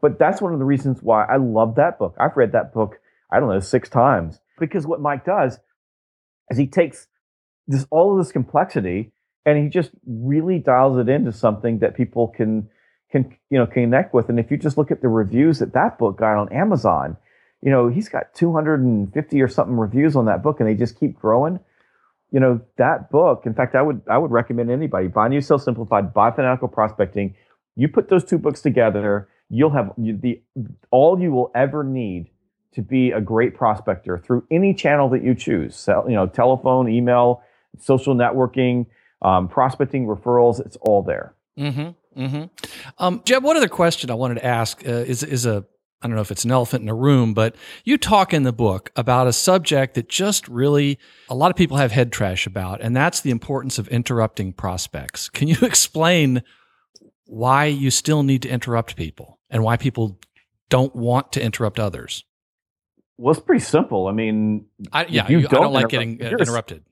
But 0.00 0.18
that's 0.18 0.40
one 0.40 0.52
of 0.52 0.58
the 0.58 0.64
reasons 0.64 1.02
why 1.02 1.24
I 1.24 1.38
love 1.38 1.74
that 1.76 1.98
book. 1.98 2.14
I've 2.20 2.36
read 2.36 2.52
that 2.52 2.72
book, 2.72 3.00
I 3.32 3.40
don't 3.40 3.48
know, 3.48 3.58
six 3.58 3.88
times. 3.88 4.38
Because 4.60 4.86
what 4.86 5.00
Mike 5.00 5.24
does 5.24 5.58
is 6.50 6.58
he 6.58 6.68
takes 6.68 7.08
this 7.66 7.86
all 7.90 8.12
of 8.12 8.24
this 8.24 8.32
complexity 8.32 9.12
and 9.46 9.58
he 9.58 9.68
just 9.68 9.90
really 10.06 10.58
dials 10.58 10.98
it 10.98 11.08
into 11.08 11.32
something 11.32 11.78
that 11.80 11.94
people 11.94 12.28
can 12.28 12.68
can 13.10 13.36
you 13.50 13.58
know 13.58 13.66
connect 13.66 14.14
with. 14.14 14.28
And 14.28 14.40
if 14.40 14.50
you 14.50 14.56
just 14.56 14.78
look 14.78 14.90
at 14.90 15.02
the 15.02 15.08
reviews 15.08 15.58
that 15.58 15.72
that 15.74 15.98
book 15.98 16.18
got 16.18 16.36
on 16.36 16.52
Amazon, 16.52 17.16
you 17.62 17.70
know, 17.70 17.88
he's 17.88 18.08
got 18.08 18.34
250 18.34 19.42
or 19.42 19.48
something 19.48 19.76
reviews 19.76 20.16
on 20.16 20.26
that 20.26 20.42
book 20.42 20.60
and 20.60 20.68
they 20.68 20.74
just 20.74 20.98
keep 20.98 21.18
growing. 21.18 21.60
You 22.30 22.40
know, 22.40 22.60
that 22.78 23.10
book, 23.10 23.42
in 23.46 23.54
fact, 23.54 23.74
I 23.74 23.82
would 23.82 24.02
I 24.08 24.18
would 24.18 24.30
recommend 24.30 24.70
anybody 24.70 25.08
buy 25.08 25.28
New 25.28 25.40
Sales 25.40 25.64
Simplified, 25.64 26.12
buy 26.12 26.30
Fanatical 26.30 26.68
Prospecting. 26.68 27.34
You 27.76 27.88
put 27.88 28.08
those 28.08 28.24
two 28.24 28.38
books 28.38 28.60
together, 28.60 29.28
you'll 29.48 29.70
have 29.70 29.92
the 29.96 30.42
all 30.90 31.20
you 31.20 31.30
will 31.30 31.50
ever 31.54 31.84
need 31.84 32.30
to 32.72 32.82
be 32.82 33.12
a 33.12 33.20
great 33.20 33.54
prospector 33.54 34.18
through 34.18 34.44
any 34.50 34.74
channel 34.74 35.08
that 35.10 35.22
you 35.22 35.34
choose. 35.34 35.76
So, 35.76 36.04
you 36.08 36.14
know, 36.14 36.26
telephone, 36.26 36.88
email, 36.88 37.42
social 37.80 38.14
networking, 38.14 38.86
um, 39.22 39.48
prospecting, 39.48 40.06
referrals, 40.06 40.64
it's 40.64 40.76
all 40.82 41.02
there. 41.02 41.34
Mm-hmm. 41.58 42.20
Mm-hmm. 42.20 42.44
Um, 42.98 43.22
Jeb, 43.24 43.42
one 43.42 43.56
other 43.56 43.68
question 43.68 44.10
I 44.10 44.14
wanted 44.14 44.34
to 44.34 44.44
ask 44.44 44.86
uh, 44.86 44.90
is 44.90 45.22
is 45.22 45.46
a 45.46 45.64
I 46.04 46.06
don't 46.06 46.16
know 46.16 46.22
if 46.22 46.30
it's 46.30 46.44
an 46.44 46.50
elephant 46.50 46.82
in 46.82 46.88
a 46.90 46.94
room, 46.94 47.32
but 47.32 47.56
you 47.84 47.96
talk 47.96 48.34
in 48.34 48.42
the 48.42 48.52
book 48.52 48.92
about 48.94 49.26
a 49.26 49.32
subject 49.32 49.94
that 49.94 50.08
just 50.08 50.46
really 50.48 50.98
a 51.30 51.34
lot 51.34 51.50
of 51.50 51.56
people 51.56 51.78
have 51.78 51.92
head 51.92 52.12
trash 52.12 52.46
about, 52.46 52.82
and 52.82 52.94
that's 52.94 53.22
the 53.22 53.30
importance 53.30 53.78
of 53.78 53.88
interrupting 53.88 54.52
prospects. 54.52 55.30
Can 55.30 55.48
you 55.48 55.56
explain 55.62 56.42
why 57.24 57.64
you 57.66 57.90
still 57.90 58.22
need 58.22 58.42
to 58.42 58.48
interrupt 58.48 58.96
people 58.96 59.38
and 59.48 59.64
why 59.64 59.78
people 59.78 60.20
don't 60.68 60.94
want 60.94 61.32
to 61.32 61.42
interrupt 61.42 61.80
others? 61.80 62.24
Well, 63.16 63.32
it's 63.32 63.40
pretty 63.40 63.64
simple. 63.64 64.06
I 64.06 64.12
mean, 64.12 64.66
I, 64.92 65.06
yeah, 65.06 65.28
you, 65.28 65.42
don't, 65.42 65.54
I 65.54 65.62
don't 65.62 65.72
like 65.72 65.88
getting 65.88 66.20
interrupted. 66.20 66.84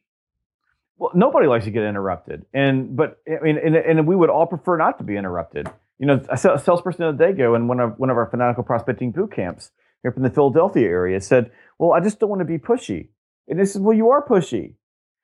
Well, 1.02 1.10
nobody 1.16 1.48
likes 1.48 1.64
to 1.64 1.72
get 1.72 1.82
interrupted, 1.82 2.46
and 2.54 2.96
but 2.96 3.18
I 3.26 3.42
mean, 3.42 3.58
and, 3.58 3.74
and 3.74 4.06
we 4.06 4.14
would 4.14 4.30
all 4.30 4.46
prefer 4.46 4.76
not 4.76 4.98
to 4.98 5.04
be 5.04 5.16
interrupted. 5.16 5.68
You 5.98 6.06
know, 6.06 6.24
a 6.30 6.38
salesperson 6.38 7.02
of 7.02 7.18
the 7.18 7.26
day 7.26 7.32
go 7.32 7.56
in 7.56 7.66
one 7.66 7.80
of 7.80 7.98
one 7.98 8.08
of 8.08 8.16
our 8.16 8.30
fanatical 8.30 8.62
prospecting 8.62 9.10
boot 9.10 9.32
camps 9.32 9.72
here 10.04 10.12
from 10.12 10.22
the 10.22 10.30
Philadelphia 10.30 10.86
area 10.86 11.20
said, 11.20 11.50
"Well, 11.76 11.92
I 11.92 11.98
just 11.98 12.20
don't 12.20 12.30
want 12.30 12.38
to 12.38 12.44
be 12.44 12.56
pushy." 12.56 13.08
And 13.48 13.58
this 13.58 13.74
is, 13.74 13.80
"Well, 13.80 13.96
you 13.96 14.10
are 14.10 14.24
pushy. 14.24 14.74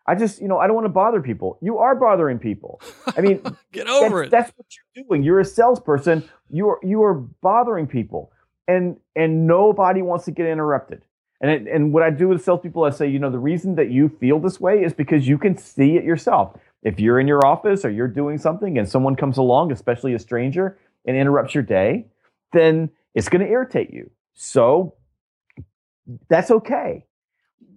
I 0.04 0.16
just, 0.16 0.42
you 0.42 0.48
know, 0.48 0.58
I 0.58 0.66
don't 0.66 0.74
want 0.74 0.86
to 0.86 0.92
bother 0.92 1.22
people. 1.22 1.60
You 1.62 1.78
are 1.78 1.94
bothering 1.94 2.40
people. 2.40 2.80
I 3.16 3.20
mean, 3.20 3.40
get 3.72 3.86
over 3.86 4.24
it. 4.24 4.32
That's 4.32 4.50
what 4.56 4.66
you're 4.74 5.04
doing. 5.04 5.22
You're 5.22 5.38
a 5.38 5.44
salesperson. 5.44 6.28
You 6.50 6.70
are 6.70 6.80
you 6.82 7.04
are 7.04 7.14
bothering 7.14 7.86
people 7.86 8.32
and 8.66 8.96
and 9.14 9.46
nobody 9.46 10.02
wants 10.02 10.24
to 10.24 10.32
get 10.32 10.46
interrupted. 10.46 11.02
And 11.40 11.50
it, 11.50 11.72
and 11.72 11.92
what 11.92 12.02
I 12.02 12.10
do 12.10 12.28
with 12.28 12.42
salespeople, 12.42 12.84
I 12.84 12.90
say, 12.90 13.08
you 13.08 13.18
know, 13.18 13.30
the 13.30 13.38
reason 13.38 13.76
that 13.76 13.90
you 13.90 14.08
feel 14.08 14.40
this 14.40 14.60
way 14.60 14.82
is 14.82 14.92
because 14.92 15.28
you 15.28 15.38
can 15.38 15.56
see 15.56 15.96
it 15.96 16.04
yourself. 16.04 16.56
If 16.82 16.98
you're 16.98 17.20
in 17.20 17.28
your 17.28 17.46
office 17.46 17.84
or 17.84 17.90
you're 17.90 18.08
doing 18.08 18.38
something 18.38 18.78
and 18.78 18.88
someone 18.88 19.14
comes 19.14 19.38
along, 19.38 19.72
especially 19.72 20.14
a 20.14 20.18
stranger, 20.18 20.78
and 21.06 21.16
interrupts 21.16 21.54
your 21.54 21.62
day, 21.62 22.06
then 22.52 22.90
it's 23.14 23.28
going 23.28 23.44
to 23.44 23.50
irritate 23.50 23.90
you. 23.90 24.10
So 24.34 24.94
that's 26.28 26.50
okay. 26.50 27.04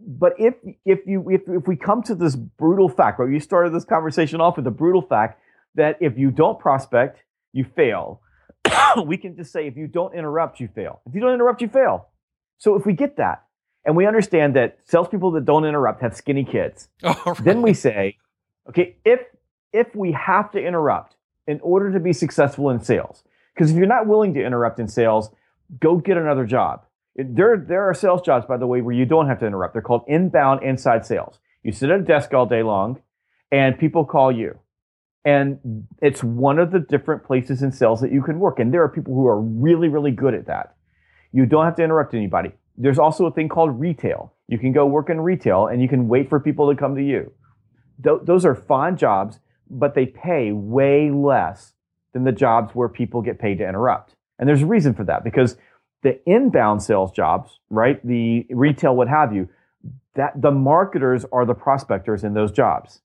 But 0.05 0.33
if 0.39 0.55
if 0.83 1.05
you 1.05 1.29
if 1.29 1.41
if 1.47 1.67
we 1.67 1.75
come 1.75 2.01
to 2.03 2.15
this 2.15 2.35
brutal 2.35 2.89
fact, 2.89 3.19
right? 3.19 3.29
You 3.29 3.39
started 3.39 3.73
this 3.73 3.85
conversation 3.85 4.41
off 4.41 4.55
with 4.55 4.65
the 4.65 4.71
brutal 4.71 5.03
fact 5.03 5.39
that 5.75 5.97
if 6.01 6.17
you 6.17 6.31
don't 6.31 6.59
prospect, 6.59 7.23
you 7.53 7.63
fail. 7.63 8.21
we 9.05 9.17
can 9.17 9.35
just 9.35 9.51
say 9.51 9.67
if 9.67 9.77
you 9.77 9.87
don't 9.87 10.15
interrupt, 10.15 10.59
you 10.59 10.67
fail. 10.73 11.01
If 11.07 11.13
you 11.13 11.21
don't 11.21 11.33
interrupt, 11.33 11.61
you 11.61 11.67
fail. 11.67 12.09
So 12.57 12.75
if 12.75 12.85
we 12.85 12.93
get 12.93 13.17
that 13.17 13.43
and 13.85 13.95
we 13.95 14.05
understand 14.05 14.55
that 14.55 14.77
salespeople 14.85 15.31
that 15.31 15.45
don't 15.45 15.65
interrupt 15.65 16.01
have 16.01 16.15
skinny 16.15 16.43
kids, 16.43 16.87
oh, 17.03 17.21
right. 17.25 17.43
then 17.43 17.61
we 17.61 17.73
say, 17.73 18.17
okay, 18.69 18.95
if 19.05 19.21
if 19.73 19.95
we 19.95 20.11
have 20.11 20.51
to 20.51 20.59
interrupt 20.59 21.15
in 21.47 21.59
order 21.61 21.91
to 21.91 21.99
be 21.99 22.13
successful 22.13 22.69
in 22.69 22.81
sales, 22.81 23.23
because 23.53 23.71
if 23.71 23.77
you're 23.77 23.87
not 23.87 24.07
willing 24.07 24.33
to 24.33 24.43
interrupt 24.43 24.79
in 24.79 24.87
sales, 24.87 25.29
go 25.79 25.97
get 25.97 26.17
another 26.17 26.45
job. 26.45 26.85
There, 27.15 27.57
there 27.57 27.89
are 27.89 27.93
sales 27.93 28.21
jobs, 28.21 28.45
by 28.45 28.57
the 28.57 28.67
way, 28.67 28.81
where 28.81 28.95
you 28.95 29.05
don't 29.05 29.27
have 29.27 29.39
to 29.39 29.45
interrupt. 29.45 29.73
They're 29.73 29.81
called 29.81 30.03
inbound 30.07 30.63
inside 30.63 31.05
sales. 31.05 31.39
You 31.63 31.71
sit 31.71 31.89
at 31.89 31.99
a 31.99 32.03
desk 32.03 32.33
all 32.33 32.45
day 32.45 32.63
long, 32.63 33.01
and 33.51 33.77
people 33.77 34.05
call 34.05 34.31
you. 34.31 34.57
And 35.23 35.85
it's 36.01 36.23
one 36.23 36.57
of 36.57 36.71
the 36.71 36.79
different 36.79 37.23
places 37.23 37.61
in 37.61 37.71
sales 37.71 38.01
that 38.01 38.11
you 38.11 38.23
can 38.23 38.39
work. 38.39 38.59
And 38.59 38.73
there 38.73 38.81
are 38.81 38.89
people 38.89 39.13
who 39.13 39.27
are 39.27 39.39
really, 39.39 39.87
really 39.87 40.11
good 40.11 40.33
at 40.33 40.47
that. 40.47 40.75
You 41.31 41.45
don't 41.45 41.65
have 41.65 41.75
to 41.75 41.83
interrupt 41.83 42.13
anybody. 42.13 42.53
There's 42.81 42.97
also 42.97 43.27
a 43.27 43.31
thing 43.31 43.47
called 43.47 43.79
retail. 43.79 44.33
You 44.47 44.57
can 44.57 44.71
go 44.71 44.87
work 44.87 45.09
in 45.09 45.21
retail 45.21 45.67
and 45.67 45.81
you 45.81 45.87
can 45.87 46.07
wait 46.07 46.29
for 46.29 46.39
people 46.39 46.69
to 46.69 46.75
come 46.75 46.95
to 46.95 47.03
you. 47.03 47.31
Th- 48.03 48.21
those 48.23 48.43
are 48.43 48.55
fine 48.55 48.97
jobs, 48.97 49.39
but 49.69 49.93
they 49.93 50.07
pay 50.07 50.51
way 50.51 51.11
less 51.11 51.73
than 52.13 52.23
the 52.23 52.31
jobs 52.31 52.73
where 52.73 52.89
people 52.89 53.21
get 53.21 53.37
paid 53.37 53.59
to 53.59 53.67
interrupt. 53.67 54.15
And 54.39 54.49
there's 54.49 54.63
a 54.63 54.65
reason 54.65 54.95
for 54.95 55.03
that 55.03 55.23
because 55.23 55.57
the 56.01 56.19
inbound 56.27 56.81
sales 56.81 57.11
jobs, 57.11 57.59
right? 57.69 58.05
The 58.05 58.47
retail, 58.49 58.95
what 58.95 59.07
have 59.07 59.31
you, 59.31 59.47
that 60.15 60.41
the 60.41 60.51
marketers 60.51 61.23
are 61.31 61.45
the 61.45 61.53
prospectors 61.53 62.23
in 62.23 62.33
those 62.33 62.51
jobs. 62.51 63.01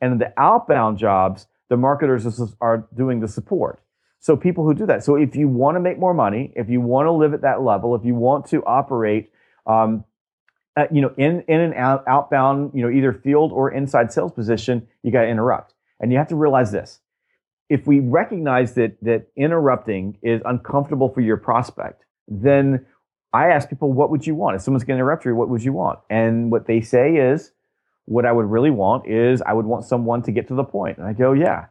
And 0.00 0.20
the 0.20 0.32
outbound 0.36 0.98
jobs, 0.98 1.46
the 1.68 1.76
marketers 1.76 2.26
are 2.60 2.88
doing 2.94 3.20
the 3.20 3.28
support. 3.28 3.80
So 4.24 4.38
people 4.38 4.64
who 4.64 4.72
do 4.72 4.86
that. 4.86 5.04
So 5.04 5.16
if 5.16 5.36
you 5.36 5.48
want 5.48 5.74
to 5.74 5.80
make 5.80 5.98
more 5.98 6.14
money, 6.14 6.50
if 6.56 6.70
you 6.70 6.80
want 6.80 7.04
to 7.04 7.12
live 7.12 7.34
at 7.34 7.42
that 7.42 7.60
level, 7.60 7.94
if 7.94 8.06
you 8.06 8.14
want 8.14 8.46
to 8.46 8.64
operate, 8.64 9.30
um, 9.66 10.02
uh, 10.78 10.86
you 10.90 11.02
know, 11.02 11.12
in 11.18 11.44
in 11.46 11.60
an 11.60 11.74
out, 11.74 12.04
outbound, 12.08 12.70
you 12.72 12.80
know, 12.80 12.88
either 12.88 13.12
field 13.12 13.52
or 13.52 13.70
inside 13.70 14.10
sales 14.10 14.32
position, 14.32 14.88
you 15.02 15.12
got 15.12 15.24
to 15.24 15.28
interrupt, 15.28 15.74
and 16.00 16.10
you 16.10 16.16
have 16.16 16.28
to 16.28 16.36
realize 16.36 16.72
this: 16.72 17.00
if 17.68 17.86
we 17.86 18.00
recognize 18.00 18.72
that 18.76 18.96
that 19.02 19.26
interrupting 19.36 20.16
is 20.22 20.40
uncomfortable 20.46 21.10
for 21.10 21.20
your 21.20 21.36
prospect, 21.36 22.06
then 22.26 22.86
I 23.34 23.48
ask 23.48 23.68
people, 23.68 23.92
"What 23.92 24.08
would 24.08 24.26
you 24.26 24.34
want?" 24.34 24.56
If 24.56 24.62
someone's 24.62 24.84
going 24.84 24.96
to 24.96 25.02
interrupt 25.02 25.26
you, 25.26 25.34
what 25.34 25.50
would 25.50 25.62
you 25.62 25.74
want? 25.74 25.98
And 26.08 26.50
what 26.50 26.66
they 26.66 26.80
say 26.80 27.16
is, 27.16 27.52
what 28.06 28.24
I 28.24 28.32
would 28.32 28.46
really 28.46 28.70
want 28.70 29.06
is 29.06 29.42
I 29.42 29.52
would 29.52 29.66
want 29.66 29.84
someone 29.84 30.22
to 30.22 30.32
get 30.32 30.48
to 30.48 30.54
the 30.54 30.64
point. 30.64 30.96
And 30.96 31.06
I 31.06 31.12
go, 31.12 31.34
yeah. 31.34 31.66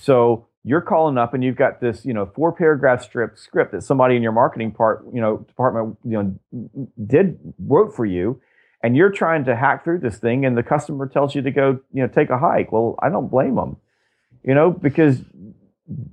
So 0.00 0.46
you're 0.64 0.80
calling 0.80 1.18
up 1.18 1.34
and 1.34 1.42
you've 1.42 1.56
got 1.56 1.80
this, 1.80 2.04
you 2.04 2.12
know, 2.12 2.26
four 2.26 2.52
paragraph 2.52 3.02
strip 3.02 3.38
script 3.38 3.72
that 3.72 3.82
somebody 3.82 4.16
in 4.16 4.22
your 4.22 4.32
marketing 4.32 4.72
part, 4.72 5.04
you 5.12 5.20
know, 5.20 5.38
department, 5.38 5.96
you 6.04 6.38
know, 6.52 6.78
did 7.06 7.38
wrote 7.58 7.94
for 7.94 8.04
you, 8.04 8.40
and 8.82 8.96
you're 8.96 9.10
trying 9.10 9.44
to 9.44 9.56
hack 9.56 9.84
through 9.84 10.00
this 10.00 10.18
thing, 10.18 10.44
and 10.44 10.56
the 10.56 10.62
customer 10.62 11.06
tells 11.06 11.34
you 11.34 11.42
to 11.42 11.50
go, 11.50 11.80
you 11.92 12.02
know, 12.02 12.08
take 12.08 12.30
a 12.30 12.38
hike. 12.38 12.72
Well, 12.72 12.96
I 13.00 13.08
don't 13.08 13.28
blame 13.28 13.54
them, 13.54 13.76
you 14.42 14.54
know, 14.54 14.70
because 14.70 15.20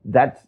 that's 0.05 0.41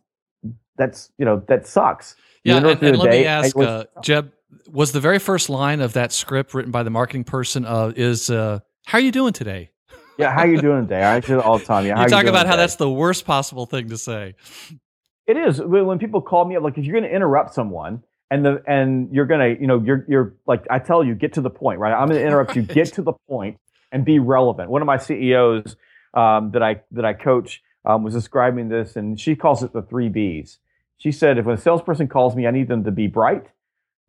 that's 0.78 1.12
you 1.18 1.26
know 1.26 1.44
that 1.48 1.68
sucks. 1.68 2.16
Yeah, 2.44 2.58
and, 2.58 2.66
and 2.66 2.98
let 2.98 3.12
day, 3.12 3.22
me 3.22 3.26
ask, 3.26 3.58
uh, 3.58 3.86
Jeb, 4.02 4.32
was 4.72 4.94
the 4.94 5.02
very 5.02 5.20
first 5.20 5.50
line 5.50 5.82
of 5.82 5.94
that 5.94 6.14
script 6.14 6.54
written 6.54 6.72
by 6.72 6.84
the 6.84 6.90
marketing 6.90 7.24
person 7.24 7.66
uh, 7.66 7.92
is 7.96 8.30
uh, 8.30 8.60
how 8.86 9.00
are 9.00 9.02
you 9.02 9.12
doing 9.12 9.34
today? 9.34 9.72
Yeah, 10.18 10.32
how 10.32 10.44
you 10.44 10.60
doing 10.62 10.84
today? 10.84 11.04
I 11.04 11.20
say 11.20 11.36
all 11.36 11.60
the 11.60 11.66
time. 11.66 11.86
Yeah, 11.86 12.02
you 12.02 12.10
talk 12.10 12.24
you 12.24 12.30
about 12.30 12.40
today? 12.40 12.50
how 12.50 12.56
that's 12.56 12.76
the 12.76 12.90
worst 12.90 13.26
possible 13.26 13.66
thing 13.66 13.90
to 13.90 13.98
say. 13.98 14.36
It 15.26 15.38
is 15.38 15.62
when 15.62 16.00
people 16.00 16.22
call 16.22 16.46
me 16.46 16.56
up, 16.56 16.64
like 16.64 16.78
if 16.78 16.86
you're 16.86 17.00
going 17.00 17.10
to 17.10 17.16
interrupt 17.16 17.54
someone 17.54 18.04
and 18.32 18.46
the 18.46 18.64
and 18.68 19.14
you're 19.14 19.26
going 19.26 19.56
to, 19.56 19.62
you 19.62 19.68
know, 19.68 19.82
you're 19.84 20.06
you're 20.08 20.36
like 20.46 20.66
I 20.70 20.80
tell 20.80 21.04
you, 21.04 21.16
get 21.16 21.34
to 21.34 21.42
the 21.42 21.50
point, 21.50 21.80
right? 21.80 21.94
I'm 21.94 22.08
going 22.08 22.20
to 22.20 22.26
interrupt 22.26 22.50
right. 22.50 22.58
you, 22.58 22.62
get 22.64 22.94
to 22.94 23.02
the 23.02 23.14
point, 23.28 23.60
and 23.92 24.06
be 24.06 24.20
relevant. 24.20 24.70
One 24.70 24.82
of 24.82 24.86
my 24.86 24.98
CEOs 24.98 25.76
um, 26.14 26.52
that 26.52 26.64
I 26.64 26.82
that 26.92 27.06
I 27.06 27.14
coach 27.14 27.62
um, 27.86 28.04
was 28.04 28.14
describing 28.14 28.70
this, 28.70 28.96
and 28.96 29.20
she 29.20 29.36
calls 29.36 29.64
it 29.64 29.74
the 29.74 29.82
three 29.82 30.10
B's. 30.10 30.60
She 30.98 31.12
said, 31.12 31.38
if 31.38 31.46
a 31.46 31.58
salesperson 31.58 32.08
calls 32.08 32.36
me, 32.36 32.48
I 32.48 32.52
need 32.52 32.68
them 32.68 32.84
to 32.86 32.92
be 32.92 33.08
bright, 33.08 33.46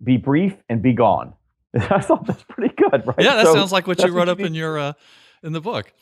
be 0.03 0.17
brief, 0.17 0.57
and 0.71 0.81
be 0.81 0.95
gone. 0.95 1.35
I 1.75 2.01
thought 2.01 2.27
that's 2.27 2.43
pretty 2.45 2.75
good, 2.75 3.07
right? 3.07 3.21
Yeah, 3.21 3.37
that 3.37 3.47
so 3.47 3.55
sounds 3.55 3.73
like 3.73 3.87
what 3.87 4.03
you 4.03 4.11
wrote 4.11 4.29
what 4.29 4.39
you 4.39 4.45
up 4.45 4.49
in 4.49 4.55
your 4.55 4.79
uh, 4.79 4.93
in 5.43 5.53
the 5.53 5.61
book. 5.61 5.93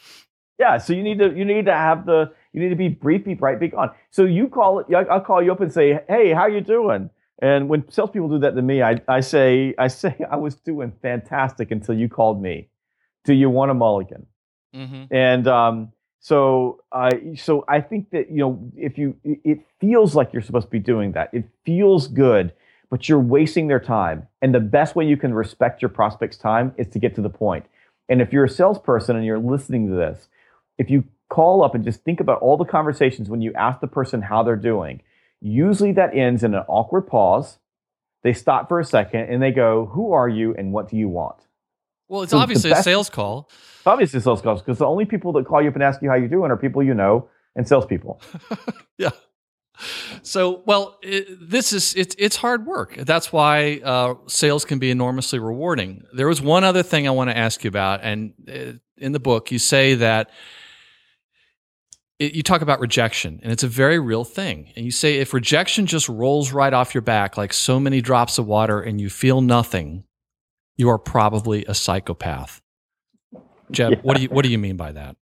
Yeah, 0.58 0.78
so 0.78 0.92
you 0.92 1.02
need 1.02 1.18
to 1.18 1.36
you 1.36 1.44
need 1.44 1.66
to 1.66 1.74
have 1.74 2.06
the 2.06 2.32
you 2.52 2.62
need 2.62 2.70
to 2.70 2.76
be 2.76 2.88
brief, 2.88 3.24
be 3.24 3.34
bright, 3.34 3.60
be 3.60 3.68
gone. 3.68 3.90
So 4.10 4.24
you 4.24 4.48
call 4.48 4.80
it. 4.80 4.86
I'll 4.94 5.20
call 5.20 5.42
you 5.42 5.52
up 5.52 5.60
and 5.60 5.72
say, 5.72 6.00
"Hey, 6.08 6.32
how 6.32 6.46
you 6.46 6.60
doing?" 6.60 7.10
And 7.40 7.68
when 7.68 7.90
salespeople 7.90 8.30
do 8.30 8.38
that 8.38 8.56
to 8.56 8.62
me, 8.62 8.82
I, 8.82 9.00
I 9.06 9.20
say 9.20 9.74
I 9.78 9.88
say 9.88 10.16
I 10.30 10.36
was 10.36 10.54
doing 10.54 10.92
fantastic 11.02 11.70
until 11.70 11.94
you 11.94 12.08
called 12.08 12.40
me. 12.40 12.68
Do 13.24 13.34
you 13.34 13.50
want 13.50 13.70
a 13.70 13.74
mulligan? 13.74 14.26
Mm-hmm. 14.74 15.14
And 15.14 15.46
um, 15.46 15.92
so 16.20 16.82
uh, 16.90 17.10
so 17.36 17.64
I 17.68 17.82
think 17.82 18.10
that 18.10 18.30
you 18.30 18.38
know 18.38 18.72
if 18.76 18.96
you 18.96 19.14
it 19.24 19.60
feels 19.78 20.14
like 20.14 20.32
you're 20.32 20.42
supposed 20.42 20.68
to 20.68 20.70
be 20.70 20.78
doing 20.78 21.12
that. 21.12 21.28
It 21.34 21.44
feels 21.64 22.08
good 22.08 22.52
but 22.90 23.08
you're 23.08 23.20
wasting 23.20 23.66
their 23.66 23.80
time. 23.80 24.26
And 24.42 24.54
the 24.54 24.60
best 24.60 24.94
way 24.94 25.06
you 25.06 25.16
can 25.16 25.34
respect 25.34 25.82
your 25.82 25.88
prospect's 25.88 26.36
time 26.36 26.72
is 26.76 26.86
to 26.88 26.98
get 26.98 27.14
to 27.16 27.22
the 27.22 27.30
point. 27.30 27.64
And 28.08 28.20
if 28.20 28.32
you're 28.32 28.44
a 28.44 28.48
salesperson 28.48 29.16
and 29.16 29.24
you're 29.24 29.38
listening 29.38 29.88
to 29.88 29.94
this, 29.94 30.28
if 30.78 30.90
you 30.90 31.04
call 31.28 31.64
up 31.64 31.74
and 31.74 31.84
just 31.84 32.02
think 32.04 32.20
about 32.20 32.40
all 32.40 32.56
the 32.56 32.64
conversations 32.64 33.28
when 33.28 33.40
you 33.40 33.52
ask 33.54 33.80
the 33.80 33.86
person 33.86 34.22
how 34.22 34.42
they're 34.42 34.56
doing, 34.56 35.02
usually 35.40 35.92
that 35.92 36.14
ends 36.14 36.44
in 36.44 36.54
an 36.54 36.62
awkward 36.68 37.02
pause. 37.02 37.58
They 38.22 38.32
stop 38.32 38.68
for 38.68 38.80
a 38.80 38.84
second 38.84 39.28
and 39.28 39.42
they 39.42 39.52
go, 39.52 39.86
Who 39.86 40.12
are 40.12 40.28
you 40.28 40.54
and 40.56 40.72
what 40.72 40.88
do 40.88 40.96
you 40.96 41.08
want? 41.08 41.36
Well, 42.08 42.22
it's 42.22 42.30
so 42.30 42.38
obviously 42.38 42.70
best, 42.70 42.80
a 42.80 42.84
sales 42.84 43.10
call. 43.10 43.48
Obviously, 43.84 44.20
sales 44.20 44.40
calls 44.40 44.62
because 44.62 44.78
the 44.78 44.86
only 44.86 45.04
people 45.04 45.32
that 45.32 45.46
call 45.46 45.62
you 45.62 45.68
up 45.68 45.74
and 45.74 45.82
ask 45.82 46.02
you 46.02 46.08
how 46.08 46.14
you're 46.16 46.28
doing 46.28 46.50
are 46.50 46.56
people 46.56 46.82
you 46.82 46.94
know 46.94 47.28
and 47.54 47.66
salespeople. 47.66 48.20
yeah. 48.98 49.10
So, 50.22 50.62
well, 50.66 50.98
it, 51.02 51.50
this 51.50 51.72
is 51.72 51.94
it's 51.94 52.14
it's 52.18 52.36
hard 52.36 52.66
work. 52.66 52.96
That's 52.96 53.32
why 53.32 53.80
uh, 53.84 54.14
sales 54.26 54.64
can 54.64 54.78
be 54.78 54.90
enormously 54.90 55.38
rewarding. 55.38 56.04
There 56.12 56.28
was 56.28 56.40
one 56.40 56.64
other 56.64 56.82
thing 56.82 57.06
I 57.06 57.10
want 57.10 57.30
to 57.30 57.36
ask 57.36 57.64
you 57.64 57.68
about, 57.68 58.00
and 58.02 58.32
uh, 58.48 58.72
in 58.96 59.12
the 59.12 59.20
book 59.20 59.50
you 59.50 59.58
say 59.58 59.94
that 59.96 60.30
it, 62.18 62.34
you 62.34 62.42
talk 62.42 62.62
about 62.62 62.80
rejection, 62.80 63.40
and 63.42 63.52
it's 63.52 63.62
a 63.62 63.68
very 63.68 63.98
real 63.98 64.24
thing. 64.24 64.72
And 64.76 64.84
you 64.84 64.90
say 64.90 65.18
if 65.18 65.34
rejection 65.34 65.86
just 65.86 66.08
rolls 66.08 66.52
right 66.52 66.72
off 66.72 66.94
your 66.94 67.02
back 67.02 67.36
like 67.36 67.52
so 67.52 67.78
many 67.78 68.00
drops 68.00 68.38
of 68.38 68.46
water, 68.46 68.80
and 68.80 69.00
you 69.00 69.10
feel 69.10 69.40
nothing, 69.40 70.04
you 70.76 70.88
are 70.88 70.98
probably 70.98 71.64
a 71.66 71.74
psychopath. 71.74 72.62
Jeb, 73.70 73.92
yeah. 73.92 73.98
what 74.02 74.16
do 74.16 74.22
you 74.22 74.28
what 74.28 74.44
do 74.44 74.50
you 74.50 74.58
mean 74.58 74.76
by 74.76 74.92
that? 74.92 75.16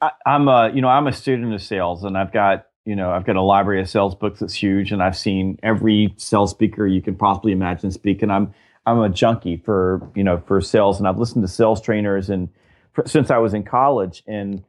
I, 0.00 0.10
I'm 0.26 0.48
a 0.48 0.70
you 0.72 0.80
know 0.80 0.88
I'm 0.88 1.06
a 1.06 1.12
student 1.12 1.52
of 1.54 1.62
sales, 1.62 2.04
and 2.04 2.16
I've 2.16 2.32
got 2.32 2.66
you 2.88 2.96
know 2.96 3.10
I've 3.10 3.26
got 3.26 3.36
a 3.36 3.42
library 3.42 3.82
of 3.82 3.90
sales 3.90 4.14
books 4.14 4.40
that's 4.40 4.54
huge, 4.54 4.92
and 4.92 5.02
I've 5.02 5.16
seen 5.16 5.58
every 5.62 6.14
sales 6.16 6.50
speaker 6.50 6.86
you 6.86 7.02
can 7.02 7.16
possibly 7.16 7.52
imagine 7.52 7.90
speak, 7.90 8.22
and 8.22 8.32
I'm 8.32 8.54
I'm 8.86 8.98
a 9.00 9.10
junkie 9.10 9.58
for 9.58 10.10
you 10.14 10.24
know 10.24 10.42
for 10.46 10.62
sales, 10.62 10.98
and 10.98 11.06
I've 11.06 11.18
listened 11.18 11.44
to 11.44 11.48
sales 11.48 11.82
trainers 11.82 12.30
and 12.30 12.48
for, 12.94 13.06
since 13.06 13.30
I 13.30 13.36
was 13.36 13.52
in 13.52 13.62
college, 13.62 14.22
and 14.26 14.64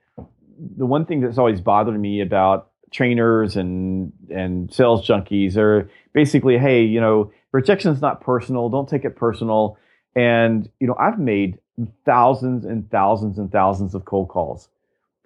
the 0.76 0.86
one 0.86 1.06
thing 1.06 1.22
that's 1.22 1.38
always 1.38 1.62
bothered 1.62 1.98
me 1.98 2.20
about 2.20 2.72
trainers 2.92 3.56
and 3.56 4.12
and 4.30 4.74
sales 4.74 5.08
junkies 5.08 5.56
are 5.56 5.90
basically, 6.12 6.58
hey, 6.58 6.84
you 6.84 7.00
know, 7.00 7.32
rejection 7.54 7.94
is 7.94 8.02
not 8.02 8.20
personal. 8.20 8.68
Don't 8.68 8.90
take 8.90 9.06
it 9.06 9.16
personal. 9.16 9.78
And 10.14 10.70
you 10.82 10.88
know, 10.88 10.96
I've 11.00 11.20
made 11.20 11.58
thousands 12.06 12.66
and 12.66 12.92
thousands 12.92 13.38
and 13.38 13.50
thousands 13.50 13.96
of 13.96 14.04
cold 14.04 14.28
calls. 14.28 14.68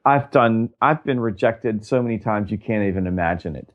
I've 0.06 0.32
done, 0.32 0.70
I've 0.82 1.04
been 1.04 1.20
rejected 1.20 1.86
so 1.86 2.02
many 2.02 2.18
times 2.18 2.52
you 2.52 2.58
can't 2.58 2.86
even 2.86 3.08
imagine 3.08 3.56
it. 3.56 3.70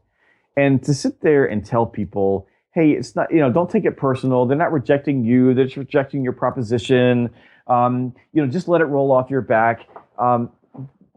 And 0.56 0.82
to 0.84 0.92
sit 0.92 1.20
there 1.20 1.46
and 1.46 1.64
tell 1.64 1.86
people, 1.86 2.46
hey, 2.72 2.90
it's 2.90 3.16
not, 3.16 3.30
you 3.32 3.38
know, 3.38 3.50
don't 3.50 3.70
take 3.70 3.84
it 3.84 3.96
personal. 3.96 4.44
They're 4.44 4.56
not 4.56 4.72
rejecting 4.72 5.24
you, 5.24 5.54
they're 5.54 5.64
just 5.64 5.76
rejecting 5.76 6.22
your 6.22 6.32
proposition. 6.32 7.30
Um, 7.66 8.14
you 8.32 8.44
know, 8.44 8.50
just 8.50 8.68
let 8.68 8.80
it 8.80 8.86
roll 8.86 9.12
off 9.12 9.30
your 9.30 9.40
back. 9.40 9.88
Um, 10.18 10.50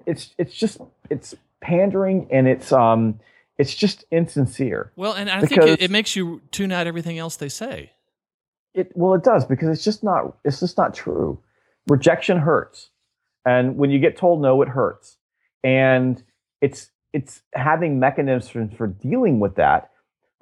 it's 0.06 0.34
it's 0.38 0.54
just 0.54 0.80
it's 1.10 1.36
pandering 1.62 2.28
and 2.32 2.48
it's 2.48 2.72
um 2.72 3.20
it's 3.58 3.76
just 3.76 4.06
insincere. 4.12 4.92
Well, 4.96 5.14
and 5.14 5.30
I 5.30 5.42
think 5.42 5.62
it, 5.62 5.82
it 5.82 5.92
makes 5.92 6.16
you 6.16 6.42
tune 6.52 6.72
out 6.72 6.88
everything 6.88 7.18
else 7.18 7.36
they 7.36 7.50
say. 7.50 7.92
It 8.74 8.92
well, 8.96 9.14
it 9.14 9.24
does 9.24 9.46
because 9.46 9.70
it's 9.70 9.84
just 9.84 10.04
not 10.04 10.38
it's 10.44 10.60
just 10.60 10.78
not 10.78 10.94
true. 10.94 11.40
Rejection 11.88 12.38
hurts. 12.38 12.91
And 13.46 13.78
when 13.78 13.92
you 13.92 14.00
get 14.00 14.18
told 14.18 14.42
no, 14.42 14.62
it 14.62 14.70
hurts. 14.70 15.18
And 15.64 16.24
it's 16.62 16.92
it's 17.14 17.42
having 17.54 18.00
mechanisms 18.00 18.74
for 18.74 18.88
dealing 18.88 19.40
with 19.40 19.56
that 19.56 19.92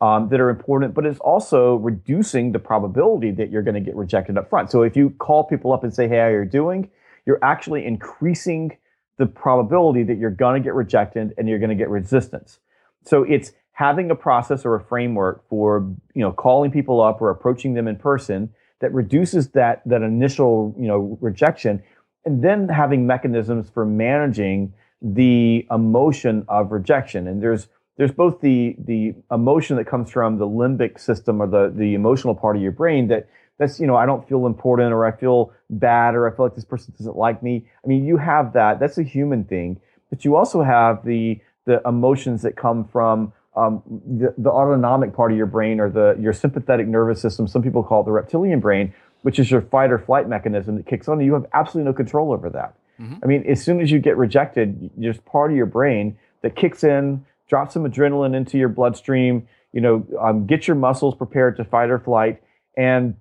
um, 0.01 0.29
that 0.29 0.39
are 0.39 0.49
important, 0.49 0.93
but 0.93 1.05
it's 1.05 1.19
also 1.19 1.75
reducing 1.75 2.51
the 2.51 2.59
probability 2.59 3.31
that 3.31 3.49
you're 3.49 3.63
going 3.63 3.75
to 3.75 3.81
get 3.81 3.95
rejected 3.95 4.37
up 4.37 4.49
front. 4.49 4.69
So 4.69 4.83
if 4.83 4.95
you 4.95 5.09
call 5.11 5.43
people 5.43 5.73
up 5.73 5.83
and 5.83 5.93
say, 5.93 6.07
"Hey, 6.07 6.17
how 6.17 6.25
are 6.25 6.43
you 6.43 6.49
doing?" 6.49 6.89
You're 7.25 7.39
actually 7.43 7.85
increasing 7.85 8.77
the 9.17 9.25
probability 9.25 10.03
that 10.03 10.17
you're 10.17 10.31
going 10.31 10.61
to 10.61 10.65
get 10.65 10.73
rejected 10.73 11.33
and 11.37 11.47
you're 11.47 11.59
going 11.59 11.69
to 11.69 11.75
get 11.75 11.89
resistance. 11.89 12.59
So 13.03 13.23
it's 13.23 13.51
having 13.73 14.09
a 14.11 14.15
process 14.15 14.65
or 14.65 14.75
a 14.75 14.83
framework 14.83 15.47
for 15.47 15.89
you 16.13 16.21
know 16.21 16.31
calling 16.31 16.71
people 16.71 17.01
up 17.01 17.21
or 17.21 17.29
approaching 17.29 17.73
them 17.73 17.87
in 17.87 17.95
person 17.95 18.49
that 18.79 18.93
reduces 18.93 19.49
that 19.51 19.81
that 19.85 20.01
initial 20.01 20.75
you 20.77 20.87
know 20.87 21.17
rejection 21.21 21.81
and 22.26 22.43
then 22.43 22.70
having 22.70 23.07
mechanisms 23.07 23.70
for 23.70 23.86
managing 23.86 24.74
the 25.01 25.65
emotion 25.72 26.45
of 26.47 26.72
rejection. 26.72 27.28
And 27.28 27.41
there's 27.41 27.67
there's 27.97 28.11
both 28.11 28.41
the 28.41 28.76
the 28.80 29.13
emotion 29.32 29.76
that 29.78 29.86
comes 29.86 30.11
from 30.11 30.38
the 30.38 30.47
limbic 30.47 30.99
system 30.99 31.41
or 31.41 31.47
the 31.47 31.74
the 31.76 31.93
emotional 31.93 32.36
part 32.36 32.55
of 32.55 32.61
your 32.61 32.72
brain 32.72 33.07
that 33.07 33.28
that's 33.57 33.80
you 33.80 33.88
know 33.88 33.95
I 33.95 34.05
don't 34.05 34.28
feel 34.28 34.45
important 34.45 34.93
or 34.93 35.05
I 35.05 35.11
feel 35.11 35.53
bad 35.70 36.15
or 36.15 36.28
I 36.28 36.36
feel 36.36 36.45
like 36.45 36.55
this 36.55 36.65
person 36.65 36.93
doesn't 36.97 37.17
like 37.17 37.43
me. 37.43 37.67
I 37.84 37.88
mean, 37.88 38.05
you 38.05 38.17
have 38.17 38.53
that. 38.53 38.80
That's 38.80 38.97
a 38.97 39.03
human 39.03 39.43
thing. 39.43 39.80
But 40.09 40.26
you 40.26 40.36
also 40.36 40.63
have 40.63 41.05
the 41.05 41.39
the 41.65 41.82
emotions 41.86 42.41
that 42.41 42.55
come 42.55 42.86
from 42.86 43.34
um, 43.55 43.84
the, 44.07 44.34
the 44.38 44.49
autonomic 44.49 45.13
part 45.13 45.32
of 45.32 45.38
your 45.38 45.45
brain 45.45 45.80
or 45.80 45.89
the 45.89 46.15
your 46.20 46.34
sympathetic 46.34 46.88
nervous 46.88 47.22
system. 47.22 47.47
Some 47.47 47.61
people 47.61 47.84
call 47.84 48.01
it 48.01 48.05
the 48.05 48.11
reptilian 48.11 48.59
brain, 48.59 48.93
which 49.22 49.39
is 49.39 49.51
your 49.51 49.61
fight 49.61 49.91
or 49.91 49.99
flight 49.99 50.28
mechanism 50.28 50.76
that 50.76 50.86
kicks 50.86 51.07
on, 51.07 51.20
you 51.20 51.34
have 51.34 51.45
absolutely 51.53 51.89
no 51.89 51.93
control 51.93 52.32
over 52.32 52.49
that. 52.49 52.76
Mm-hmm. 52.99 53.15
I 53.24 53.28
mean, 53.28 53.43
as 53.47 53.63
soon 53.63 53.82
as 53.82 53.91
you 53.91 53.99
get 53.99 54.17
rejected, 54.17 54.89
there's 54.97 55.20
part 55.20 55.51
of 55.51 55.57
your 55.57 55.65
brain 55.65 56.17
that 56.41 56.55
kicks 56.55 56.84
in, 56.84 57.26
drops 57.47 57.74
some 57.74 57.84
adrenaline 57.84 58.36
into 58.36 58.57
your 58.57 58.70
bloodstream, 58.70 59.47
you 59.74 59.82
know, 59.82 60.05
um, 60.20 60.45
get 60.45 60.67
your 60.67 60.76
muscles 60.76 61.15
prepared 61.15 61.57
to 61.57 61.63
fight 61.63 61.89
or 61.89 61.99
flight, 61.99 62.41
and 62.78 63.15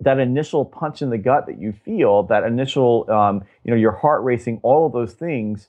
that 0.00 0.18
initial 0.18 0.64
punch 0.64 1.00
in 1.00 1.10
the 1.10 1.18
gut 1.18 1.46
that 1.46 1.60
you 1.60 1.72
feel, 1.84 2.24
that 2.24 2.44
initial, 2.44 3.08
um, 3.10 3.44
you 3.64 3.70
know, 3.70 3.76
your 3.76 3.92
heart 3.92 4.22
racing, 4.24 4.58
all 4.62 4.86
of 4.86 4.92
those 4.92 5.14
things, 5.14 5.68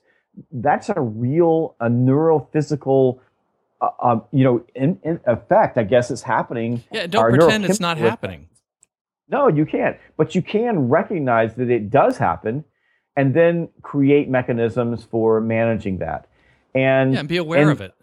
that's 0.50 0.88
a 0.88 1.00
real, 1.00 1.76
a 1.80 1.88
neurophysical, 1.88 3.20
uh, 3.80 3.90
um, 4.02 4.24
you 4.32 4.42
know, 4.42 4.64
in, 4.74 4.98
in 5.04 5.20
effect. 5.26 5.78
I 5.78 5.84
guess 5.84 6.10
it's 6.10 6.22
happening. 6.22 6.82
Yeah, 6.90 7.06
don't 7.06 7.30
pretend 7.30 7.64
it's 7.64 7.80
not 7.80 7.98
happening. 7.98 8.48
No, 9.28 9.48
you 9.48 9.64
can't. 9.64 9.96
But 10.16 10.34
you 10.34 10.42
can 10.42 10.88
recognize 10.88 11.54
that 11.54 11.70
it 11.70 11.90
does 11.90 12.18
happen 12.18 12.64
and 13.16 13.34
then 13.34 13.68
create 13.82 14.28
mechanisms 14.28 15.04
for 15.04 15.40
managing 15.40 15.98
that. 15.98 16.28
And, 16.74 17.14
yeah, 17.14 17.20
and 17.20 17.28
be 17.28 17.36
aware 17.36 17.62
and, 17.62 17.70
of 17.70 17.80
it. 17.80 17.94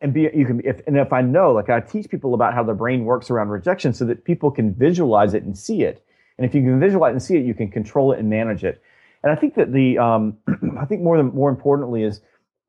And 0.00 0.12
be 0.12 0.28
you 0.34 0.44
can 0.44 0.60
if 0.64 0.86
and 0.86 0.96
if 0.98 1.12
I 1.12 1.22
know, 1.22 1.52
like 1.52 1.70
I 1.70 1.80
teach 1.80 2.10
people 2.10 2.34
about 2.34 2.52
how 2.52 2.62
the 2.62 2.74
brain 2.74 3.06
works 3.06 3.30
around 3.30 3.48
rejection 3.48 3.94
so 3.94 4.04
that 4.04 4.24
people 4.24 4.50
can 4.50 4.74
visualize 4.74 5.32
it 5.32 5.42
and 5.42 5.56
see 5.56 5.82
it. 5.82 6.04
And 6.36 6.46
if 6.46 6.54
you 6.54 6.60
can 6.60 6.78
visualize 6.78 7.12
and 7.12 7.22
see 7.22 7.36
it, 7.36 7.46
you 7.46 7.54
can 7.54 7.70
control 7.70 8.12
it 8.12 8.18
and 8.18 8.28
manage 8.28 8.62
it. 8.62 8.82
And 9.22 9.32
I 9.32 9.36
think 9.36 9.54
that 9.54 9.72
the 9.72 9.96
um, 9.96 10.36
I 10.78 10.84
think 10.84 11.00
more 11.00 11.16
than 11.16 11.28
more 11.28 11.48
importantly 11.48 12.02
is 12.02 12.20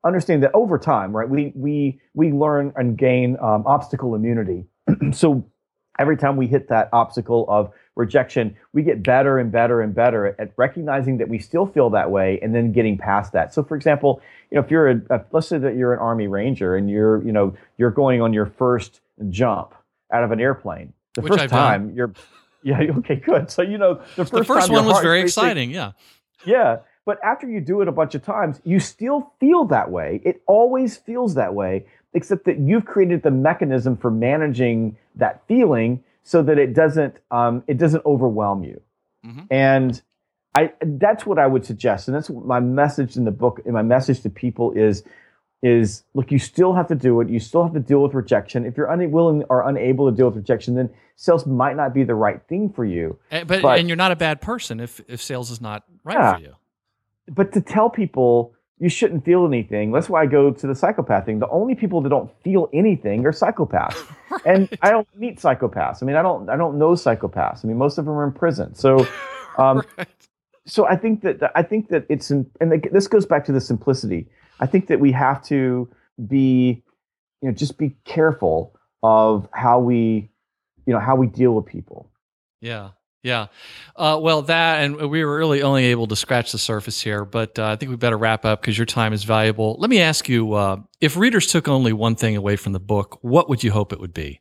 understanding 0.04 0.40
that 0.40 0.52
over 0.54 0.78
time, 0.78 1.14
right? 1.14 1.28
We 1.28 1.52
we 1.54 2.00
we 2.14 2.32
learn 2.32 2.72
and 2.76 2.96
gain 2.96 3.36
um, 3.42 3.64
obstacle 3.66 4.14
immunity. 4.14 4.64
so 5.12 5.44
every 5.98 6.16
time 6.16 6.36
we 6.36 6.46
hit 6.46 6.68
that 6.68 6.88
obstacle 6.92 7.44
of 7.48 7.72
rejection, 7.96 8.56
we 8.72 8.82
get 8.82 9.02
better 9.02 9.38
and 9.38 9.50
better 9.50 9.80
and 9.80 9.94
better 9.94 10.36
at 10.40 10.52
recognizing 10.56 11.18
that 11.18 11.28
we 11.28 11.38
still 11.38 11.66
feel 11.66 11.90
that 11.90 12.10
way 12.10 12.38
and 12.42 12.54
then 12.54 12.72
getting 12.72 12.96
past 12.96 13.32
that. 13.32 13.52
So, 13.52 13.62
for 13.62 13.76
example, 13.76 14.22
you 14.50 14.56
know, 14.56 14.64
if 14.64 14.70
you're 14.70 14.88
a, 14.88 15.00
a 15.10 15.24
let's 15.32 15.48
say 15.48 15.58
that 15.58 15.76
you're 15.76 15.92
an 15.92 15.98
Army 15.98 16.28
Ranger 16.28 16.76
and 16.76 16.88
you're, 16.88 17.22
you 17.24 17.32
know, 17.32 17.54
you're 17.76 17.90
going 17.90 18.22
on 18.22 18.32
your 18.32 18.46
first 18.46 19.00
jump 19.28 19.74
out 20.12 20.24
of 20.24 20.30
an 20.30 20.40
airplane. 20.40 20.92
The 21.14 21.22
Which 21.22 21.32
first 21.32 21.44
I've 21.44 21.50
time 21.50 21.88
done. 21.88 21.96
you're, 21.96 22.12
yeah, 22.62 22.80
okay, 22.98 23.16
good. 23.16 23.50
So 23.50 23.62
you 23.62 23.78
know, 23.78 23.94
the 24.16 24.24
first, 24.24 24.32
the 24.32 24.44
first 24.44 24.70
one 24.70 24.86
was 24.86 25.00
very 25.00 25.22
racing, 25.22 25.26
exciting. 25.44 25.70
Yeah. 25.70 25.92
Yeah. 26.44 26.78
But 27.04 27.18
after 27.24 27.48
you 27.48 27.60
do 27.62 27.80
it 27.80 27.88
a 27.88 27.92
bunch 27.92 28.14
of 28.14 28.22
times, 28.22 28.60
you 28.64 28.80
still 28.80 29.32
feel 29.40 29.64
that 29.66 29.90
way. 29.90 30.20
It 30.24 30.42
always 30.46 30.98
feels 30.98 31.34
that 31.36 31.54
way, 31.54 31.86
except 32.14 32.44
that 32.46 32.58
you've 32.58 32.84
created 32.84 33.22
the 33.22 33.30
mechanism 33.30 33.96
for 33.96 34.10
managing 34.10 34.96
that 35.14 35.42
feeling 35.46 36.02
so 36.22 36.42
that 36.42 36.58
it 36.58 36.74
doesn't 36.74 37.16
um, 37.30 37.62
it 37.66 37.78
doesn't 37.78 38.04
overwhelm 38.04 38.64
you. 38.64 38.80
Mm-hmm. 39.24 39.44
And 39.50 40.02
I 40.54 40.72
that's 40.80 41.24
what 41.26 41.38
I 41.38 41.46
would 41.46 41.64
suggest, 41.64 42.08
and 42.08 42.14
that's 42.14 42.30
my 42.30 42.60
message 42.60 43.16
in 43.16 43.24
the 43.24 43.30
book. 43.30 43.60
And 43.64 43.74
my 43.74 43.82
message 43.82 44.22
to 44.22 44.30
people 44.30 44.72
is 44.72 45.04
is 45.62 46.04
look, 46.14 46.30
you 46.30 46.38
still 46.38 46.74
have 46.74 46.86
to 46.88 46.94
do 46.94 47.20
it. 47.20 47.28
You 47.28 47.40
still 47.40 47.64
have 47.64 47.72
to 47.74 47.80
deal 47.80 48.02
with 48.02 48.14
rejection. 48.14 48.64
If 48.64 48.76
you're 48.76 48.90
unwilling 48.90 49.44
or 49.48 49.68
unable 49.68 50.10
to 50.10 50.16
deal 50.16 50.26
with 50.26 50.36
rejection, 50.36 50.74
then 50.74 50.90
sales 51.16 51.46
might 51.46 51.76
not 51.76 51.92
be 51.92 52.04
the 52.04 52.14
right 52.14 52.40
thing 52.48 52.70
for 52.70 52.84
you. 52.84 53.18
And, 53.30 53.42
eh, 53.42 53.44
but, 53.44 53.62
but 53.62 53.78
and 53.78 53.88
you're 53.88 53.96
not 53.96 54.12
a 54.12 54.16
bad 54.16 54.40
person 54.40 54.80
if 54.80 55.00
if 55.08 55.22
sales 55.22 55.50
is 55.50 55.60
not 55.60 55.84
right 56.04 56.16
yeah, 56.16 56.34
for 56.36 56.42
you. 56.42 56.54
But 57.28 57.52
to 57.52 57.60
tell 57.60 57.90
people 57.90 58.54
you 58.80 58.88
shouldn't 58.88 59.24
feel 59.24 59.44
anything. 59.44 59.90
That's 59.90 60.08
why 60.08 60.22
I 60.22 60.26
go 60.26 60.50
to 60.50 60.66
the 60.66 60.74
psychopath 60.74 61.26
thing. 61.26 61.40
The 61.40 61.48
only 61.48 61.74
people 61.74 62.00
that 62.02 62.10
don't 62.10 62.30
feel 62.42 62.68
anything 62.72 63.26
are 63.26 63.32
psychopaths. 63.32 63.96
right. 64.30 64.40
And 64.46 64.78
I 64.82 64.90
don't 64.90 65.08
meet 65.16 65.38
psychopaths. 65.38 66.02
I 66.02 66.06
mean, 66.06 66.16
I 66.16 66.22
don't 66.22 66.48
I 66.48 66.56
don't 66.56 66.78
know 66.78 66.90
psychopaths. 66.92 67.64
I 67.64 67.68
mean, 67.68 67.78
most 67.78 67.98
of 67.98 68.04
them 68.04 68.14
are 68.14 68.24
in 68.24 68.32
prison. 68.32 68.74
So 68.74 69.06
um, 69.58 69.82
right. 69.96 70.08
so 70.66 70.86
I 70.86 70.96
think 70.96 71.22
that 71.22 71.50
I 71.54 71.62
think 71.62 71.88
that 71.88 72.06
it's 72.08 72.30
in, 72.30 72.48
and 72.60 72.82
this 72.92 73.08
goes 73.08 73.26
back 73.26 73.44
to 73.46 73.52
the 73.52 73.60
simplicity. 73.60 74.28
I 74.60 74.66
think 74.66 74.86
that 74.88 75.00
we 75.00 75.12
have 75.12 75.42
to 75.44 75.88
be 76.26 76.82
you 77.42 77.48
know 77.48 77.52
just 77.52 77.78
be 77.78 77.96
careful 78.04 78.76
of 79.02 79.48
how 79.52 79.80
we 79.80 80.30
you 80.86 80.92
know 80.92 81.00
how 81.00 81.16
we 81.16 81.26
deal 81.26 81.52
with 81.52 81.66
people. 81.66 82.10
Yeah. 82.60 82.90
Yeah. 83.28 83.48
Uh, 83.94 84.18
well, 84.22 84.40
that, 84.42 84.82
and 84.82 85.10
we 85.10 85.22
were 85.22 85.36
really 85.36 85.60
only 85.60 85.86
able 85.86 86.06
to 86.06 86.16
scratch 86.16 86.50
the 86.52 86.58
surface 86.58 86.98
here, 86.98 87.26
but 87.26 87.58
uh, 87.58 87.66
I 87.66 87.76
think 87.76 87.90
we 87.90 87.96
better 87.96 88.16
wrap 88.16 88.46
up 88.46 88.62
because 88.62 88.78
your 88.78 88.86
time 88.86 89.12
is 89.12 89.24
valuable. 89.24 89.76
Let 89.78 89.90
me 89.90 90.00
ask 90.00 90.30
you 90.30 90.54
uh, 90.54 90.78
if 91.02 91.14
readers 91.14 91.46
took 91.46 91.68
only 91.68 91.92
one 91.92 92.14
thing 92.14 92.36
away 92.36 92.56
from 92.56 92.72
the 92.72 92.80
book, 92.80 93.18
what 93.20 93.50
would 93.50 93.62
you 93.62 93.70
hope 93.70 93.92
it 93.92 94.00
would 94.00 94.14
be? 94.14 94.40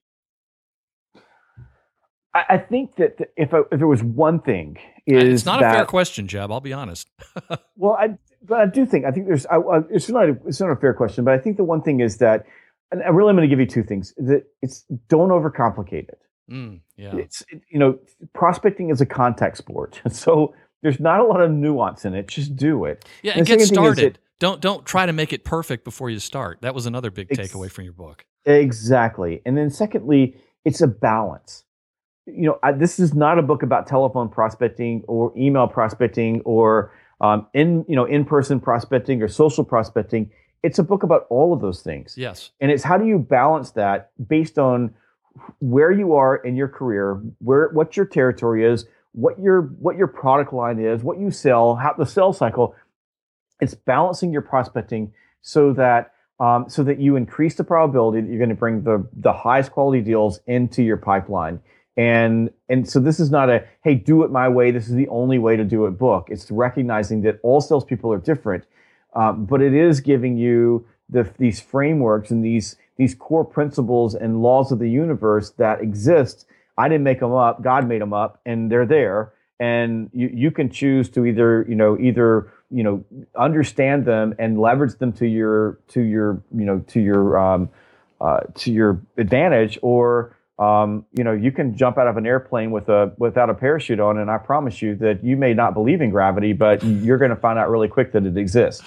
I, 2.34 2.46
I 2.50 2.58
think 2.60 2.96
that 2.96 3.18
if, 3.36 3.50
if 3.54 3.78
there 3.78 3.88
was 3.88 4.04
one 4.04 4.40
thing, 4.40 4.78
is 5.06 5.42
it's 5.42 5.46
not 5.46 5.60
that, 5.60 5.74
a 5.74 5.78
fair 5.80 5.86
question, 5.86 6.30
Jeb. 6.30 6.50
I'll 6.50 6.62
be 6.62 6.72
honest. 6.72 7.10
well, 7.76 7.98
I, 8.00 8.18
but 8.44 8.60
I 8.60 8.66
do 8.68 8.86
think 8.86 9.04
I 9.04 9.12
think 9.12 9.28
there's 9.28 9.46
I, 9.48 9.58
I, 9.58 9.82
it's 9.90 10.08
not 10.08 10.30
a, 10.30 10.38
it's 10.46 10.62
not 10.62 10.70
a 10.70 10.78
fair 10.78 10.94
question, 10.94 11.26
but 11.26 11.34
I 11.34 11.40
think 11.40 11.58
the 11.58 11.66
one 11.66 11.82
thing 11.82 12.00
is 12.00 12.18
that, 12.18 12.46
and 12.92 13.04
I 13.04 13.10
really 13.10 13.32
am 13.32 13.36
going 13.36 13.50
to 13.50 13.54
give 13.54 13.60
you 13.60 13.66
two 13.66 13.84
things. 13.84 14.14
That 14.18 14.44
it's 14.62 14.86
don't 15.10 15.30
overcomplicate 15.30 16.08
it. 16.08 16.22
Mm, 16.50 16.80
yeah. 16.96 17.16
It's 17.16 17.44
you 17.70 17.80
know 17.80 18.00
prospecting 18.34 18.90
is 18.90 19.02
a 19.02 19.06
contact 19.06 19.58
sport, 19.58 20.02
so 20.12 20.54
there's 20.82 21.00
not 21.00 21.20
a 21.20 21.24
lot 21.24 21.42
of 21.42 21.52
nuance 21.52 22.06
in 22.06 22.14
it. 22.14 22.28
Just 22.28 22.56
do 22.56 22.86
it. 22.86 23.06
Yeah, 23.24 23.32
And 23.32 23.40
and 23.40 23.48
get 23.48 23.60
second 23.60 23.76
thing 23.76 23.84
is 23.84 23.94
started. 23.94 24.14
that- 24.16 24.20
don't 24.40 24.62
don't 24.62 24.86
try 24.86 25.06
to 25.08 25.14
make 25.14 25.34
it 25.34 25.44
perfect 25.44 25.84
before 25.84 26.10
you 26.12 26.20
start. 26.20 26.60
That 26.62 26.76
was 26.76 26.86
another 26.86 27.10
big 27.10 27.28
Ex- 27.32 27.52
takeaway 27.52 27.72
from 27.72 27.86
your 27.86 27.94
book. 27.94 28.24
Exactly. 28.46 29.42
And 29.46 29.58
then 29.58 29.70
secondly, 29.70 30.36
it's 30.66 30.80
a 30.82 30.88
balance. 30.88 31.64
You 32.28 32.48
know, 32.48 32.60
I, 32.62 32.72
this 32.74 33.00
is 33.00 33.14
not 33.16 33.40
a 33.40 33.42
book 33.42 33.64
about 33.64 33.88
telephone 33.88 34.30
prospecting 34.30 35.04
or 35.08 35.34
email 35.38 35.68
prospecting 35.68 36.42
or 36.42 36.92
um, 37.22 37.48
in 37.54 37.84
you 37.88 37.96
know 37.96 38.06
in-person 38.06 38.60
prospecting 38.60 39.22
or 39.24 39.28
social 39.28 39.64
prospecting. 39.64 40.30
It's 40.64 40.78
a 40.80 40.84
book 40.84 41.04
about 41.04 41.26
all 41.30 41.54
of 41.54 41.62
those 41.62 41.82
things. 41.82 42.16
Yes. 42.18 42.52
And 42.60 42.70
it's 42.72 42.84
how 42.84 42.98
do 42.98 43.06
you 43.06 43.18
balance 43.18 43.72
that 43.72 44.12
based 44.28 44.58
on 44.60 44.94
where 45.60 45.92
you 45.92 46.14
are 46.14 46.38
in 46.38 46.56
your 46.56 46.68
career, 46.68 47.22
where 47.40 47.70
what 47.70 47.98
your 47.98 48.06
territory 48.06 48.66
is, 48.66 48.86
what 49.14 49.40
your 49.40 49.62
what 49.80 49.98
your 49.98 50.08
product 50.08 50.54
line 50.54 50.80
is, 50.80 51.04
what 51.04 51.20
you 51.20 51.32
sell, 51.32 51.76
how 51.76 51.94
the 51.94 52.06
sales 52.06 52.38
cycle. 52.38 52.76
It's 53.60 53.74
balancing 53.74 54.32
your 54.32 54.44
prospecting 54.44 55.14
so 55.42 55.74
that 55.74 56.14
um, 56.40 56.66
so 56.70 56.84
that 56.84 57.00
you 57.00 57.16
increase 57.16 57.56
the 57.56 57.64
probability 57.64 58.22
that 58.22 58.28
you're 58.28 58.38
going 58.38 58.50
to 58.50 58.56
bring 58.56 58.84
the 58.84 59.08
the 59.14 59.34
highest 59.34 59.72
quality 59.72 60.02
deals 60.02 60.40
into 60.46 60.84
your 60.84 60.98
pipeline. 60.98 61.60
And 61.96 62.52
and 62.70 62.88
so 62.88 63.00
this 63.00 63.20
is 63.20 63.32
not 63.32 63.50
a 63.50 63.66
hey 63.84 63.96
do 63.96 64.24
it 64.24 64.32
my 64.32 64.48
way. 64.48 64.70
This 64.72 64.88
is 64.88 64.94
the 64.94 65.08
only 65.08 65.40
way 65.40 65.58
to 65.58 65.64
do 65.64 65.88
it 65.88 65.92
book. 65.92 66.28
It's 66.30 66.52
recognizing 66.52 67.22
that 67.24 67.40
all 67.42 67.60
salespeople 67.60 68.14
are 68.14 68.20
different, 68.20 68.66
um, 69.16 69.46
but 69.46 69.62
it 69.64 69.74
is 69.74 70.00
giving 70.00 70.38
you 70.38 70.86
the, 71.10 71.30
these 71.38 71.60
frameworks 71.60 72.32
and 72.32 72.44
these 72.44 72.76
these 72.98 73.16
core 73.16 73.46
principles 73.46 74.16
and 74.16 74.42
laws 74.42 74.72
of 74.72 74.80
the 74.80 74.90
universe 74.90 75.52
that 75.52 75.82
exist. 75.82 76.46
I 76.78 76.90
didn't 76.90 77.04
make 77.04 77.20
them 77.20 77.34
up. 77.34 77.62
God 77.62 77.88
made 77.88 78.02
them 78.02 78.14
up, 78.14 78.42
and 78.46 78.72
they're 78.72 78.86
there. 78.86 79.34
And 79.60 80.10
you, 80.14 80.30
you 80.32 80.52
can 80.52 80.70
choose 80.70 81.10
to 81.12 81.26
either 81.26 81.66
you 81.68 81.76
know 81.76 81.98
either 82.00 82.52
you 82.70 82.84
know 82.84 83.04
understand 83.36 84.06
them 84.06 84.36
and 84.38 84.60
leverage 84.60 84.96
them 84.96 85.14
to 85.14 85.26
your 85.26 85.80
to 85.90 86.02
your 86.02 86.42
you 86.56 86.66
know 86.66 86.80
to 86.88 87.00
your 87.00 87.38
um, 87.38 87.70
uh, 88.22 88.42
to 88.56 88.72
your 88.72 89.02
advantage, 89.18 89.80
or 89.82 90.36
um, 90.60 91.06
you 91.14 91.24
know 91.24 91.34
you 91.34 91.52
can 91.52 91.76
jump 91.76 91.98
out 91.98 92.08
of 92.08 92.18
an 92.18 92.28
airplane 92.28 92.70
with 92.70 92.90
a 92.90 93.12
without 93.18 93.50
a 93.50 93.56
parachute 93.56 94.00
on. 94.00 94.20
And 94.20 94.30
I 94.30 94.38
promise 94.38 94.82
you 94.82 94.96
that 94.98 95.24
you 95.24 95.38
may 95.38 95.56
not 95.56 95.74
believe 95.74 96.02
in 96.02 96.12
gravity, 96.12 96.54
but 96.54 96.84
you're 96.84 97.18
going 97.18 97.32
to 97.32 97.36
find 97.36 97.58
out 97.58 97.70
really 97.70 97.88
quick 97.88 98.12
that 98.12 98.26
it 98.26 98.38
exists. 98.38 98.84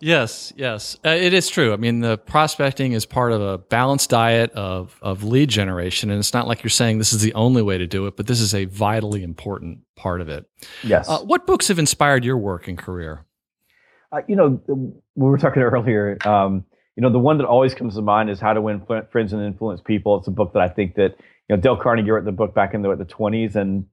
Yes, 0.00 0.52
yes, 0.56 0.96
uh, 1.04 1.10
it 1.10 1.32
is 1.32 1.48
true. 1.48 1.72
I 1.72 1.76
mean, 1.76 2.00
the 2.00 2.18
prospecting 2.18 2.92
is 2.92 3.06
part 3.06 3.32
of 3.32 3.40
a 3.40 3.58
balanced 3.58 4.10
diet 4.10 4.50
of 4.52 4.98
of 5.02 5.24
lead 5.24 5.48
generation, 5.48 6.10
and 6.10 6.18
it's 6.18 6.34
not 6.34 6.46
like 6.46 6.62
you're 6.62 6.70
saying 6.70 6.98
this 6.98 7.12
is 7.12 7.22
the 7.22 7.34
only 7.34 7.62
way 7.62 7.78
to 7.78 7.86
do 7.86 8.06
it, 8.06 8.16
but 8.16 8.26
this 8.26 8.40
is 8.40 8.54
a 8.54 8.64
vitally 8.66 9.22
important 9.22 9.80
part 9.96 10.20
of 10.20 10.28
it. 10.28 10.46
Yes. 10.82 11.08
Uh, 11.08 11.20
what 11.20 11.46
books 11.46 11.68
have 11.68 11.78
inspired 11.78 12.24
your 12.24 12.36
work 12.38 12.68
and 12.68 12.78
career? 12.78 13.24
uh, 14.14 14.20
you 14.28 14.36
know, 14.36 14.60
we 14.66 14.94
were 15.28 15.38
talking 15.38 15.62
earlier. 15.62 16.16
Um, 16.26 16.64
you 16.96 17.02
know, 17.02 17.10
the 17.10 17.18
one 17.18 17.38
that 17.38 17.46
always 17.46 17.74
comes 17.74 17.96
to 17.96 18.02
mind 18.02 18.30
is 18.30 18.40
How 18.40 18.52
to 18.52 18.60
Win 18.60 18.82
Friends 19.10 19.32
and 19.32 19.42
Influence 19.42 19.80
People. 19.80 20.18
It's 20.18 20.28
a 20.28 20.32
book 20.32 20.52
that 20.52 20.62
I 20.62 20.68
think 20.68 20.94
that 20.94 21.16
you 21.48 21.56
know 21.56 21.60
Dale 21.60 21.76
Carnegie 21.76 22.10
wrote 22.10 22.24
the 22.24 22.32
book 22.32 22.54
back 22.54 22.74
in 22.74 22.82
the, 22.82 22.94
the 22.94 23.04
20s, 23.04 23.56
and 23.56 23.86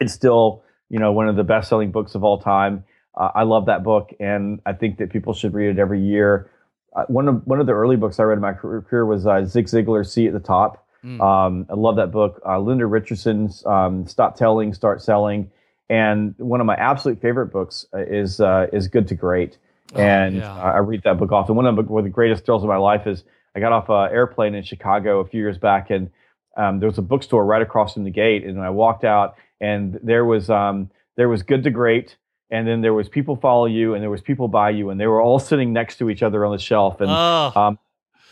it's 0.00 0.12
still 0.12 0.62
you 0.90 0.98
know 0.98 1.12
one 1.12 1.28
of 1.28 1.36
the 1.36 1.44
best 1.44 1.68
selling 1.68 1.90
books 1.90 2.14
of 2.14 2.24
all 2.24 2.40
time. 2.40 2.84
Uh, 3.14 3.30
I 3.34 3.42
love 3.42 3.66
that 3.66 3.82
book, 3.82 4.12
and 4.20 4.60
I 4.64 4.72
think 4.72 4.98
that 4.98 5.10
people 5.10 5.34
should 5.34 5.54
read 5.54 5.70
it 5.70 5.78
every 5.78 6.00
year. 6.00 6.50
Uh, 6.94 7.04
one 7.08 7.28
of 7.28 7.46
one 7.46 7.60
of 7.60 7.66
the 7.66 7.72
early 7.72 7.96
books 7.96 8.18
I 8.18 8.24
read 8.24 8.34
in 8.34 8.40
my 8.40 8.52
career 8.52 9.06
was 9.06 9.26
uh, 9.26 9.44
Zig 9.44 9.66
Ziglar's 9.66 10.12
"See 10.12 10.26
at 10.26 10.32
the 10.32 10.40
Top." 10.40 10.86
Mm. 11.04 11.20
Um, 11.20 11.66
I 11.68 11.74
love 11.74 11.96
that 11.96 12.12
book. 12.12 12.40
Uh, 12.46 12.58
Linda 12.60 12.86
Richardson's 12.86 13.64
um, 13.66 14.06
"Stop 14.06 14.36
Telling, 14.36 14.72
Start 14.72 15.02
Selling," 15.02 15.50
and 15.90 16.34
one 16.38 16.60
of 16.60 16.66
my 16.66 16.74
absolute 16.76 17.20
favorite 17.20 17.48
books 17.48 17.86
uh, 17.94 17.98
is 17.98 18.40
uh, 18.40 18.66
is 18.72 18.88
"Good 18.88 19.08
to 19.08 19.14
Great." 19.14 19.58
Oh, 19.94 20.00
and 20.00 20.36
yeah. 20.36 20.54
I 20.54 20.72
I 20.72 20.78
read 20.78 21.02
that 21.04 21.18
book 21.18 21.32
often. 21.32 21.56
One 21.56 21.66
of 21.66 21.76
the, 21.76 21.82
one 21.82 22.00
of 22.00 22.04
the 22.04 22.10
greatest 22.10 22.44
thrills 22.44 22.62
of 22.62 22.68
my 22.68 22.76
life 22.76 23.06
is 23.06 23.24
I 23.54 23.60
got 23.60 23.72
off 23.72 23.88
an 23.88 24.14
airplane 24.14 24.54
in 24.54 24.62
Chicago 24.62 25.20
a 25.20 25.26
few 25.26 25.40
years 25.40 25.58
back, 25.58 25.90
and 25.90 26.10
um, 26.56 26.80
there 26.80 26.88
was 26.88 26.98
a 26.98 27.02
bookstore 27.02 27.44
right 27.44 27.62
across 27.62 27.94
from 27.94 28.04
the 28.04 28.10
gate, 28.10 28.44
and 28.44 28.60
I 28.60 28.70
walked 28.70 29.04
out, 29.04 29.36
and 29.60 29.98
there 30.02 30.24
was 30.24 30.50
um, 30.50 30.90
there 31.16 31.28
was 31.28 31.42
Good 31.42 31.64
to 31.64 31.70
Great, 31.70 32.16
and 32.52 32.68
then 32.68 32.82
there 32.82 32.92
was 32.92 33.08
People 33.08 33.34
Follow 33.34 33.64
You, 33.64 33.94
and 33.94 34.02
there 34.02 34.10
was 34.10 34.20
People 34.20 34.46
Buy 34.46 34.70
You, 34.70 34.90
and 34.90 35.00
they 35.00 35.06
were 35.06 35.22
all 35.22 35.38
sitting 35.38 35.72
next 35.72 35.96
to 35.96 36.10
each 36.10 36.22
other 36.22 36.44
on 36.44 36.52
the 36.52 36.58
shelf, 36.62 37.00
and 37.00 37.10
oh, 37.10 37.52
um, 37.56 37.78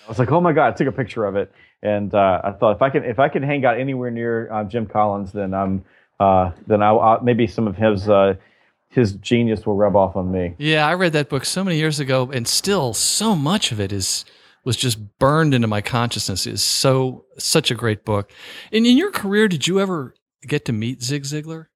I 0.06 0.08
was 0.08 0.18
like, 0.18 0.30
oh 0.30 0.40
my 0.40 0.52
god! 0.52 0.74
I 0.74 0.76
took 0.76 0.86
a 0.86 0.92
picture 0.92 1.24
of 1.24 1.36
it, 1.36 1.50
and 1.82 2.14
uh, 2.14 2.42
I 2.44 2.52
thought 2.52 2.76
if 2.76 2.82
I 2.82 2.90
can 2.90 3.04
if 3.04 3.18
I 3.18 3.28
can 3.30 3.42
hang 3.42 3.64
out 3.64 3.80
anywhere 3.80 4.10
near 4.10 4.52
uh, 4.52 4.64
Jim 4.64 4.86
Collins, 4.86 5.32
then 5.32 5.54
I'm 5.54 5.84
uh, 6.20 6.52
then 6.66 6.82
I 6.82 6.92
will 6.92 7.18
maybe 7.22 7.46
some 7.46 7.66
of 7.66 7.76
his 7.76 8.08
uh, 8.08 8.34
his 8.90 9.14
genius 9.14 9.64
will 9.64 9.76
rub 9.76 9.96
off 9.96 10.16
on 10.16 10.30
me. 10.30 10.54
yeah, 10.58 10.86
I 10.86 10.94
read 10.94 11.14
that 11.14 11.30
book 11.30 11.46
so 11.46 11.64
many 11.64 11.78
years 11.78 11.98
ago, 11.98 12.30
and 12.30 12.46
still 12.46 12.92
so 12.92 13.34
much 13.34 13.72
of 13.72 13.80
it 13.80 13.90
is 13.90 14.26
was 14.64 14.76
just 14.76 15.18
burned 15.18 15.54
into 15.54 15.66
my 15.66 15.80
consciousness. 15.80 16.46
Is 16.46 16.62
so 16.62 17.24
such 17.38 17.70
a 17.70 17.74
great 17.74 18.04
book. 18.04 18.30
And 18.70 18.86
in 18.86 18.98
your 18.98 19.10
career, 19.10 19.48
did 19.48 19.66
you 19.66 19.80
ever 19.80 20.14
get 20.46 20.66
to 20.66 20.74
meet 20.74 21.02
Zig 21.02 21.22
Ziglar? 21.22 21.66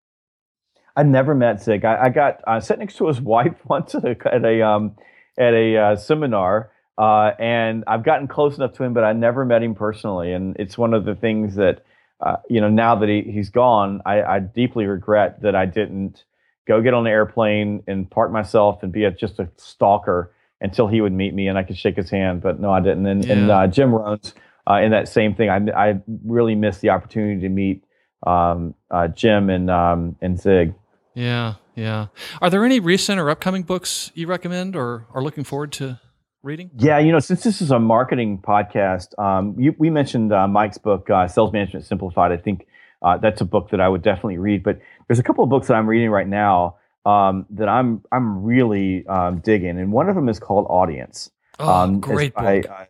I 0.97 1.03
never 1.03 1.34
met 1.34 1.62
Zig. 1.62 1.84
I, 1.84 2.05
I 2.05 2.09
got 2.11 2.40
uh, 2.47 2.61
sat 2.61 2.78
next 2.78 2.97
to 2.99 3.09
his 3.09 3.20
wife 3.34 3.55
once 3.66 3.95
at 3.95 4.05
a 4.05 4.16
at 4.32 4.45
a 4.45 4.62
um, 4.62 4.97
at 5.38 5.55
a 5.55 5.76
uh, 5.76 5.97
seminar, 5.97 6.70
uh, 6.99 7.32
and 7.38 7.84
I've 7.86 8.05
gotten 8.05 8.28
close 8.28 8.57
enough 8.57 8.72
to 8.74 8.84
him, 8.84 8.95
but 8.95 9.05
I 9.05 9.12
never 9.12 9.45
met 9.45 9.62
him 9.62 9.74
personally. 9.74 10.32
And 10.32 10.57
it's 10.59 10.78
one 10.78 10.95
of 10.95 11.05
the 11.05 11.14
things 11.14 11.57
that 11.57 11.84
uh, 12.20 12.36
you 12.49 12.61
know 12.61 12.68
now 12.68 12.95
that 12.97 13.09
he, 13.09 13.22
he's 13.22 13.51
gone, 13.51 14.01
I, 14.07 14.22
I 14.22 14.38
deeply 14.40 14.86
regret 14.86 15.42
that 15.42 15.55
I 15.55 15.66
didn't 15.66 16.24
go 16.66 16.80
get 16.80 16.95
on 16.95 17.05
the 17.05 17.11
airplane 17.11 17.82
and 17.86 18.11
park 18.11 18.30
myself 18.32 18.82
and 18.82 18.90
be 18.92 19.05
a, 19.05 19.11
just 19.11 19.38
a 19.38 19.49
stalker 19.57 20.32
until 20.61 20.88
he 20.88 21.01
would 21.03 21.12
meet 21.12 21.34
me 21.34 21.47
and 21.49 21.59
I 21.59 21.62
could 21.62 21.76
shake 21.76 21.97
his 21.97 22.09
hand. 22.09 22.40
But 22.40 22.59
no, 22.59 22.70
I 22.72 22.80
didn't. 22.80 23.07
And, 23.07 23.24
and 23.30 23.49
Yeah. 23.49 23.59
uh, 23.59 23.66
Jim 23.66 23.90
Rohns 23.90 24.32
uh, 24.70 24.76
in 24.76 24.90
that 24.92 25.09
same 25.09 25.34
thing, 25.34 25.51
I, 25.51 25.59
I 25.90 26.01
really 26.24 26.55
missed 26.55 26.80
the 26.80 26.88
opportunity 26.90 27.40
to 27.42 27.49
meet 27.51 27.84
um, 28.26 28.74
uh, 28.90 29.09
Jim 29.09 29.51
and 29.51 29.70
um, 29.70 30.16
and 30.22 30.40
Zig. 30.40 30.72
Yeah, 31.14 31.54
yeah. 31.74 32.06
Are 32.40 32.50
there 32.50 32.64
any 32.64 32.80
recent 32.80 33.20
or 33.20 33.30
upcoming 33.30 33.62
books 33.62 34.10
you 34.14 34.26
recommend 34.26 34.74
or 34.76 35.06
are 35.14 35.22
looking 35.22 35.44
forward 35.44 35.72
to 35.72 36.00
reading? 36.42 36.70
Yeah, 36.76 36.98
you 36.98 37.12
know, 37.12 37.20
since 37.20 37.42
this 37.44 37.62
is 37.62 37.70
a 37.70 37.78
marketing 37.78 38.42
podcast, 38.46 39.18
um, 39.18 39.54
you, 39.58 39.74
we 39.78 39.90
mentioned 39.90 40.32
uh, 40.32 40.48
Mike's 40.48 40.78
book, 40.78 41.08
uh, 41.10 41.28
Sales 41.28 41.52
Management 41.52 41.86
Simplified. 41.86 42.32
I 42.32 42.36
think 42.36 42.66
uh, 43.02 43.18
that's 43.18 43.40
a 43.40 43.44
book 43.44 43.70
that 43.70 43.80
I 43.80 43.88
would 43.88 44.02
definitely 44.02 44.38
read. 44.38 44.62
But 44.62 44.80
there's 45.06 45.18
a 45.18 45.22
couple 45.22 45.44
of 45.44 45.50
books 45.50 45.68
that 45.68 45.74
I'm 45.74 45.86
reading 45.86 46.10
right 46.10 46.26
now 46.26 46.76
um, 47.06 47.46
that 47.50 47.68
I'm 47.68 48.02
I'm 48.10 48.42
really 48.42 49.06
um, 49.06 49.40
digging, 49.40 49.78
and 49.78 49.92
one 49.92 50.08
of 50.08 50.14
them 50.14 50.28
is 50.28 50.38
called 50.38 50.66
Audience. 50.68 51.30
Oh, 51.60 51.70
Um, 51.70 52.00
great 52.00 52.34
book. 52.34 52.66
uh, 52.68 52.86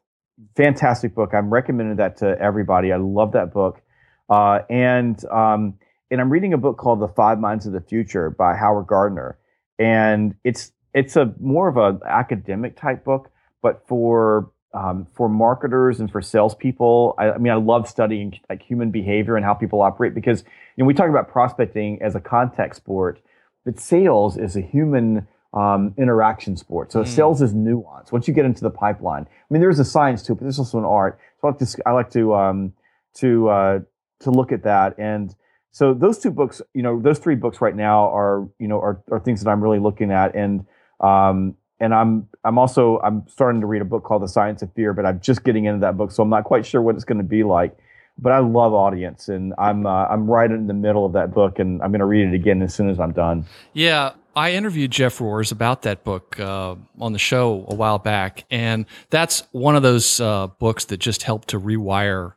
fantastic 0.57 1.14
book. 1.14 1.35
I'm 1.35 1.53
recommending 1.53 1.97
that 1.97 2.18
to 2.18 2.39
everybody. 2.41 2.93
I 2.93 2.97
love 2.97 3.33
that 3.33 3.53
book. 3.53 3.83
Uh, 4.31 4.61
and 4.70 5.22
um, 5.27 5.75
and 6.15 6.21
I'm 6.21 6.31
reading 6.31 6.53
a 6.53 6.59
book 6.59 6.77
called 6.77 7.01
The 7.01 7.09
Five 7.09 7.41
Minds 7.41 7.67
of 7.67 7.73
the 7.73 7.81
Future 7.81 8.31
by 8.31 8.55
Howard 8.55 8.87
Gardner, 8.87 9.37
and 9.81 10.37
it's 10.45 10.71
it's 10.95 11.17
a 11.17 11.35
more 11.41 11.67
of 11.67 11.77
an 11.77 12.01
academic 12.07 12.77
type 12.77 13.05
book, 13.05 13.33
but 13.62 13.85
for 13.89 14.49
um, 14.73 15.09
for 15.12 15.29
marketers 15.29 15.99
and 15.99 16.09
for 16.09 16.23
salespeople. 16.23 17.17
I, 17.19 17.33
I 17.33 17.39
mean, 17.39 17.53
I 17.53 17.57
love 17.57 17.89
studying 17.89 18.39
like 18.49 18.62
human 18.62 18.93
behavior 18.93 19.35
and 19.35 19.45
how 19.45 19.55
people 19.55 19.83
operate 19.83 20.15
because 20.15 20.45
you 20.77 20.85
know 20.85 20.87
we 20.87 20.95
talk 20.95 21.09
about 21.11 21.29
prospecting 21.29 22.01
as 22.01 22.15
a 22.15 22.21
contact 22.21 22.77
sport, 22.77 23.21
but 23.65 23.81
sales 23.81 24.37
is 24.37 24.55
a 24.55 24.61
human 24.61 25.27
um, 25.53 25.95
interaction 25.99 26.57
sport. 26.57 26.93
So 26.93 27.03
Mm. 27.03 27.09
sales 27.09 27.43
is 27.43 27.53
nuance. 27.53 28.12
Once 28.12 28.29
you 28.29 28.35
get 28.35 28.45
into 28.45 28.62
the 28.62 28.71
pipeline, 28.71 29.23
I 29.25 29.47
mean, 29.51 29.61
there's 29.61 29.81
a 29.81 29.85
science 29.85 30.23
to 30.25 30.33
it, 30.33 30.37
but 30.37 30.43
there's 30.43 30.61
also 30.61 30.79
an 30.79 30.85
art. 30.85 31.19
So 31.41 31.49
I 31.49 31.51
like 31.51 31.59
to 31.59 31.83
I 31.87 31.91
like 31.91 32.11
to 32.11 32.35
um, 32.37 32.73
to 33.15 33.49
uh, 33.49 33.81
to 34.21 34.31
look 34.31 34.53
at 34.53 34.62
that. 34.62 34.97
And 34.97 35.35
so 35.75 35.93
those 35.93 36.20
two 36.20 36.31
books, 36.31 36.62
you 36.72 36.83
know, 36.83 37.01
those 37.01 37.18
three 37.18 37.35
books 37.35 37.61
right 37.61 37.75
now 37.75 38.09
are 38.14 38.49
you 38.61 38.68
know 38.68 38.79
are, 38.79 39.03
are 39.11 39.18
things 39.18 39.43
that 39.43 39.51
I'm 39.51 39.61
really 39.61 39.81
looking 39.81 40.12
at. 40.12 40.37
And 40.37 40.64
um, 41.01 41.57
and 41.81 41.93
I'm 41.93 42.29
I'm 42.45 42.59
also 42.59 43.01
I'm 43.01 43.27
starting 43.27 43.61
to 43.61 43.66
read 43.66 43.83
a 43.83 43.85
book 43.85 44.05
called 44.05 44.22
The 44.22 44.29
Science 44.29 44.62
of 44.62 44.72
Fear, 44.75 44.93
but 44.93 45.05
I'm 45.05 45.20
just 45.20 45.43
getting 45.43 45.64
into 45.64 45.81
that 45.81 45.97
book, 45.97 46.12
so 46.12 46.22
I'm 46.22 46.29
not 46.29 46.45
quite 46.45 46.64
sure 46.64 46.81
what 46.81 46.95
it's 46.95 47.05
going 47.05 47.18
to 47.18 47.25
be 47.25 47.43
like. 47.43 47.77
But 48.16 48.31
I 48.31 48.39
love 48.39 48.72
audience, 48.72 49.29
and 49.29 49.53
I'm 49.59 49.85
uh, 49.85 50.07
I'm 50.07 50.31
right 50.31 50.49
in 50.49 50.68
the 50.68 50.75
middle 50.75 51.05
of 51.05 51.12
that 51.14 51.35
book, 51.35 51.59
and 51.59 51.83
I'm 51.83 51.91
going 51.91 51.99
to 51.99 52.07
read 52.07 52.29
it 52.29 52.35
again 52.35 52.62
as 52.62 52.72
soon 52.72 52.89
as 52.89 53.01
I'm 53.01 53.12
done. 53.12 53.45
Yeah, 53.72 54.12
I 54.37 54.53
interviewed 54.53 54.93
Jeff 54.93 55.18
Rohrs 55.18 55.51
about 55.51 55.83
that 55.83 56.05
book 56.05 56.39
uh, 56.39 56.77
on 57.01 57.12
the 57.12 57.18
show 57.18 57.66
a 57.68 57.75
while 57.75 57.99
back, 57.99 58.45
and 58.49 58.87
that's 59.11 59.43
one 59.51 59.75
of 59.75 59.83
those 59.83 60.20
uh, 60.20 60.47
books 60.47 60.85
that 60.85 60.99
just 60.99 61.25
helped 61.25 61.49
to 61.49 61.59
rewire 61.59 62.35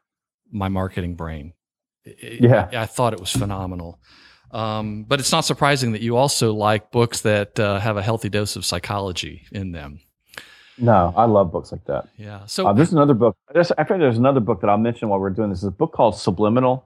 my 0.51 0.69
marketing 0.69 1.13
brain. 1.13 1.53
It- 2.19 2.41
Yeah. 2.41 2.69
I, 2.73 2.85
thought 2.85 3.13
it 3.13 3.19
was 3.19 3.31
phenomenal. 3.31 3.99
Um, 4.51 5.03
but 5.03 5.19
it's 5.19 5.31
not 5.31 5.41
surprising 5.41 5.91
that 5.91 6.01
you 6.01 6.15
also 6.15 6.53
like 6.53 6.91
books 6.91 7.21
that 7.21 7.59
uh, 7.59 7.79
have 7.79 7.97
a 7.97 8.01
healthy 8.01 8.29
dose 8.29 8.55
of 8.55 8.65
psychology 8.65 9.45
in 9.51 9.71
them. 9.71 9.99
No, 10.77 11.13
I 11.17 11.25
love 11.25 11.51
books 11.51 11.71
like 11.71 11.83
that. 11.85 12.07
Yeah. 12.17 12.45
So 12.45 12.67
uh, 12.67 12.73
there's 12.73 12.93
another 12.93 13.13
book. 13.13 13.35
There's, 13.53 13.71
I 13.71 13.83
think 13.83 13.99
there's 13.99 14.17
another 14.17 14.39
book 14.39 14.61
that 14.61 14.69
I'll 14.69 14.77
mention 14.77 15.09
while 15.09 15.19
we're 15.19 15.31
doing 15.31 15.49
this. 15.49 15.59
It's 15.59 15.67
a 15.67 15.71
book 15.71 15.91
called 15.91 16.15
Subliminal. 16.15 16.83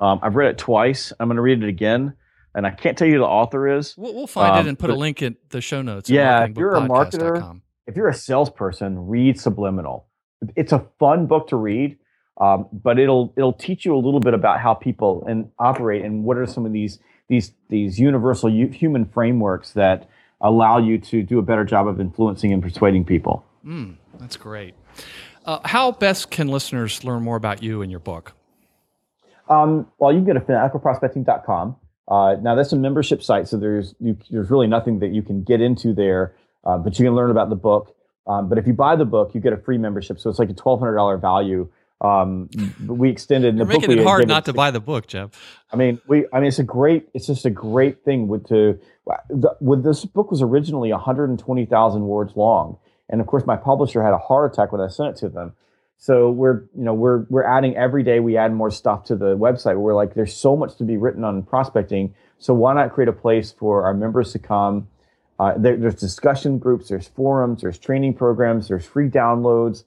Um, 0.00 0.18
I've 0.22 0.34
read 0.36 0.50
it 0.50 0.58
twice. 0.58 1.12
I'm 1.18 1.28
going 1.28 1.36
to 1.36 1.42
read 1.42 1.62
it 1.62 1.68
again, 1.68 2.14
and 2.54 2.66
I 2.66 2.70
can't 2.70 2.96
tell 2.96 3.06
you 3.06 3.14
who 3.14 3.20
the 3.20 3.26
author 3.26 3.68
is. 3.68 3.96
We'll, 3.96 4.14
we'll 4.14 4.26
find 4.26 4.52
um, 4.52 4.66
it 4.66 4.68
and 4.68 4.78
put 4.78 4.90
a 4.90 4.94
link 4.94 5.22
in 5.22 5.36
the 5.50 5.60
show 5.60 5.82
notes. 5.82 6.10
Yeah, 6.10 6.44
if 6.44 6.56
you're 6.56 6.74
a 6.74 6.80
marketer, 6.80 7.60
if 7.86 7.96
you're 7.96 8.08
a 8.08 8.14
salesperson, 8.14 9.06
read 9.06 9.36
Subliminal. 9.36 10.04
It's 10.54 10.72
a 10.72 10.86
fun 10.98 11.26
book 11.26 11.48
to 11.48 11.56
read, 11.56 11.96
um, 12.38 12.68
but 12.72 12.98
it'll 12.98 13.32
it'll 13.36 13.52
teach 13.52 13.84
you 13.84 13.94
a 13.94 13.98
little 13.98 14.20
bit 14.20 14.34
about 14.34 14.60
how 14.60 14.74
people 14.74 15.24
and 15.26 15.50
operate 15.58 16.04
and 16.04 16.24
what 16.24 16.36
are 16.36 16.46
some 16.46 16.64
of 16.64 16.72
these 16.72 16.98
these 17.28 17.52
these 17.68 17.98
universal 17.98 18.50
human 18.50 19.04
frameworks 19.04 19.72
that 19.72 20.08
allow 20.40 20.78
you 20.78 20.98
to 20.98 21.22
do 21.22 21.38
a 21.38 21.42
better 21.42 21.64
job 21.64 21.88
of 21.88 22.00
influencing 22.00 22.52
and 22.52 22.62
persuading 22.62 23.04
people. 23.04 23.44
Mm, 23.66 23.96
that's 24.18 24.36
great. 24.36 24.74
Uh, 25.44 25.58
how 25.64 25.92
best 25.92 26.30
can 26.30 26.48
listeners 26.48 27.04
learn 27.04 27.22
more 27.22 27.36
about 27.36 27.62
you 27.62 27.82
and 27.82 27.90
your 27.90 28.00
book? 28.00 28.34
Um, 29.48 29.90
well, 29.98 30.12
you 30.12 30.18
can 30.18 30.26
go 30.26 30.34
to 30.34 30.40
fanaticalprospecting.com. 30.40 31.76
Uh, 32.06 32.36
now, 32.40 32.54
that's 32.54 32.72
a 32.72 32.76
membership 32.76 33.22
site, 33.22 33.48
so 33.48 33.56
there's 33.56 33.94
you, 34.00 34.16
there's 34.30 34.50
really 34.50 34.66
nothing 34.66 34.98
that 35.00 35.12
you 35.12 35.22
can 35.22 35.42
get 35.42 35.60
into 35.60 35.92
there, 35.92 36.34
uh, 36.64 36.78
but 36.78 36.98
you 36.98 37.04
can 37.04 37.14
learn 37.14 37.30
about 37.30 37.50
the 37.50 37.56
book. 37.56 37.94
Um, 38.26 38.48
but 38.48 38.58
if 38.58 38.66
you 38.66 38.72
buy 38.72 38.96
the 38.96 39.04
book, 39.04 39.34
you 39.34 39.40
get 39.40 39.52
a 39.52 39.56
free 39.56 39.78
membership, 39.78 40.18
so 40.18 40.30
it's 40.30 40.38
like 40.38 40.50
a 40.50 40.54
twelve 40.54 40.80
hundred 40.80 40.96
dollar 40.96 41.16
value. 41.18 41.70
Um, 42.00 42.48
we 42.86 43.10
extended. 43.10 43.56
You're 43.56 43.66
the 43.66 43.72
making 43.72 43.90
book 43.90 43.98
it 43.98 44.04
hard 44.04 44.28
not 44.28 44.44
to 44.44 44.52
buy 44.52 44.70
the 44.70 44.80
book, 44.80 45.06
Jeff. 45.08 45.30
I 45.72 45.76
mean, 45.76 46.00
we. 46.06 46.26
I 46.32 46.38
mean, 46.38 46.48
it's 46.48 46.58
a 46.58 46.64
great. 46.64 47.08
It's 47.14 47.26
just 47.26 47.44
a 47.44 47.50
great 47.50 48.04
thing 48.04 48.28
with 48.28 48.48
to. 48.48 48.78
The, 49.30 49.56
with 49.60 49.82
this 49.82 50.04
book 50.04 50.30
was 50.30 50.42
originally 50.42 50.92
one 50.92 51.00
hundred 51.00 51.30
and 51.30 51.38
twenty 51.38 51.66
thousand 51.66 52.02
words 52.02 52.36
long, 52.36 52.78
and 53.08 53.20
of 53.20 53.26
course, 53.26 53.46
my 53.46 53.56
publisher 53.56 54.02
had 54.02 54.12
a 54.12 54.18
heart 54.18 54.52
attack 54.52 54.70
when 54.70 54.80
I 54.80 54.88
sent 54.88 55.16
it 55.16 55.16
to 55.20 55.28
them. 55.28 55.54
So 56.00 56.30
we're, 56.30 56.62
you 56.76 56.84
know, 56.84 56.94
we're 56.94 57.26
we're 57.28 57.42
adding 57.42 57.76
every 57.76 58.04
day. 58.04 58.20
We 58.20 58.36
add 58.36 58.52
more 58.52 58.70
stuff 58.70 59.04
to 59.06 59.16
the 59.16 59.36
website. 59.36 59.76
We're 59.76 59.96
like, 59.96 60.14
there's 60.14 60.36
so 60.36 60.56
much 60.56 60.76
to 60.76 60.84
be 60.84 60.96
written 60.96 61.24
on 61.24 61.42
prospecting. 61.42 62.14
So 62.38 62.54
why 62.54 62.74
not 62.74 62.92
create 62.92 63.08
a 63.08 63.12
place 63.12 63.50
for 63.50 63.82
our 63.82 63.94
members 63.94 64.30
to 64.32 64.38
come? 64.38 64.86
Uh, 65.40 65.54
there, 65.56 65.76
there's 65.76 65.96
discussion 65.96 66.58
groups, 66.58 66.88
there's 66.88 67.08
forums, 67.08 67.62
there's 67.62 67.78
training 67.78 68.14
programs, 68.14 68.68
there's 68.68 68.84
free 68.84 69.08
downloads, 69.08 69.84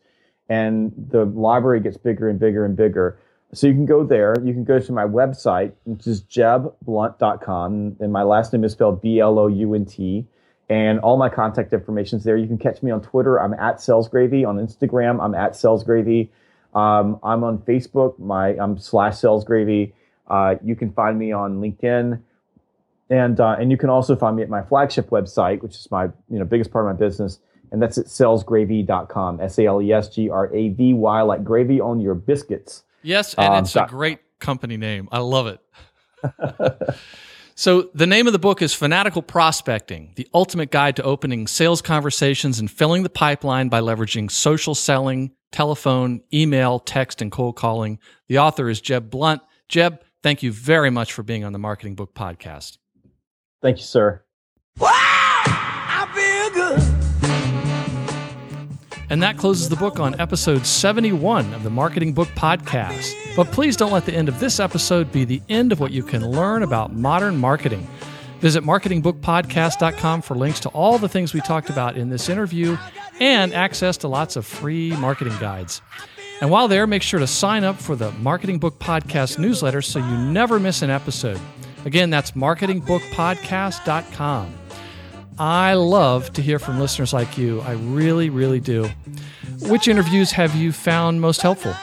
and 0.51 0.91
the 1.09 1.25
library 1.25 1.79
gets 1.79 1.97
bigger 1.97 2.29
and 2.29 2.39
bigger 2.39 2.65
and 2.65 2.75
bigger. 2.75 3.17
So 3.53 3.67
you 3.67 3.73
can 3.73 3.85
go 3.85 4.03
there. 4.03 4.35
You 4.43 4.53
can 4.53 4.63
go 4.63 4.79
to 4.79 4.91
my 4.91 5.03
website, 5.03 5.73
which 5.83 6.07
is 6.07 6.21
jebblount.com, 6.21 7.97
and 7.99 8.13
my 8.13 8.23
last 8.23 8.53
name 8.53 8.63
is 8.63 8.71
spelled 8.73 9.01
B 9.01 9.19
L 9.19 9.39
O 9.39 9.47
U 9.47 9.73
N 9.73 9.85
T 9.85 10.25
and 10.71 10.99
all 11.01 11.17
my 11.17 11.27
contact 11.27 11.73
information 11.73 12.17
is 12.17 12.23
there. 12.23 12.37
You 12.37 12.47
can 12.47 12.57
catch 12.57 12.81
me 12.81 12.91
on 12.91 13.01
Twitter. 13.01 13.41
I'm 13.41 13.53
at 13.55 13.79
Salesgravy. 13.79 14.47
On 14.47 14.55
Instagram, 14.55 15.21
I'm 15.21 15.35
at 15.35 15.51
Salesgravy. 15.51 16.29
Um, 16.73 17.19
I'm 17.23 17.43
on 17.43 17.57
Facebook. 17.59 18.17
My 18.17 18.55
I'm 18.57 18.77
slash 18.77 19.15
Salesgravy. 19.15 19.91
Uh, 20.29 20.55
you 20.63 20.77
can 20.77 20.93
find 20.93 21.19
me 21.19 21.33
on 21.33 21.59
LinkedIn, 21.59 22.21
and 23.09 23.39
uh, 23.41 23.57
and 23.59 23.69
you 23.69 23.75
can 23.75 23.89
also 23.89 24.15
find 24.15 24.37
me 24.37 24.43
at 24.43 24.49
my 24.49 24.61
flagship 24.63 25.09
website, 25.09 25.61
which 25.61 25.75
is 25.75 25.91
my 25.91 26.05
you 26.05 26.39
know 26.39 26.45
biggest 26.45 26.71
part 26.71 26.85
of 26.85 26.95
my 26.95 26.97
business, 26.97 27.39
and 27.71 27.81
that's 27.81 27.97
at 27.97 28.05
salesgravy.com. 28.05 29.39
S 29.39 29.59
A 29.59 29.65
L 29.65 29.81
E 29.81 29.91
S 29.91 30.09
G 30.09 30.29
R 30.29 30.53
A 30.53 30.69
V 30.69 30.93
Y, 30.93 31.21
like 31.21 31.43
gravy 31.43 31.79
on 31.79 31.99
your 31.99 32.15
biscuits. 32.15 32.83
Yes, 33.03 33.33
and 33.35 33.53
um, 33.53 33.63
it's 33.63 33.75
a 33.75 33.85
great 33.87 34.19
company 34.39 34.77
name. 34.77 35.09
I 35.11 35.19
love 35.19 35.47
it. 35.47 35.59
So, 37.61 37.91
the 37.93 38.07
name 38.07 38.25
of 38.25 38.33
the 38.33 38.39
book 38.39 38.63
is 38.63 38.73
Fanatical 38.73 39.21
Prospecting 39.21 40.13
The 40.15 40.27
Ultimate 40.33 40.71
Guide 40.71 40.95
to 40.95 41.03
Opening 41.03 41.45
Sales 41.45 41.79
Conversations 41.79 42.59
and 42.59 42.71
Filling 42.71 43.03
the 43.03 43.09
Pipeline 43.09 43.69
by 43.69 43.81
Leveraging 43.81 44.31
Social 44.31 44.73
Selling, 44.73 45.31
Telephone, 45.51 46.21
Email, 46.33 46.79
Text, 46.79 47.21
and 47.21 47.31
Cold 47.31 47.55
Calling. 47.57 47.99
The 48.27 48.39
author 48.39 48.67
is 48.67 48.81
Jeb 48.81 49.11
Blount. 49.11 49.43
Jeb, 49.69 50.01
thank 50.23 50.41
you 50.41 50.51
very 50.51 50.89
much 50.89 51.13
for 51.13 51.21
being 51.21 51.43
on 51.43 51.53
the 51.53 51.59
Marketing 51.59 51.93
Book 51.93 52.15
Podcast. 52.15 52.79
Thank 53.61 53.77
you, 53.77 53.83
sir. 53.83 54.23
And 59.11 59.21
that 59.21 59.37
closes 59.37 59.67
the 59.67 59.75
book 59.75 59.99
on 59.99 60.17
episode 60.21 60.65
71 60.65 61.53
of 61.53 61.63
the 61.63 61.69
Marketing 61.69 62.13
Book 62.13 62.29
Podcast. 62.29 63.13
But 63.35 63.51
please 63.51 63.75
don't 63.75 63.91
let 63.91 64.05
the 64.05 64.13
end 64.13 64.29
of 64.29 64.39
this 64.39 64.57
episode 64.57 65.11
be 65.11 65.25
the 65.25 65.41
end 65.49 65.73
of 65.73 65.81
what 65.81 65.91
you 65.91 66.01
can 66.01 66.25
learn 66.25 66.63
about 66.63 66.93
modern 66.93 67.35
marketing. 67.35 67.85
Visit 68.39 68.63
marketingbookpodcast.com 68.63 70.21
for 70.21 70.37
links 70.37 70.61
to 70.61 70.69
all 70.69 70.97
the 70.97 71.09
things 71.09 71.33
we 71.33 71.41
talked 71.41 71.69
about 71.69 71.97
in 71.97 72.07
this 72.07 72.29
interview 72.29 72.77
and 73.19 73.53
access 73.53 73.97
to 73.97 74.07
lots 74.07 74.37
of 74.37 74.45
free 74.45 74.95
marketing 74.95 75.35
guides. 75.41 75.81
And 76.39 76.49
while 76.49 76.69
there, 76.69 76.87
make 76.87 77.03
sure 77.03 77.19
to 77.19 77.27
sign 77.27 77.65
up 77.65 77.81
for 77.81 77.97
the 77.97 78.13
Marketing 78.13 78.59
Book 78.59 78.79
Podcast 78.79 79.39
newsletter 79.39 79.81
so 79.81 79.99
you 79.99 80.17
never 80.19 80.57
miss 80.57 80.83
an 80.83 80.89
episode. 80.89 81.41
Again, 81.83 82.11
that's 82.11 82.31
marketingbookpodcast.com. 82.31 84.53
I 85.37 85.73
love 85.73 86.31
to 86.33 86.41
hear 86.41 86.59
from 86.59 86.79
listeners 86.79 87.13
like 87.13 87.37
you. 87.37 87.61
I 87.61 87.71
really, 87.71 88.29
really 88.29 88.59
do. 88.59 88.89
Which 89.61 89.87
interviews 89.87 90.31
have 90.31 90.55
you 90.55 90.71
found 90.71 91.21
most 91.21 91.41
helpful? 91.41 91.73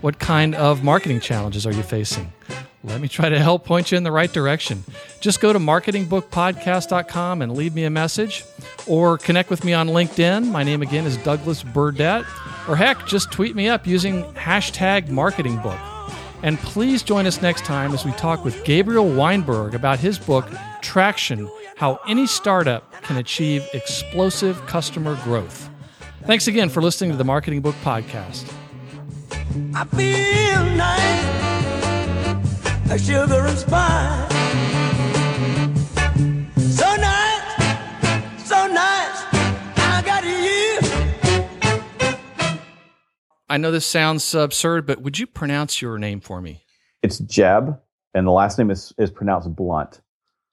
What 0.00 0.18
kind 0.18 0.54
of 0.54 0.82
marketing 0.82 1.20
challenges 1.20 1.66
are 1.66 1.72
you 1.72 1.82
facing? 1.82 2.32
Let 2.82 3.00
me 3.00 3.08
try 3.08 3.28
to 3.28 3.38
help 3.38 3.64
point 3.64 3.92
you 3.92 3.98
in 3.98 4.04
the 4.04 4.10
right 4.12 4.32
direction. 4.32 4.84
Just 5.20 5.40
go 5.40 5.52
to 5.52 5.58
marketingbookpodcast.com 5.58 7.42
and 7.42 7.54
leave 7.54 7.74
me 7.74 7.84
a 7.84 7.90
message 7.90 8.44
or 8.86 9.18
connect 9.18 9.50
with 9.50 9.64
me 9.64 9.74
on 9.74 9.88
LinkedIn. 9.88 10.50
My 10.50 10.64
name 10.64 10.80
again 10.80 11.04
is 11.04 11.18
Douglas 11.18 11.62
Burdett. 11.62 12.24
Or 12.66 12.76
heck, 12.76 13.06
just 13.06 13.30
tweet 13.30 13.54
me 13.54 13.68
up 13.68 13.86
using 13.86 14.24
hashtag 14.34 15.08
marketingbook. 15.08 15.78
And 16.42 16.58
please 16.58 17.02
join 17.02 17.26
us 17.26 17.42
next 17.42 17.64
time 17.64 17.92
as 17.92 18.04
we 18.04 18.12
talk 18.12 18.44
with 18.44 18.64
Gabriel 18.64 19.08
Weinberg 19.08 19.74
about 19.74 19.98
his 19.98 20.18
book, 20.18 20.46
Traction 20.80 21.50
How 21.76 22.00
Any 22.08 22.26
Startup 22.26 22.90
Can 23.02 23.18
Achieve 23.18 23.68
Explosive 23.74 24.64
Customer 24.66 25.16
Growth. 25.22 25.69
Thanks 26.24 26.46
again 26.46 26.68
for 26.68 26.82
listening 26.82 27.10
to 27.12 27.16
the 27.16 27.24
Marketing 27.24 27.60
Book 27.60 27.74
Podcast. 27.82 28.52
I 29.74 29.84
feel 29.84 30.64
nice, 30.76 32.88
like 32.88 33.00
sugar 33.00 33.46
and 33.46 33.58
spice. 33.58 34.30
So 36.76 36.94
nice, 36.96 38.46
so 38.46 38.66
nice, 38.66 39.24
I 39.76 40.02
got 40.04 40.24
you. 40.24 40.78
I 43.48 43.56
know 43.56 43.70
this 43.72 43.86
sounds 43.86 44.34
absurd, 44.34 44.86
but 44.86 45.00
would 45.00 45.18
you 45.18 45.26
pronounce 45.26 45.82
your 45.82 45.98
name 45.98 46.20
for 46.20 46.40
me? 46.40 46.62
It's 47.02 47.18
Jeb, 47.18 47.80
and 48.14 48.24
the 48.26 48.30
last 48.30 48.56
name 48.58 48.70
is, 48.70 48.92
is 48.98 49.10
pronounced 49.10 49.56
Blunt. 49.56 50.00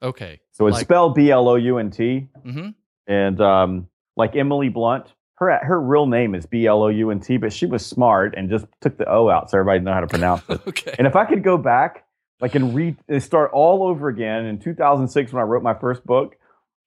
Okay. 0.02 0.40
So 0.54 0.66
it's 0.68 0.76
like, 0.76 0.86
spelled 0.86 1.14
B 1.14 1.30
L 1.30 1.50
O 1.50 1.56
U 1.56 1.78
N 1.78 1.92
T. 1.92 2.30
Mm-hmm. 2.46 2.70
And 3.06 3.42
um, 3.42 3.90
like 4.16 4.36
Emily 4.36 4.70
Blunt, 4.70 5.14
her 5.38 5.60
her 5.64 5.80
real 5.80 6.08
name 6.08 6.36
is 6.36 6.46
B 6.46 6.66
L 6.66 6.84
O 6.84 6.88
U 6.88 7.12
N 7.12 7.20
T, 7.20 7.38
but 7.38 7.54
she 7.54 7.66
was 7.66 7.86
smart 7.86 8.34
and 8.36 8.50
just 8.50 8.66
took 8.82 8.98
the 8.98 9.10
O 9.10 9.30
out 9.30 9.50
so 9.50 9.60
everybody 9.60 9.84
know 9.84 9.94
how 9.94 10.02
to 10.02 10.08
pronounce 10.08 10.44
it. 10.50 10.62
okay. 10.68 10.96
And 10.98 11.08
if 11.08 11.16
I 11.16 11.26
could 11.26 11.44
go 11.44 11.58
back, 11.58 12.06
like 12.42 12.56
and 12.56 12.74
read 12.74 12.98
and 13.08 13.22
start 13.22 13.52
all 13.54 13.84
over 13.84 14.10
again 14.10 14.46
in 14.46 14.60
2006 14.60 15.34
when 15.34 15.42
I 15.42 15.44
wrote 15.44 15.64
my 15.64 15.76
first 15.76 16.06
book, 16.06 16.36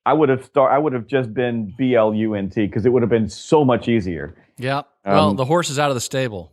I 0.05 0.13
would 0.13 0.29
have 0.29 0.45
start 0.45 0.73
I 0.73 0.79
would 0.79 0.93
have 0.93 1.07
just 1.07 1.33
been 1.33 1.75
B 1.79 1.95
L 1.95 2.13
U 2.13 2.35
N 2.35 2.51
T 2.51 2.67
because 2.67 2.85
it 2.87 2.91
would 2.91 3.03
have 3.03 3.11
been 3.11 3.29
so 3.29 3.65
much 3.65 3.89
easier. 3.89 4.35
Yeah. 4.59 4.83
Well, 5.05 5.31
um, 5.31 5.37
the 5.37 5.45
horse 5.45 5.71
is 5.71 5.79
out 5.79 5.91
of 5.91 5.95
the 5.95 6.01
stable. 6.01 6.53